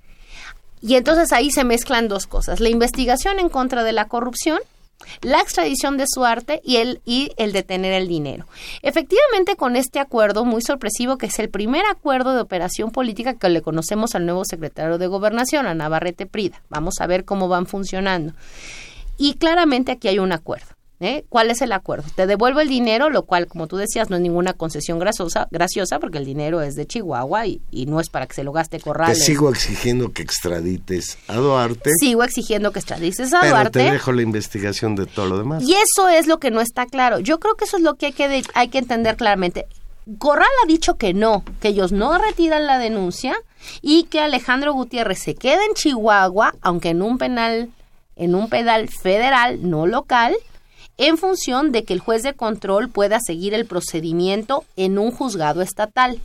Y 0.80 0.94
entonces 0.94 1.32
ahí 1.32 1.50
se 1.50 1.64
mezclan 1.64 2.08
dos 2.08 2.26
cosas, 2.26 2.60
la 2.60 2.68
investigación 2.68 3.38
en 3.38 3.48
contra 3.48 3.84
de 3.84 3.92
la 3.92 4.06
corrupción, 4.06 4.58
la 5.22 5.40
extradición 5.40 5.96
de 5.96 6.06
su 6.08 6.24
arte 6.24 6.60
y 6.64 6.76
el, 6.76 7.00
y 7.04 7.32
el 7.36 7.52
detener 7.52 7.92
el 7.92 8.08
dinero. 8.08 8.46
Efectivamente, 8.82 9.56
con 9.56 9.76
este 9.76 10.00
acuerdo 10.00 10.44
muy 10.44 10.62
sorpresivo, 10.62 11.18
que 11.18 11.26
es 11.26 11.38
el 11.38 11.50
primer 11.50 11.84
acuerdo 11.86 12.34
de 12.34 12.40
operación 12.40 12.90
política 12.90 13.34
que 13.34 13.48
le 13.48 13.62
conocemos 13.62 14.14
al 14.14 14.26
nuevo 14.26 14.44
secretario 14.44 14.98
de 14.98 15.06
Gobernación, 15.06 15.66
a 15.66 15.74
Navarrete 15.74 16.26
Prida. 16.26 16.62
Vamos 16.68 16.94
a 17.00 17.06
ver 17.06 17.24
cómo 17.24 17.48
van 17.48 17.66
funcionando. 17.66 18.34
Y 19.16 19.34
claramente 19.34 19.92
aquí 19.92 20.08
hay 20.08 20.18
un 20.18 20.32
acuerdo. 20.32 20.77
¿Eh? 21.00 21.24
¿Cuál 21.28 21.50
es 21.50 21.62
el 21.62 21.70
acuerdo? 21.70 22.08
Te 22.16 22.26
devuelvo 22.26 22.58
el 22.58 22.68
dinero, 22.68 23.08
lo 23.08 23.22
cual, 23.22 23.46
como 23.46 23.68
tú 23.68 23.76
decías, 23.76 24.10
no 24.10 24.16
es 24.16 24.22
ninguna 24.22 24.54
concesión 24.54 24.98
graciosa, 24.98 25.46
graciosa 25.52 26.00
porque 26.00 26.18
el 26.18 26.24
dinero 26.24 26.60
es 26.60 26.74
de 26.74 26.86
Chihuahua 26.88 27.46
y, 27.46 27.60
no 27.86 28.00
es 28.00 28.10
para 28.10 28.26
que 28.26 28.34
se 28.34 28.42
lo 28.42 28.50
gaste 28.50 28.80
Corral. 28.80 29.12
Te 29.12 29.14
sigo 29.14 29.48
exigiendo 29.48 30.12
que 30.12 30.22
extradites 30.22 31.16
a 31.28 31.36
Duarte. 31.36 31.92
Sigo 32.00 32.24
exigiendo 32.24 32.72
que 32.72 32.80
extradites 32.80 33.32
a 33.32 33.40
pero 33.40 33.54
Duarte. 33.54 33.78
te 33.78 33.90
dejo 33.92 34.10
la 34.10 34.22
investigación 34.22 34.96
de 34.96 35.06
todo 35.06 35.26
lo 35.26 35.38
demás. 35.38 35.62
Y 35.62 35.74
eso 35.74 36.08
es 36.08 36.26
lo 36.26 36.40
que 36.40 36.50
no 36.50 36.60
está 36.60 36.86
claro. 36.86 37.20
Yo 37.20 37.38
creo 37.38 37.54
que 37.54 37.64
eso 37.64 37.76
es 37.76 37.84
lo 37.84 37.94
que 37.94 38.06
hay 38.06 38.12
que, 38.12 38.42
hay 38.54 38.68
que 38.68 38.78
entender 38.78 39.16
claramente. 39.16 39.66
Corral 40.18 40.48
ha 40.64 40.66
dicho 40.66 40.96
que 40.96 41.14
no, 41.14 41.44
que 41.60 41.68
ellos 41.68 41.92
no 41.92 42.18
retiran 42.18 42.66
la 42.66 42.78
denuncia 42.78 43.36
y 43.82 44.04
que 44.04 44.20
Alejandro 44.20 44.72
Gutiérrez 44.72 45.20
se 45.20 45.34
queda 45.34 45.60
en 45.68 45.74
Chihuahua, 45.74 46.54
aunque 46.60 46.90
en 46.90 47.02
un 47.02 47.18
penal, 47.18 47.70
en 48.16 48.34
un 48.34 48.48
pedal 48.48 48.88
federal, 48.88 49.68
no 49.68 49.86
local, 49.86 50.34
en 50.98 51.16
función 51.16 51.72
de 51.72 51.84
que 51.84 51.94
el 51.94 52.00
juez 52.00 52.22
de 52.22 52.34
control 52.34 52.90
pueda 52.90 53.18
seguir 53.24 53.54
el 53.54 53.66
procedimiento 53.66 54.64
en 54.76 54.98
un 54.98 55.10
juzgado 55.10 55.62
estatal. 55.62 56.20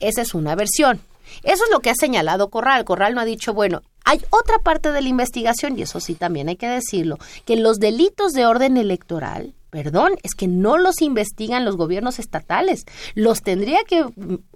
Esa 0.00 0.22
es 0.22 0.34
una 0.34 0.54
versión. 0.54 1.00
Eso 1.42 1.64
es 1.64 1.70
lo 1.70 1.80
que 1.80 1.90
ha 1.90 1.94
señalado 1.94 2.48
Corral. 2.48 2.84
Corral 2.84 3.14
no 3.14 3.20
ha 3.20 3.24
dicho, 3.24 3.52
bueno, 3.52 3.82
hay 4.04 4.22
otra 4.30 4.58
parte 4.60 4.92
de 4.92 5.02
la 5.02 5.08
investigación, 5.08 5.78
y 5.78 5.82
eso 5.82 5.98
sí 6.00 6.14
también 6.14 6.48
hay 6.48 6.56
que 6.56 6.68
decirlo, 6.68 7.18
que 7.44 7.56
los 7.56 7.78
delitos 7.78 8.32
de 8.32 8.46
orden 8.46 8.76
electoral 8.76 9.52
Perdón, 9.76 10.12
es 10.22 10.34
que 10.34 10.48
no 10.48 10.78
los 10.78 11.02
investigan 11.02 11.66
los 11.66 11.76
gobiernos 11.76 12.18
estatales. 12.18 12.86
Los 13.14 13.42
tendría 13.42 13.80
que, 13.86 14.06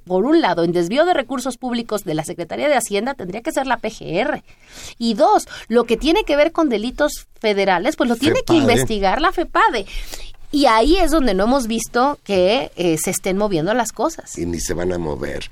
por 0.06 0.24
un 0.24 0.40
lado, 0.40 0.64
en 0.64 0.72
desvío 0.72 1.04
de 1.04 1.12
recursos 1.12 1.58
públicos 1.58 2.04
de 2.04 2.14
la 2.14 2.24
Secretaría 2.24 2.70
de 2.70 2.74
Hacienda, 2.74 3.12
tendría 3.12 3.42
que 3.42 3.52
ser 3.52 3.66
la 3.66 3.76
PGR. 3.76 4.42
Y 4.96 5.12
dos, 5.12 5.46
lo 5.68 5.84
que 5.84 5.98
tiene 5.98 6.24
que 6.24 6.36
ver 6.36 6.52
con 6.52 6.70
delitos 6.70 7.28
federales, 7.38 7.96
pues 7.96 8.08
lo 8.08 8.16
tiene 8.16 8.40
que 8.46 8.54
investigar 8.54 9.20
la 9.20 9.30
FEPADE. 9.30 9.84
Y 10.52 10.64
ahí 10.64 10.96
es 10.96 11.10
donde 11.10 11.34
no 11.34 11.44
hemos 11.44 11.66
visto 11.66 12.18
que 12.24 12.72
eh, 12.76 12.96
se 12.96 13.10
estén 13.10 13.36
moviendo 13.36 13.74
las 13.74 13.92
cosas. 13.92 14.38
Y 14.38 14.46
ni 14.46 14.58
se 14.58 14.72
van 14.72 14.90
a 14.90 14.96
mover. 14.96 15.50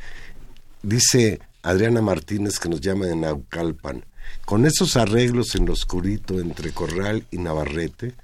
Dice 0.82 1.40
Adriana 1.62 2.00
Martínez 2.00 2.58
que 2.58 2.70
nos 2.70 2.80
llama 2.80 3.04
de 3.04 3.16
Naucalpan. 3.16 4.06
Con 4.46 4.64
esos 4.64 4.96
arreglos 4.96 5.54
en 5.56 5.66
lo 5.66 5.74
oscurito 5.74 6.40
entre 6.40 6.72
Corral 6.72 7.26
y 7.30 7.36
Navarrete, 7.36 8.14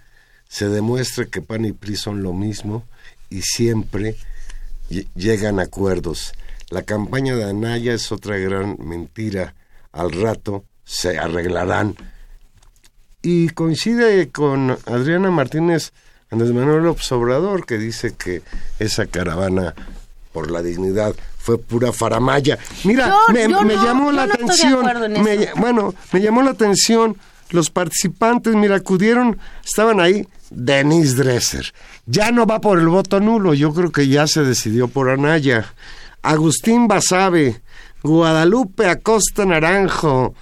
se 0.49 0.69
demuestra 0.69 1.27
que 1.27 1.43
PAN 1.43 1.65
y 1.65 1.73
PRI 1.73 1.97
son 1.97 2.23
lo 2.23 2.33
mismo 2.33 2.85
y 3.31 3.43
siempre 3.43 4.17
llegan 5.15 5.59
a 5.59 5.65
acuerdos. 5.65 6.33
La 6.71 6.83
campaña 6.83 7.37
de 7.37 7.45
Anaya 7.45 7.95
es 7.95 8.13
otra 8.13 8.37
gran 8.39 8.77
mentira. 8.81 9.55
Al 9.93 10.13
rato 10.13 10.65
se 10.85 11.19
arreglarán. 11.19 11.97
Y 13.23 13.49
coincide 13.51 14.31
con 14.31 14.77
Adriana 14.87 15.31
Martínez 15.31 15.93
Andrés 16.31 16.53
Manuel 16.53 16.97
Obrador, 17.11 17.65
que 17.65 17.79
dice 17.79 18.15
que 18.15 18.43
esa 18.79 19.07
caravana 19.07 19.75
por 20.33 20.51
la 20.51 20.63
dignidad 20.63 21.15
fue 21.39 21.59
pura 21.59 21.93
faramaya. 21.93 22.59
Mira, 22.83 23.15
me, 23.33 23.47
llamó 23.49 24.11
la 24.11 24.25
atención. 24.25 24.85
bueno, 25.57 25.95
me 26.13 26.21
llamó 26.21 26.43
la 26.43 26.51
atención 26.51 27.17
los 27.55 27.71
participantes, 27.71 28.55
mira, 28.55 28.77
acudieron, 28.77 29.39
estaban 29.65 30.01
ahí 30.01 30.27
Denise 30.51 31.17
Dresser. 31.17 31.73
Ya 32.07 32.31
no 32.31 32.47
va 32.47 32.61
por 32.61 32.79
el 32.79 32.89
voto 32.89 33.21
nulo, 33.21 33.55
yo 33.55 33.73
creo 33.73 33.91
que 33.91 34.09
ya 34.09 34.27
se 34.27 34.43
decidió 34.43 34.89
por 34.89 35.11
Anaya. 35.11 35.67
Agustín 36.23 36.89
Basabe, 36.89 37.61
Guadalupe 38.03 38.87
Acosta 38.87 39.45
Naranjo. 39.45 40.35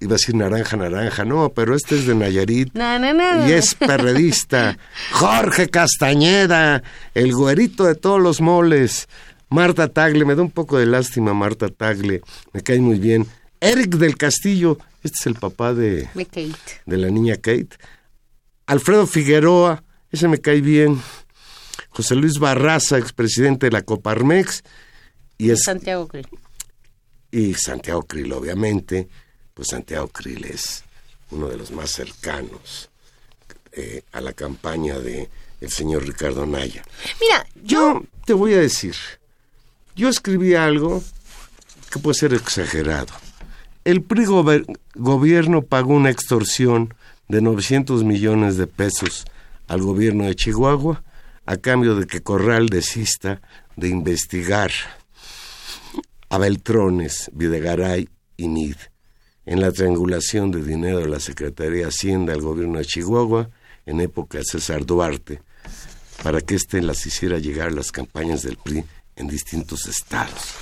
Iba 0.00 0.12
a 0.12 0.14
decir 0.14 0.34
naranja, 0.34 0.78
naranja, 0.78 1.26
no, 1.26 1.50
pero 1.50 1.74
este 1.74 1.96
es 1.96 2.06
de 2.06 2.14
Nayarit. 2.14 2.72
No, 2.72 2.98
no, 2.98 3.12
no. 3.12 3.46
Y 3.46 3.52
es 3.52 3.74
perredista. 3.74 4.78
Jorge 5.12 5.68
Castañeda, 5.68 6.82
el 7.12 7.34
güerito 7.34 7.84
de 7.84 7.94
todos 7.94 8.20
los 8.20 8.40
moles. 8.40 9.08
Marta 9.50 9.88
Tagle, 9.88 10.24
me 10.24 10.34
da 10.34 10.42
un 10.42 10.50
poco 10.50 10.78
de 10.78 10.86
lástima 10.86 11.34
Marta 11.34 11.68
Tagle, 11.68 12.22
me 12.52 12.62
cae 12.62 12.80
muy 12.80 12.98
bien. 12.98 13.26
Eric 13.64 13.94
del 13.96 14.16
Castillo, 14.16 14.78
este 15.02 15.16
es 15.20 15.26
el 15.26 15.34
papá 15.34 15.72
de, 15.74 16.08
De 16.14 16.24
Kate. 16.26 16.80
de 16.86 16.96
la 16.96 17.08
niña 17.08 17.36
Kate. 17.36 17.70
Alfredo 18.66 19.06
Figueroa, 19.06 19.82
ese 20.10 20.28
me 20.28 20.38
cae 20.40 20.60
bien. 20.60 21.00
José 21.90 22.14
Luis 22.14 22.38
Barraza, 22.38 22.98
expresidente 22.98 23.66
de 23.66 23.72
la 23.72 23.82
Coparmex. 23.82 24.62
Y, 25.38 25.50
es, 25.50 25.62
Santiago 25.62 26.08
Krill. 26.08 26.26
y 27.30 27.54
Santiago 27.54 28.02
Krill, 28.02 28.32
obviamente. 28.32 29.08
Pues 29.54 29.68
Santiago 29.68 30.08
Krill 30.08 30.44
es 30.44 30.84
uno 31.30 31.48
de 31.48 31.56
los 31.56 31.70
más 31.70 31.90
cercanos 31.90 32.90
eh, 33.72 34.02
a 34.12 34.20
la 34.20 34.32
campaña 34.32 34.98
de 34.98 35.28
el 35.60 35.70
señor 35.70 36.06
Ricardo 36.06 36.44
Naya. 36.46 36.84
Mira, 37.20 37.46
Yo 37.62 38.02
te 38.26 38.32
voy 38.34 38.54
a 38.54 38.58
decir, 38.60 38.94
yo 39.96 40.08
escribí 40.08 40.54
algo 40.54 41.02
que 41.90 41.98
puede 41.98 42.14
ser 42.14 42.34
exagerado. 42.34 43.12
El 43.84 44.02
PRI 44.02 44.24
gobierno 44.94 45.60
pagó 45.60 45.92
una 45.92 46.08
extorsión 46.08 46.94
de 47.28 47.42
900 47.42 48.02
millones 48.02 48.56
de 48.56 48.66
pesos 48.66 49.26
al 49.68 49.82
gobierno 49.82 50.24
de 50.24 50.34
Chihuahua 50.34 51.04
a 51.44 51.58
cambio 51.58 51.94
de 51.94 52.06
que 52.06 52.22
Corral 52.22 52.70
desista 52.70 53.42
de 53.76 53.88
investigar 53.88 54.70
a 56.30 56.38
Beltrones, 56.38 57.30
Videgaray 57.34 58.08
y 58.38 58.48
Nid 58.48 58.76
en 59.44 59.60
la 59.60 59.70
triangulación 59.70 60.50
de 60.50 60.64
dinero 60.64 61.00
de 61.00 61.08
la 61.08 61.20
Secretaría 61.20 61.82
de 61.82 61.88
Hacienda 61.88 62.32
al 62.32 62.40
gobierno 62.40 62.78
de 62.78 62.86
Chihuahua 62.86 63.50
en 63.84 64.00
época 64.00 64.38
de 64.38 64.44
César 64.44 64.86
Duarte 64.86 65.42
para 66.22 66.40
que 66.40 66.54
éste 66.54 66.80
las 66.80 67.04
hiciera 67.04 67.38
llegar 67.38 67.68
a 67.68 67.72
las 67.72 67.92
campañas 67.92 68.44
del 68.44 68.56
PRI 68.56 68.82
en 69.16 69.28
distintos 69.28 69.86
estados. 69.88 70.54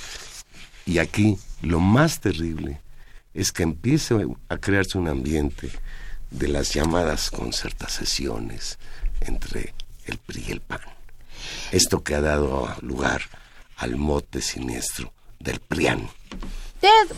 Y 0.85 0.97
aquí 0.97 1.37
lo 1.61 1.79
más 1.79 2.19
terrible 2.19 2.81
es 3.33 3.51
que 3.51 3.63
empiece 3.63 4.15
a 4.49 4.57
crearse 4.57 4.97
un 4.97 5.07
ambiente 5.07 5.69
de 6.31 6.47
las 6.47 6.73
llamadas 6.73 7.31
concertaciones 7.31 8.77
entre 9.21 9.73
el 10.05 10.17
PRI 10.17 10.45
y 10.47 10.51
el 10.51 10.61
PAN. 10.61 10.81
Esto 11.71 12.03
que 12.03 12.15
ha 12.15 12.21
dado 12.21 12.69
lugar 12.81 13.21
al 13.77 13.95
mote 13.95 14.41
siniestro 14.41 15.11
del 15.39 15.59
PRIAN. 15.59 16.09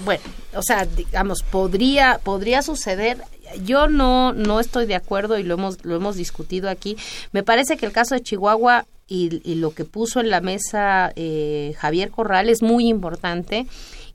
Bueno, 0.03 0.23
o 0.53 0.61
sea, 0.61 0.85
digamos, 0.85 1.41
podría, 1.41 2.19
podría 2.23 2.61
suceder. 2.61 3.17
Yo 3.63 3.87
no, 3.87 4.31
no 4.33 4.59
estoy 4.59 4.85
de 4.85 4.95
acuerdo 4.95 5.39
y 5.39 5.43
lo 5.43 5.55
hemos, 5.55 5.83
lo 5.83 5.95
hemos 5.95 6.15
discutido 6.15 6.69
aquí. 6.69 6.97
Me 7.31 7.41
parece 7.41 7.77
que 7.77 7.85
el 7.87 7.91
caso 7.91 8.13
de 8.13 8.21
Chihuahua 8.21 8.85
y, 9.07 9.41
y 9.43 9.55
lo 9.55 9.73
que 9.73 9.85
puso 9.85 10.19
en 10.19 10.29
la 10.29 10.41
mesa 10.41 11.11
eh, 11.15 11.73
Javier 11.77 12.11
Corral 12.11 12.49
es 12.49 12.61
muy 12.61 12.87
importante. 12.87 13.65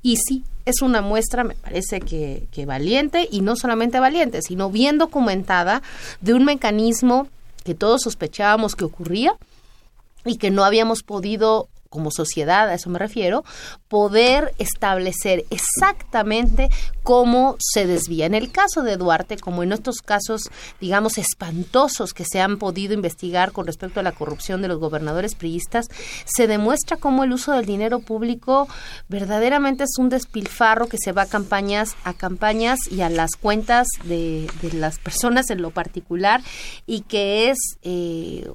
Y 0.03 0.17
sí, 0.17 0.45
es 0.71 0.83
una 0.83 1.03
muestra, 1.03 1.45
me 1.45 1.55
parece 1.55 2.01
que, 2.01 2.47
que 2.51 2.67
valiente, 2.67 3.29
y 3.31 3.43
no 3.43 3.57
solamente 3.57 4.01
valiente, 4.01 4.43
sino 4.43 4.71
bien 4.71 4.99
documentada 4.99 5.83
de 6.21 6.35
un 6.35 6.45
mecanismo 6.45 7.29
que 7.65 7.75
todos 7.75 8.03
sospechábamos 8.03 8.75
que 8.75 8.85
ocurría 8.85 9.35
y 10.25 10.37
que 10.37 10.51
no 10.51 10.65
habíamos 10.65 11.03
podido 11.03 11.69
como 11.91 12.13
sociedad, 12.13 12.69
a 12.69 12.75
eso 12.75 12.89
me 12.89 13.01
refiero, 13.01 13.45
poder 13.89 14.55
establecer 14.59 15.45
exactamente 15.51 16.71
cómo 17.03 17.57
se 17.59 17.87
desvía. 17.87 18.27
En 18.27 18.35
el 18.35 18.53
caso 18.53 18.83
de 18.83 18.97
Duarte, 18.97 19.37
como 19.37 19.65
en 19.65 19.73
estos 19.73 19.97
casos, 19.97 20.51
digamos, 20.81 21.19
espantosos 21.19 22.15
que 22.15 22.25
se 22.25 22.41
han 22.41 22.59
podido 22.59 22.95
investigar 22.95 23.51
con 23.51 23.67
respecto 23.67 23.99
a 23.99 24.05
la 24.05 24.13
corrupción 24.13 24.63
de 24.63 24.69
los 24.69 24.79
gobernadores 24.79 25.35
priistas, 25.35 25.87
se 26.25 26.47
demuestra 26.47 26.97
cómo 26.97 27.25
el 27.25 27.33
uso 27.33 27.53
del 27.53 27.67
dinero 27.67 27.99
público 27.99 28.69
verdaderamente 29.09 29.85
es 29.85 29.99
un 29.99 30.09
despilfarro 30.11 30.87
que 30.87 30.99
se 30.99 31.11
va 31.11 31.23
a 31.23 31.27
campañas, 31.27 31.97
a 32.05 32.15
campañas 32.15 32.79
y 32.89 33.01
a 33.01 33.11
las 33.11 33.33
cuentas 33.35 33.89
de, 34.05 34.49
de 34.63 34.73
las 34.75 35.01
personas 35.01 35.51
en 35.51 35.61
lo 35.61 35.73
particular 35.73 36.41
y 36.87 37.01
que 37.01 37.51
es 37.51 37.59
eh, 37.83 38.49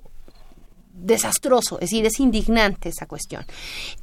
desastroso, 0.95 1.75
es 1.75 1.91
decir, 1.91 2.05
es 2.05 2.19
indignante 2.19 2.89
esa 2.89 3.05
cuestión. 3.05 3.45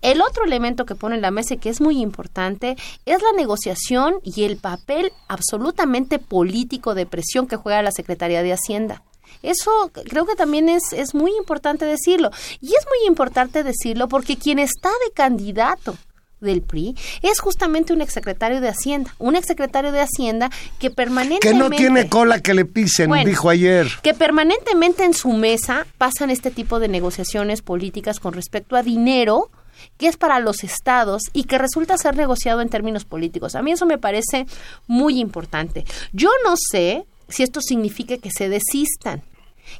El 0.02 0.20
otro 0.20 0.44
elemento 0.44 0.84
que 0.86 0.94
pone 0.94 1.16
en 1.16 1.22
la 1.22 1.30
mesa 1.30 1.54
y 1.54 1.58
que 1.58 1.70
es 1.70 1.80
muy 1.80 2.00
importante 2.00 2.76
es 3.06 3.22
la 3.22 3.32
negociación 3.36 4.16
y 4.22 4.44
el 4.44 4.58
papel 4.58 5.12
absolutamente 5.28 6.18
político 6.18 6.94
de 6.94 7.06
presión 7.06 7.46
que 7.46 7.56
juega 7.56 7.82
la 7.82 7.92
Secretaría 7.92 8.42
de 8.42 8.52
Hacienda. 8.52 9.02
Eso 9.42 9.90
creo 10.04 10.26
que 10.26 10.36
también 10.36 10.68
es, 10.68 10.92
es 10.92 11.14
muy 11.14 11.34
importante 11.36 11.84
decirlo. 11.84 12.30
Y 12.60 12.68
es 12.68 12.86
muy 12.86 13.08
importante 13.08 13.64
decirlo 13.64 14.06
porque 14.06 14.36
quien 14.36 14.58
está 14.58 14.90
de 15.06 15.12
candidato 15.12 15.96
del 16.42 16.62
PRI 16.62 16.94
es 17.22 17.40
justamente 17.40 17.92
un 17.92 18.02
exsecretario 18.02 18.60
de 18.60 18.68
Hacienda, 18.68 19.14
un 19.18 19.36
exsecretario 19.36 19.92
de 19.92 20.00
Hacienda 20.00 20.50
que 20.78 20.88
Que 20.88 20.90
permanentemente 20.90 21.54
no 21.58 21.70
tiene 21.70 22.08
cola 22.08 22.40
que 22.40 22.54
le 22.54 22.64
pisen, 22.64 23.08
Bueno. 23.08 23.24
dijo 23.28 23.48
ayer. 23.48 23.88
que 24.02 24.14
permanentemente 24.14 25.04
en 25.04 25.14
su 25.14 25.32
mesa 25.32 25.86
pasan 25.98 26.30
este 26.30 26.50
tipo 26.50 26.80
de 26.80 26.88
negociaciones 26.88 27.62
políticas 27.62 28.20
con 28.20 28.34
respecto 28.34 28.76
a 28.76 28.82
dinero 28.82 29.50
que 29.96 30.06
es 30.08 30.16
para 30.16 30.38
los 30.38 30.62
estados 30.64 31.22
y 31.32 31.44
que 31.44 31.58
resulta 31.58 31.96
ser 31.96 32.14
negociado 32.16 32.60
en 32.60 32.68
términos 32.68 33.04
políticos. 33.04 33.54
A 33.56 33.62
mí 33.62 33.72
eso 33.72 33.86
me 33.86 33.98
parece 33.98 34.46
muy 34.86 35.18
importante. 35.18 35.84
Yo 36.12 36.30
no 36.44 36.54
sé 36.56 37.04
si 37.28 37.42
esto 37.42 37.60
significa 37.60 38.16
que 38.18 38.30
se 38.30 38.48
desistan, 38.48 39.22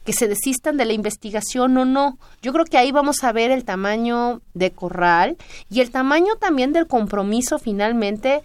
que 0.05 0.13
se 0.13 0.29
desistan 0.29 0.77
de 0.77 0.85
la 0.85 0.93
investigación 0.93 1.77
o 1.79 1.85
no. 1.85 2.19
Yo 2.43 2.53
creo 2.53 2.65
que 2.65 2.79
ahí 2.79 2.93
vamos 2.93 3.23
a 3.25 3.33
ver 3.33 3.51
el 3.51 3.65
tamaño 3.65 4.41
de 4.55 4.71
Corral 4.71 5.37
y 5.71 5.81
el 5.81 5.91
tamaño 5.91 6.35
también 6.41 6.73
del 6.73 6.87
compromiso 6.87 7.59
finalmente 7.59 8.43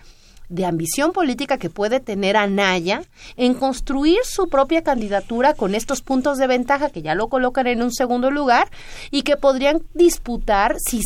de 0.50 0.66
ambición 0.66 1.12
política 1.12 1.58
que 1.58 1.70
puede 1.70 2.00
tener 2.00 2.38
Anaya 2.38 3.02
en 3.36 3.54
construir 3.54 4.20
su 4.24 4.48
propia 4.48 4.82
candidatura 4.82 5.54
con 5.54 5.76
estos 5.76 6.02
puntos 6.02 6.38
de 6.38 6.48
ventaja 6.48 6.90
que 6.90 7.02
ya 7.02 7.16
lo 7.16 7.28
colocan 7.28 7.68
en 7.68 7.82
un 7.82 7.92
segundo 7.92 8.32
lugar 8.32 8.70
y 9.12 9.24
que 9.24 9.36
podrían 9.36 9.82
disputar 9.94 10.78
si 10.80 11.02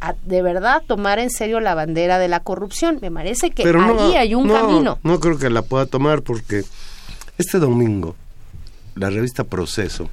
a- 0.00 0.14
de 0.24 0.42
verdad 0.42 0.82
tomar 0.88 1.20
en 1.20 1.30
serio 1.30 1.60
la 1.60 1.76
bandera 1.76 2.18
de 2.18 2.26
la 2.26 2.40
corrupción. 2.40 2.98
Me 3.00 3.12
parece 3.12 3.52
que 3.52 3.62
Pero 3.62 3.80
no, 3.80 4.06
ahí 4.08 4.16
hay 4.16 4.34
un 4.34 4.48
no, 4.48 4.54
camino. 4.54 4.98
No 5.04 5.20
creo 5.20 5.38
que 5.38 5.50
la 5.50 5.62
pueda 5.62 5.86
tomar 5.86 6.22
porque 6.22 6.64
este 7.38 7.58
domingo 7.60 8.16
la 8.96 9.10
revista 9.10 9.44
Proceso 9.44 10.08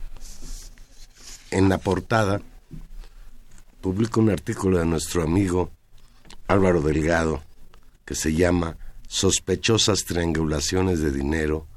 en 1.52 1.70
la 1.70 1.78
portada 1.78 2.42
publica 3.80 4.20
un 4.20 4.30
artículo 4.30 4.80
de 4.80 4.86
nuestro 4.86 5.24
amigo 5.24 5.70
Álvaro 6.48 6.82
Delgado 6.82 7.42
que 8.06 8.16
se 8.16 8.34
llama 8.34 8.78
Sospechosas 9.08 10.06
triangulaciones 10.06 11.00
de 11.00 11.12
dinero 11.12 11.68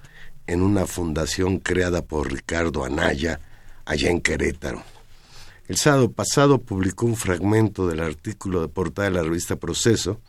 en 0.46 0.62
una 0.62 0.86
fundación 0.86 1.58
creada 1.58 2.02
por 2.02 2.32
Ricardo 2.32 2.84
Anaya 2.84 3.40
allá 3.84 4.10
en 4.10 4.20
Querétaro. 4.20 4.82
El 5.68 5.76
sábado 5.76 6.10
pasado 6.10 6.58
publicó 6.58 7.06
un 7.06 7.16
fragmento 7.16 7.86
del 7.86 8.00
artículo 8.00 8.60
de 8.62 8.68
portada 8.68 9.08
de 9.08 9.14
la 9.16 9.22
revista 9.22 9.56
Proceso, 9.56 10.20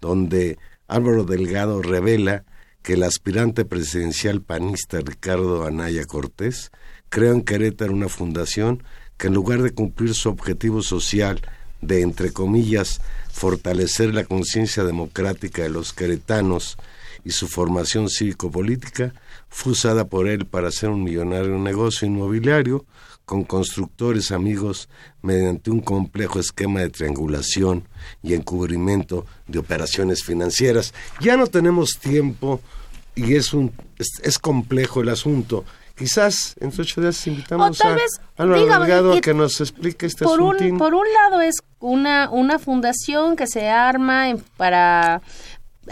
donde 0.00 0.58
Álvaro 0.88 1.24
Delgado 1.24 1.80
revela 1.82 2.44
que 2.84 2.92
el 2.92 3.02
aspirante 3.02 3.64
presidencial 3.64 4.42
panista 4.42 5.00
Ricardo 5.00 5.66
Anaya 5.66 6.04
Cortés 6.04 6.70
creó 7.08 7.32
en 7.32 7.42
Querétaro 7.42 7.94
una 7.94 8.10
fundación 8.10 8.82
que 9.16 9.28
en 9.28 9.34
lugar 9.34 9.62
de 9.62 9.72
cumplir 9.72 10.14
su 10.14 10.28
objetivo 10.28 10.82
social 10.82 11.40
de, 11.80 12.02
entre 12.02 12.30
comillas, 12.30 13.00
fortalecer 13.32 14.14
la 14.14 14.24
conciencia 14.24 14.84
democrática 14.84 15.62
de 15.62 15.70
los 15.70 15.94
queretanos 15.94 16.76
y 17.24 17.30
su 17.30 17.48
formación 17.48 18.10
cívico-política, 18.10 19.14
fue 19.48 19.72
usada 19.72 20.04
por 20.06 20.28
él 20.28 20.44
para 20.44 20.68
hacer 20.68 20.90
un 20.90 21.04
millonario 21.04 21.58
negocio 21.58 22.06
inmobiliario 22.06 22.84
con 23.24 23.44
constructores 23.44 24.30
amigos 24.32 24.88
mediante 25.22 25.70
un 25.70 25.80
complejo 25.80 26.38
esquema 26.40 26.80
de 26.80 26.90
triangulación 26.90 27.88
y 28.22 28.34
encubrimiento 28.34 29.24
de 29.46 29.58
operaciones 29.58 30.22
financieras. 30.24 30.92
Ya 31.20 31.36
no 31.36 31.46
tenemos 31.46 31.98
tiempo 31.98 32.60
y 33.14 33.34
es 33.36 33.54
un 33.54 33.72
es, 33.98 34.08
es 34.22 34.38
complejo 34.38 35.00
el 35.00 35.08
asunto. 35.08 35.64
Quizás 35.96 36.56
en 36.58 36.72
ocho 36.76 37.00
días 37.00 37.24
invitamos 37.28 37.80
O 37.80 37.82
tal 37.84 37.92
a 37.92 37.94
vez, 37.94 38.10
digamos, 38.36 38.80
Delgado 38.88 39.14
y- 39.14 39.18
a 39.18 39.20
que 39.20 39.32
nos 39.32 39.60
explique 39.60 40.06
este 40.06 40.24
por 40.24 40.40
asuntín. 40.40 40.72
un, 40.72 40.78
por 40.78 40.92
un 40.92 41.04
lado 41.22 41.40
es 41.40 41.54
una, 41.78 42.28
una 42.30 42.58
fundación 42.58 43.36
que 43.36 43.46
se 43.46 43.68
arma 43.68 44.28
en- 44.28 44.40
para 44.56 45.22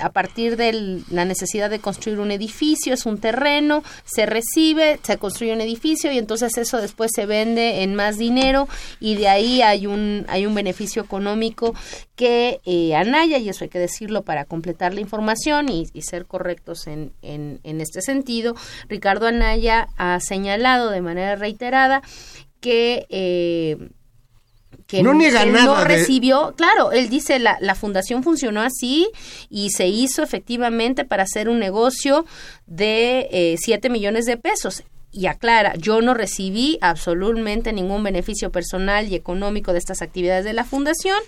a 0.00 0.10
partir 0.10 0.56
de 0.56 1.02
la 1.10 1.24
necesidad 1.24 1.70
de 1.70 1.78
construir 1.78 2.18
un 2.18 2.30
edificio, 2.30 2.94
es 2.94 3.06
un 3.06 3.18
terreno, 3.18 3.82
se 4.04 4.26
recibe, 4.26 4.98
se 5.02 5.18
construye 5.18 5.52
un 5.52 5.60
edificio 5.60 6.12
y 6.12 6.18
entonces 6.18 6.56
eso 6.56 6.80
después 6.80 7.10
se 7.14 7.26
vende 7.26 7.82
en 7.82 7.94
más 7.94 8.18
dinero 8.18 8.68
y 9.00 9.16
de 9.16 9.28
ahí 9.28 9.62
hay 9.62 9.86
un, 9.86 10.24
hay 10.28 10.46
un 10.46 10.54
beneficio 10.54 11.02
económico 11.02 11.74
que 12.16 12.60
eh, 12.64 12.94
Anaya, 12.94 13.38
y 13.38 13.48
eso 13.48 13.64
hay 13.64 13.70
que 13.70 13.78
decirlo 13.78 14.22
para 14.22 14.44
completar 14.44 14.94
la 14.94 15.00
información 15.00 15.68
y, 15.68 15.86
ser 16.02 16.26
correctos 16.26 16.88
en, 16.88 17.12
en, 17.22 17.60
en 17.62 17.80
este 17.80 18.02
sentido, 18.02 18.56
Ricardo 18.88 19.28
Anaya 19.28 19.88
ha 19.96 20.18
señalado 20.20 20.90
de 20.90 21.00
manera 21.00 21.36
reiterada 21.36 22.02
que... 22.60 23.06
Eh, 23.08 23.90
que 24.92 25.02
no 25.02 25.14
niega 25.14 25.46
nada 25.46 25.84
recibió, 25.84 26.52
claro, 26.54 26.92
él 26.92 27.08
dice 27.08 27.38
la, 27.38 27.56
la 27.60 27.74
fundación 27.74 28.22
funcionó 28.22 28.60
así 28.60 29.08
y 29.48 29.70
se 29.70 29.88
hizo 29.88 30.22
efectivamente 30.22 31.06
para 31.06 31.22
hacer 31.22 31.48
un 31.48 31.58
negocio 31.58 32.26
de 32.66 33.26
eh, 33.32 33.56
7 33.58 33.88
millones 33.88 34.26
de 34.26 34.36
pesos. 34.36 34.82
Y 35.10 35.26
aclara, 35.26 35.74
yo 35.76 36.02
no 36.02 36.12
recibí 36.12 36.78
absolutamente 36.82 37.72
ningún 37.72 38.02
beneficio 38.02 38.50
personal 38.50 39.08
y 39.08 39.14
económico 39.14 39.72
de 39.72 39.78
estas 39.78 40.02
actividades 40.02 40.44
de 40.44 40.52
la 40.52 40.64
fundación 40.64 41.18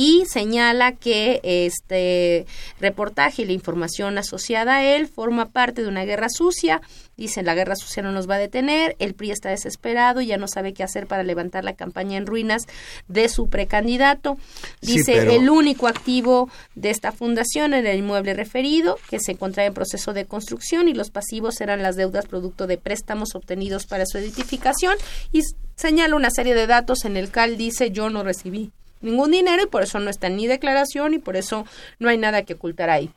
y 0.00 0.24
señala 0.24 0.92
que 0.92 1.40
este 1.42 2.46
reportaje 2.80 3.42
y 3.42 3.44
la 3.44 3.52
información 3.52 4.16
asociada 4.16 4.76
a 4.76 4.82
él 4.82 5.06
forma 5.06 5.50
parte 5.50 5.82
de 5.82 5.88
una 5.88 6.06
guerra 6.06 6.30
sucia. 6.30 6.80
Dicen, 7.18 7.44
la 7.44 7.54
guerra 7.54 7.76
sucia 7.76 8.02
no 8.02 8.10
nos 8.10 8.26
va 8.26 8.36
a 8.36 8.38
detener, 8.38 8.96
el 8.98 9.12
PRI 9.12 9.32
está 9.32 9.50
desesperado 9.50 10.22
y 10.22 10.26
ya 10.28 10.38
no 10.38 10.48
sabe 10.48 10.72
qué 10.72 10.82
hacer 10.82 11.06
para 11.06 11.22
levantar 11.22 11.64
la 11.64 11.74
campaña 11.74 12.16
en 12.16 12.24
ruinas 12.24 12.62
de 13.08 13.28
su 13.28 13.50
precandidato. 13.50 14.38
Dice, 14.80 15.36
el 15.36 15.50
único 15.50 15.86
activo 15.86 16.48
de 16.74 16.88
esta 16.88 17.12
fundación 17.12 17.74
era 17.74 17.90
el 17.90 17.98
inmueble 17.98 18.32
referido, 18.32 18.98
que 19.10 19.20
se 19.20 19.32
encontraba 19.32 19.66
en 19.66 19.74
proceso 19.74 20.14
de 20.14 20.24
construcción 20.24 20.88
y 20.88 20.94
los 20.94 21.10
pasivos 21.10 21.60
eran 21.60 21.82
las 21.82 21.96
deudas 21.96 22.24
producto 22.24 22.66
de 22.66 22.78
préstamos 22.78 23.34
obtenidos 23.34 23.84
para 23.84 24.06
su 24.06 24.16
edificación 24.16 24.96
y 25.30 25.42
señala 25.76 26.16
una 26.16 26.30
serie 26.30 26.54
de 26.54 26.66
datos 26.66 27.04
en 27.04 27.18
el 27.18 27.30
cual 27.30 27.58
dice, 27.58 27.90
yo 27.90 28.08
no 28.08 28.22
recibí 28.22 28.72
ningún 29.00 29.30
dinero 29.30 29.62
y 29.62 29.66
por 29.66 29.82
eso 29.82 29.98
no 30.00 30.10
está 30.10 30.28
ni 30.28 30.46
declaración 30.46 31.14
y 31.14 31.18
por 31.18 31.36
eso 31.36 31.66
no 31.98 32.08
hay 32.08 32.18
nada 32.18 32.44
que 32.44 32.54
ocultar 32.54 32.90
ahí. 32.90 33.10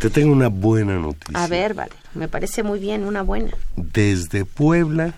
Te 0.00 0.10
tengo 0.10 0.32
una 0.32 0.48
buena 0.48 0.98
noticia. 0.98 1.42
A 1.42 1.46
ver, 1.46 1.74
vale, 1.74 1.92
me 2.14 2.28
parece 2.28 2.62
muy 2.62 2.78
bien, 2.78 3.04
una 3.04 3.22
buena. 3.22 3.52
Desde 3.76 4.44
Puebla, 4.44 5.14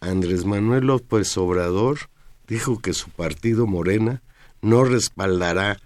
Andrés 0.00 0.44
Manuel 0.44 0.86
López 0.86 1.36
Obrador 1.36 1.98
dijo 2.46 2.80
que 2.80 2.92
su 2.92 3.10
partido 3.10 3.66
Morena 3.66 4.22
no 4.60 4.84
respaldará 4.84 5.78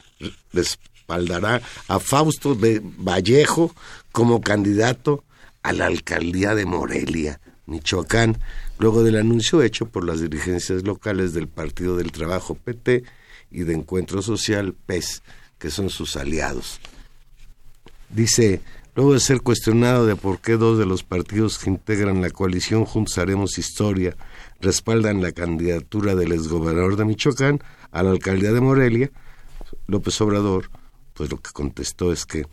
respaldará 0.52 1.62
a 1.88 1.98
Fausto 2.00 2.56
Vallejo 2.56 3.74
como 4.12 4.40
candidato 4.40 5.24
a 5.62 5.72
la 5.72 5.86
alcaldía 5.86 6.54
de 6.54 6.66
Morelia, 6.66 7.40
Michoacán, 7.66 8.38
luego 8.78 9.02
del 9.02 9.16
anuncio 9.16 9.62
hecho 9.62 9.86
por 9.86 10.04
las 10.04 10.20
dirigencias 10.20 10.84
locales 10.84 11.34
del 11.34 11.48
Partido 11.48 11.96
del 11.96 12.12
Trabajo 12.12 12.54
PT 12.54 13.04
y 13.50 13.60
de 13.60 13.74
Encuentro 13.74 14.22
Social 14.22 14.74
PES, 14.86 15.22
que 15.58 15.70
son 15.70 15.90
sus 15.90 16.16
aliados. 16.16 16.80
Dice, 18.08 18.62
luego 18.94 19.14
de 19.14 19.20
ser 19.20 19.40
cuestionado 19.40 20.06
de 20.06 20.16
por 20.16 20.40
qué 20.40 20.56
dos 20.56 20.78
de 20.78 20.86
los 20.86 21.02
partidos 21.02 21.58
que 21.58 21.70
integran 21.70 22.22
la 22.22 22.30
coalición 22.30 22.84
Juntos 22.84 23.18
Haremos 23.18 23.58
Historia 23.58 24.16
respaldan 24.60 25.22
la 25.22 25.32
candidatura 25.32 26.14
del 26.14 26.32
exgobernador 26.32 26.96
de 26.96 27.04
Michoacán 27.04 27.60
a 27.90 28.02
la 28.02 28.10
alcaldía 28.10 28.52
de 28.52 28.60
Morelia, 28.60 29.10
López 29.86 30.20
Obrador, 30.20 30.70
pues 31.14 31.30
lo 31.30 31.38
que 31.38 31.50
contestó 31.52 32.12
es 32.12 32.24
que 32.26 32.46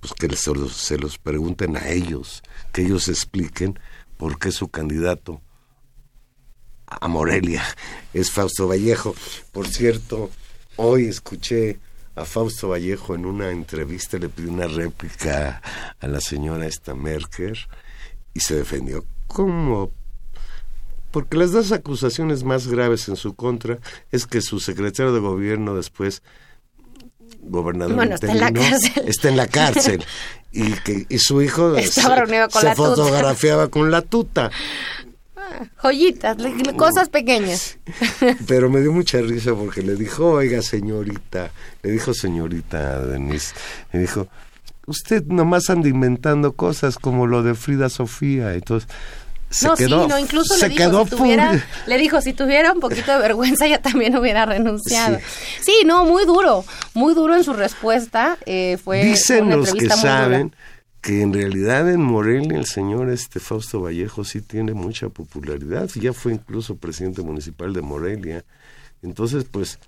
pues 0.00 0.12
que 0.12 0.36
se 0.36 0.54
los, 0.54 0.72
se 0.72 0.98
los 0.98 1.18
pregunten 1.18 1.76
a 1.76 1.88
ellos, 1.88 2.42
que 2.72 2.82
ellos 2.82 3.08
expliquen 3.08 3.78
por 4.16 4.38
qué 4.38 4.52
su 4.52 4.68
candidato 4.68 5.40
a 6.86 7.08
Morelia 7.08 7.64
es 8.14 8.30
Fausto 8.30 8.68
Vallejo. 8.68 9.14
Por 9.52 9.68
cierto, 9.68 10.30
hoy 10.76 11.06
escuché 11.06 11.78
a 12.14 12.24
Fausto 12.24 12.68
Vallejo 12.68 13.14
en 13.14 13.26
una 13.26 13.50
entrevista, 13.50 14.18
le 14.18 14.28
pidió 14.28 14.50
una 14.50 14.66
réplica 14.66 15.60
a 16.00 16.06
la 16.06 16.20
señora 16.20 16.66
esta 16.66 16.94
Merker 16.94 17.58
y 18.32 18.40
se 18.40 18.54
defendió. 18.56 19.04
¿Cómo? 19.26 19.90
Porque 21.10 21.36
las 21.36 21.52
dos 21.52 21.72
acusaciones 21.72 22.44
más 22.44 22.66
graves 22.66 23.08
en 23.08 23.16
su 23.16 23.34
contra 23.34 23.78
es 24.12 24.26
que 24.26 24.40
su 24.40 24.60
secretario 24.60 25.12
de 25.12 25.20
gobierno 25.20 25.74
después 25.74 26.22
gobernador 27.40 28.12
está 28.12 28.30
en 28.30 28.40
la 28.40 28.52
cárcel 28.52 29.04
está 29.06 29.28
en 29.28 29.36
la 29.36 29.46
cárcel 29.46 30.04
y 30.52 30.72
que 30.72 31.06
y 31.08 31.18
su 31.18 31.42
hijo 31.42 31.76
Estaba 31.76 32.16
reunido 32.16 32.48
con 32.48 32.60
se 32.60 32.68
la 32.68 32.74
fotografiaba 32.74 33.68
con 33.68 33.90
la 33.90 34.02
tuta 34.02 34.50
joyitas, 35.82 36.36
cosas 36.76 37.08
pequeñas. 37.08 37.78
Pero 38.46 38.70
me 38.70 38.80
dio 38.80 38.92
mucha 38.92 39.20
risa 39.20 39.54
porque 39.54 39.82
le 39.82 39.94
dijo, 39.96 40.32
oiga 40.32 40.62
señorita, 40.62 41.50
le 41.82 41.90
dijo 41.90 42.14
señorita 42.14 43.00
Denise, 43.00 43.54
le 43.92 44.00
dijo, 44.00 44.28
usted 44.86 45.24
nomás 45.26 45.70
anda 45.70 45.88
inventando 45.88 46.52
cosas 46.52 46.98
como 46.98 47.26
lo 47.26 47.42
de 47.42 47.54
Frida 47.54 47.88
Sofía, 47.88 48.54
entonces 48.54 48.88
se 49.48 49.68
no, 49.68 49.76
quedó, 49.76 50.02
sí, 50.02 50.08
no, 50.08 50.18
incluso 50.18 50.54
se 50.54 50.68
le, 50.68 50.74
dijo, 50.74 50.90
quedó 50.90 51.04
si 51.04 51.10
tuviera, 51.10 51.66
le 51.86 51.98
dijo, 51.98 52.20
si 52.20 52.32
tuviera 52.32 52.72
un 52.72 52.80
poquito 52.80 53.12
de 53.12 53.18
vergüenza, 53.18 53.66
ya 53.66 53.80
también 53.80 54.16
hubiera 54.16 54.44
renunciado. 54.44 55.18
Sí, 55.60 55.84
no, 55.86 56.04
muy 56.04 56.24
duro, 56.24 56.64
muy 56.94 57.14
duro 57.14 57.36
en 57.36 57.44
su 57.44 57.52
respuesta. 57.52 58.38
Eh, 58.44 58.76
fue 58.82 59.04
Dicen 59.04 59.46
una 59.46 59.56
los 59.56 59.72
que 59.72 59.86
dura. 59.86 60.48
Que 61.06 61.22
en 61.22 61.32
realidad 61.32 61.88
en 61.88 62.02
Morelia 62.02 62.58
el 62.58 62.66
señor 62.66 63.10
este 63.10 63.38
Fausto 63.38 63.80
Vallejo 63.80 64.24
sí 64.24 64.40
tiene 64.40 64.74
mucha 64.74 65.08
popularidad, 65.08 65.88
ya 65.94 66.12
fue 66.12 66.32
incluso 66.32 66.74
presidente 66.74 67.22
municipal 67.22 67.72
de 67.72 67.80
Morelia. 67.80 68.44
Entonces, 69.04 69.44
pues, 69.48 69.78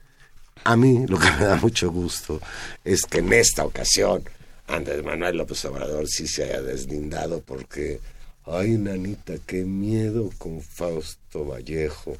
a 0.62 0.76
mí 0.76 1.08
lo 1.08 1.18
que 1.18 1.28
me 1.32 1.44
da 1.44 1.56
mucho 1.56 1.90
gusto 1.90 2.40
es 2.84 3.02
que 3.02 3.18
en 3.18 3.32
esta 3.32 3.64
ocasión 3.64 4.22
Andrés 4.68 5.02
Manuel 5.02 5.38
López 5.38 5.64
Obrador 5.64 6.06
sí 6.06 6.28
se 6.28 6.44
haya 6.44 6.62
deslindado 6.62 7.40
porque, 7.40 7.98
ay, 8.46 8.78
nanita, 8.78 9.38
qué 9.44 9.64
miedo 9.64 10.30
con 10.38 10.62
Fausto 10.62 11.44
Vallejo 11.44 12.16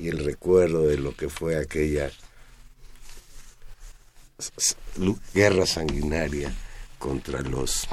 y 0.00 0.08
el 0.08 0.24
recuerdo 0.24 0.88
de 0.88 0.98
lo 0.98 1.14
que 1.14 1.28
fue 1.28 1.56
aquella 1.56 2.10
guerra 5.34 5.66
sanguinaria 5.66 6.52
contra 6.98 7.42
los 7.42 7.86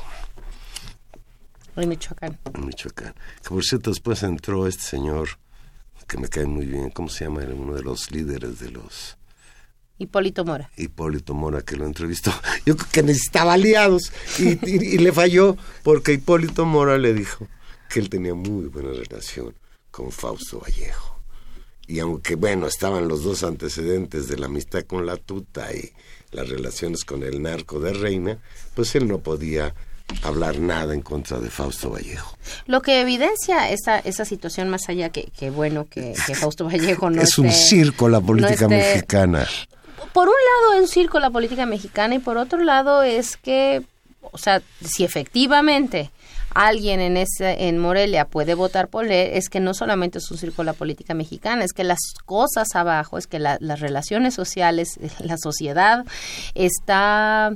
En 1.82 1.90
Michoacán. 1.90 2.38
en 2.54 2.66
Michoacán. 2.66 3.14
Que 3.42 3.50
por 3.50 3.64
cierto, 3.64 3.90
después 3.92 4.24
entró 4.24 4.68
este 4.68 4.84
señor 4.84 5.30
que 6.08 6.18
me 6.18 6.28
cae 6.30 6.46
muy 6.46 6.66
bien, 6.66 6.90
¿cómo 6.92 7.10
se 7.10 7.26
llama? 7.26 7.44
Era 7.44 7.54
uno 7.54 7.74
de 7.76 7.84
los 7.84 8.12
líderes 8.12 8.60
de 8.60 8.72
los 8.72 9.18
Hipólito 10.00 10.46
Mora. 10.46 10.70
Hipólito 10.78 11.34
Mora 11.34 11.62
que 11.64 11.76
lo 11.76 11.86
entrevistó. 11.86 12.32
Yo 12.66 12.76
creo 12.78 12.90
que 12.92 13.04
necesitaba 13.04 13.54
aliados 13.54 14.12
y, 14.40 14.50
y- 14.70 14.96
y 14.96 14.98
le 15.00 15.12
falló 15.12 15.58
porque 15.84 16.14
Hipólito 16.14 16.66
Mora 16.66 16.98
le 16.98 17.14
dijo 17.14 17.48
que 17.90 18.00
él 18.00 18.10
tenía 18.10 18.36
muy 18.36 18.68
buena 18.68 18.90
relación 18.92 19.54
con 19.92 20.12
Fausto 20.12 20.60
Vallejo. 20.60 21.16
Y 21.88 22.00
aunque, 22.00 22.36
bueno, 22.36 22.68
estaban 22.68 23.08
los 23.08 23.24
dos 23.24 23.44
antecedentes 23.44 24.28
de 24.28 24.38
la 24.38 24.48
amistad 24.48 24.84
con 24.84 25.06
la 25.06 25.16
tuta 25.18 25.74
y 25.74 25.92
las 26.32 26.48
relaciones 26.50 27.04
con 27.06 27.24
el 27.24 27.42
narco 27.42 27.80
de 27.80 27.94
Reina, 27.94 28.40
pues 28.76 28.94
él 28.96 29.08
no 29.08 29.20
podía 29.20 29.74
hablar 30.24 30.60
nada 30.60 30.94
en 30.94 31.02
contra 31.02 31.40
de 31.40 31.50
Fausto 31.50 31.90
Vallejo. 31.92 32.38
Lo 32.66 32.82
que 32.82 33.02
evidencia 33.02 33.70
esa, 33.70 34.00
esa 34.00 34.26
situación 34.26 34.70
más 34.70 34.88
allá 34.90 35.10
que, 35.10 35.30
que 35.38 35.50
bueno 35.50 35.86
que, 35.90 36.14
que 36.26 36.36
Fausto 36.36 36.66
Vallejo 36.66 37.10
no 37.10 37.22
es 37.22 37.38
un 37.38 37.48
esté- 37.48 37.70
circo 37.70 38.08
la 38.10 38.22
política 38.22 38.68
no 38.68 38.76
esté- 38.76 38.94
mexicana. 38.96 39.48
Por 40.14 40.28
un 40.28 40.34
lado 40.34 40.74
es 40.76 40.82
un 40.82 40.88
circo 40.88 41.20
la 41.20 41.30
política 41.30 41.66
mexicana 41.66 42.16
y 42.16 42.20
por 42.20 42.38
otro 42.38 42.64
lado 42.64 43.04
es 43.04 43.38
que, 43.38 43.84
o 44.22 44.38
sea, 44.38 44.62
si 44.84 45.04
efectivamente 45.04 46.10
alguien 46.56 47.00
en 47.02 47.18
ese 47.18 47.68
en 47.68 47.78
Morelia 47.78 48.26
puede 48.26 48.56
votar 48.56 48.88
por 48.88 49.06
él, 49.06 49.12
es 49.12 49.50
que 49.50 49.60
no 49.60 49.74
solamente 49.76 50.18
es 50.18 50.32
un 50.32 50.38
circo 50.40 50.64
la 50.64 50.74
política 50.74 51.14
mexicana, 51.14 51.64
es 51.64 51.74
que 51.74 51.84
las 51.84 52.00
cosas 52.26 52.70
abajo, 52.74 53.18
es 53.20 53.28
que 53.28 53.38
la- 53.38 53.58
las 53.60 53.80
relaciones 53.80 54.34
sociales, 54.34 54.98
la 55.20 55.38
sociedad 55.38 56.04
está 56.56 57.52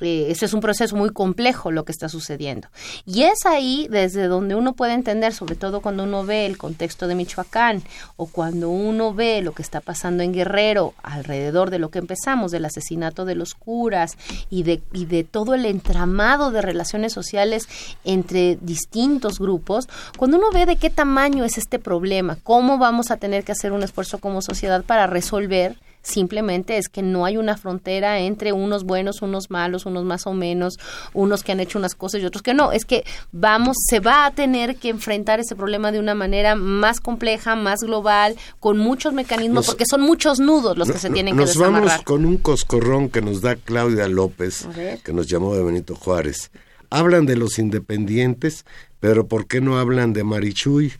eh, 0.00 0.26
ese 0.28 0.46
es 0.46 0.54
un 0.54 0.60
proceso 0.60 0.96
muy 0.96 1.10
complejo 1.10 1.70
lo 1.70 1.84
que 1.84 1.92
está 1.92 2.08
sucediendo. 2.08 2.68
Y 3.06 3.22
es 3.22 3.46
ahí 3.46 3.86
desde 3.90 4.26
donde 4.26 4.54
uno 4.54 4.74
puede 4.74 4.94
entender, 4.94 5.32
sobre 5.32 5.54
todo 5.54 5.80
cuando 5.80 6.04
uno 6.04 6.24
ve 6.24 6.46
el 6.46 6.58
contexto 6.58 7.06
de 7.06 7.14
Michoacán 7.14 7.82
o 8.16 8.26
cuando 8.26 8.70
uno 8.70 9.14
ve 9.14 9.40
lo 9.42 9.52
que 9.52 9.62
está 9.62 9.80
pasando 9.80 10.22
en 10.22 10.32
Guerrero 10.32 10.94
alrededor 11.02 11.70
de 11.70 11.78
lo 11.78 11.90
que 11.90 11.98
empezamos, 11.98 12.50
del 12.50 12.64
asesinato 12.64 13.24
de 13.24 13.34
los 13.34 13.54
curas 13.54 14.16
y 14.50 14.62
de, 14.64 14.82
y 14.92 15.06
de 15.06 15.24
todo 15.24 15.54
el 15.54 15.64
entramado 15.64 16.50
de 16.50 16.62
relaciones 16.62 17.12
sociales 17.12 17.68
entre 18.04 18.58
distintos 18.60 19.38
grupos, 19.38 19.88
cuando 20.16 20.38
uno 20.38 20.50
ve 20.52 20.66
de 20.66 20.76
qué 20.76 20.90
tamaño 20.90 21.44
es 21.44 21.58
este 21.58 21.78
problema, 21.78 22.38
cómo 22.42 22.78
vamos 22.78 23.10
a 23.10 23.16
tener 23.16 23.44
que 23.44 23.52
hacer 23.52 23.72
un 23.72 23.82
esfuerzo 23.82 24.18
como 24.18 24.42
sociedad 24.42 24.84
para 24.84 25.06
resolver 25.06 25.76
simplemente 26.04 26.78
es 26.78 26.88
que 26.88 27.02
no 27.02 27.24
hay 27.24 27.36
una 27.36 27.56
frontera 27.56 28.20
entre 28.20 28.52
unos 28.52 28.84
buenos, 28.84 29.22
unos 29.22 29.50
malos, 29.50 29.86
unos 29.86 30.04
más 30.04 30.26
o 30.26 30.34
menos, 30.34 30.78
unos 31.12 31.42
que 31.42 31.52
han 31.52 31.60
hecho 31.60 31.78
unas 31.78 31.94
cosas 31.94 32.22
y 32.22 32.24
otros 32.24 32.42
que 32.42 32.54
no. 32.54 32.72
Es 32.72 32.84
que 32.84 33.04
vamos, 33.32 33.76
se 33.88 34.00
va 34.00 34.26
a 34.26 34.30
tener 34.30 34.76
que 34.76 34.90
enfrentar 34.90 35.40
ese 35.40 35.56
problema 35.56 35.90
de 35.90 35.98
una 35.98 36.14
manera 36.14 36.54
más 36.54 37.00
compleja, 37.00 37.56
más 37.56 37.80
global, 37.80 38.36
con 38.60 38.78
muchos 38.78 39.12
mecanismos, 39.12 39.66
porque 39.66 39.84
son 39.86 40.02
muchos 40.02 40.38
nudos 40.38 40.78
los 40.78 40.90
que 40.90 40.98
se 40.98 41.10
tienen 41.10 41.36
que 41.36 41.40
Nos 41.40 41.56
vamos 41.56 41.92
con 42.04 42.24
un 42.24 42.36
coscorrón 42.36 43.08
que 43.08 43.20
nos 43.20 43.40
da 43.40 43.56
Claudia 43.56 44.08
López, 44.08 44.68
que 45.02 45.12
nos 45.12 45.26
llamó 45.26 45.54
de 45.54 45.64
Benito 45.64 45.94
Juárez. 45.94 46.50
Hablan 46.90 47.26
de 47.26 47.36
los 47.36 47.58
independientes, 47.58 48.64
pero 49.00 49.26
¿por 49.26 49.46
qué 49.46 49.60
no 49.60 49.78
hablan 49.78 50.12
de 50.12 50.22
Marichuy? 50.22 50.92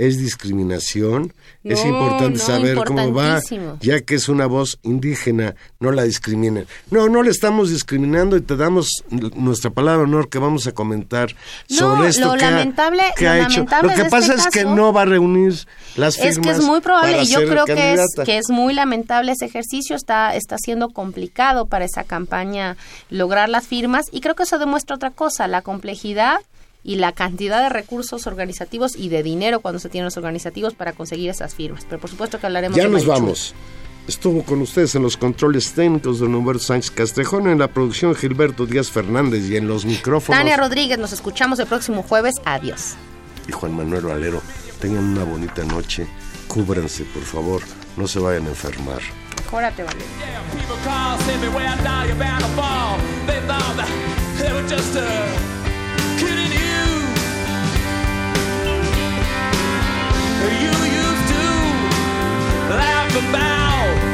Es 0.00 0.16
discriminación. 0.16 1.34
es 1.62 1.84
importante 1.84 2.38
saber 2.38 2.78
cómo 2.86 3.12
va, 3.12 3.42
ya 3.80 4.00
que 4.00 4.14
es 4.14 4.30
una 4.30 4.46
voz 4.46 4.78
indígena, 4.82 5.54
no 5.78 5.92
la 5.92 6.04
discriminen. 6.04 6.66
No, 6.90 7.10
no 7.10 7.22
le 7.22 7.30
estamos 7.30 7.68
discriminando 7.68 8.38
y 8.38 8.40
te 8.40 8.56
damos 8.56 8.88
nuestra 9.10 9.70
palabra 9.70 10.04
honor 10.04 10.30
que 10.30 10.38
vamos 10.38 10.66
a 10.66 10.72
comentar 10.72 11.36
sobre 11.68 12.08
esto 12.08 12.32
lo 12.32 12.38
que, 12.38 12.46
lamentable, 12.46 13.02
ha, 13.02 13.36
lo 13.36 13.42
hecho. 13.44 13.66
Lo 13.82 13.94
que 13.94 14.04
pasa 14.06 14.34
este 14.34 14.48
es 14.48 14.54
que 14.54 14.64
no 14.64 14.90
va 14.94 15.02
a 15.02 15.04
reunir 15.04 15.66
las 15.96 16.16
firmas. 16.16 16.36
Es 16.36 16.38
que 16.38 16.50
es 16.50 16.60
muy 16.60 16.80
probable 16.80 17.22
y 17.22 17.26
yo 17.26 17.46
creo 17.46 17.66
que 17.66 17.92
es, 17.92 18.06
que 18.24 18.38
es 18.38 18.48
muy 18.48 18.72
lamentable 18.72 19.32
ese 19.32 19.44
ejercicio, 19.44 19.96
está, 19.96 20.34
está 20.34 20.56
siendo 20.56 20.88
complicado 20.88 21.66
para 21.66 21.84
esa 21.84 22.04
campaña 22.04 22.78
lograr 23.10 23.50
las 23.50 23.66
firmas 23.66 24.06
y 24.12 24.22
creo 24.22 24.34
que 24.34 24.44
eso 24.44 24.58
demuestra 24.58 24.96
otra 24.96 25.10
cosa, 25.10 25.46
la 25.46 25.60
complejidad 25.60 26.40
y 26.82 26.96
la 26.96 27.12
cantidad 27.12 27.62
de 27.62 27.68
recursos 27.68 28.26
organizativos 28.26 28.96
y 28.96 29.08
de 29.08 29.22
dinero 29.22 29.60
cuando 29.60 29.78
se 29.78 29.88
tienen 29.88 30.06
los 30.06 30.16
organizativos 30.16 30.74
para 30.74 30.92
conseguir 30.92 31.30
esas 31.30 31.54
firmas. 31.54 31.84
Pero 31.88 32.00
por 32.00 32.10
supuesto 32.10 32.38
que 32.38 32.46
hablaremos 32.46 32.76
ya 32.76 32.84
de 32.84 32.90
nos 32.90 33.06
vamos. 33.06 33.54
Estuvo 34.08 34.42
con 34.42 34.60
ustedes 34.62 34.94
en 34.94 35.02
los 35.02 35.16
controles 35.16 35.72
técnicos 35.72 36.18
don 36.18 36.34
Humberto 36.34 36.62
Sánchez 36.62 36.90
Castrejón, 36.90 37.48
en 37.48 37.58
la 37.58 37.68
producción 37.68 38.14
Gilberto 38.14 38.66
Díaz 38.66 38.90
Fernández 38.90 39.48
y 39.48 39.56
en 39.56 39.68
los 39.68 39.84
micrófonos. 39.84 40.38
Tania 40.38 40.56
Rodríguez, 40.56 40.98
nos 40.98 41.12
escuchamos 41.12 41.58
el 41.58 41.66
próximo 41.66 42.02
jueves. 42.02 42.36
Adiós. 42.44 42.94
Y 43.46 43.52
Juan 43.52 43.76
Manuel 43.76 44.06
Valero, 44.06 44.42
tengan 44.80 45.04
una 45.04 45.24
bonita 45.24 45.62
noche. 45.64 46.06
Cúbranse, 46.48 47.04
por 47.04 47.22
favor. 47.22 47.62
No 47.96 48.08
se 48.08 48.18
vayan 48.18 48.46
a 48.46 48.48
enfermar. 48.48 49.00
Jórate, 49.48 49.84
Valero. 49.84 50.06
you 60.48 60.72
used 61.02 61.26
to 61.28 61.44
laugh 62.70 63.14
about. 63.28 64.09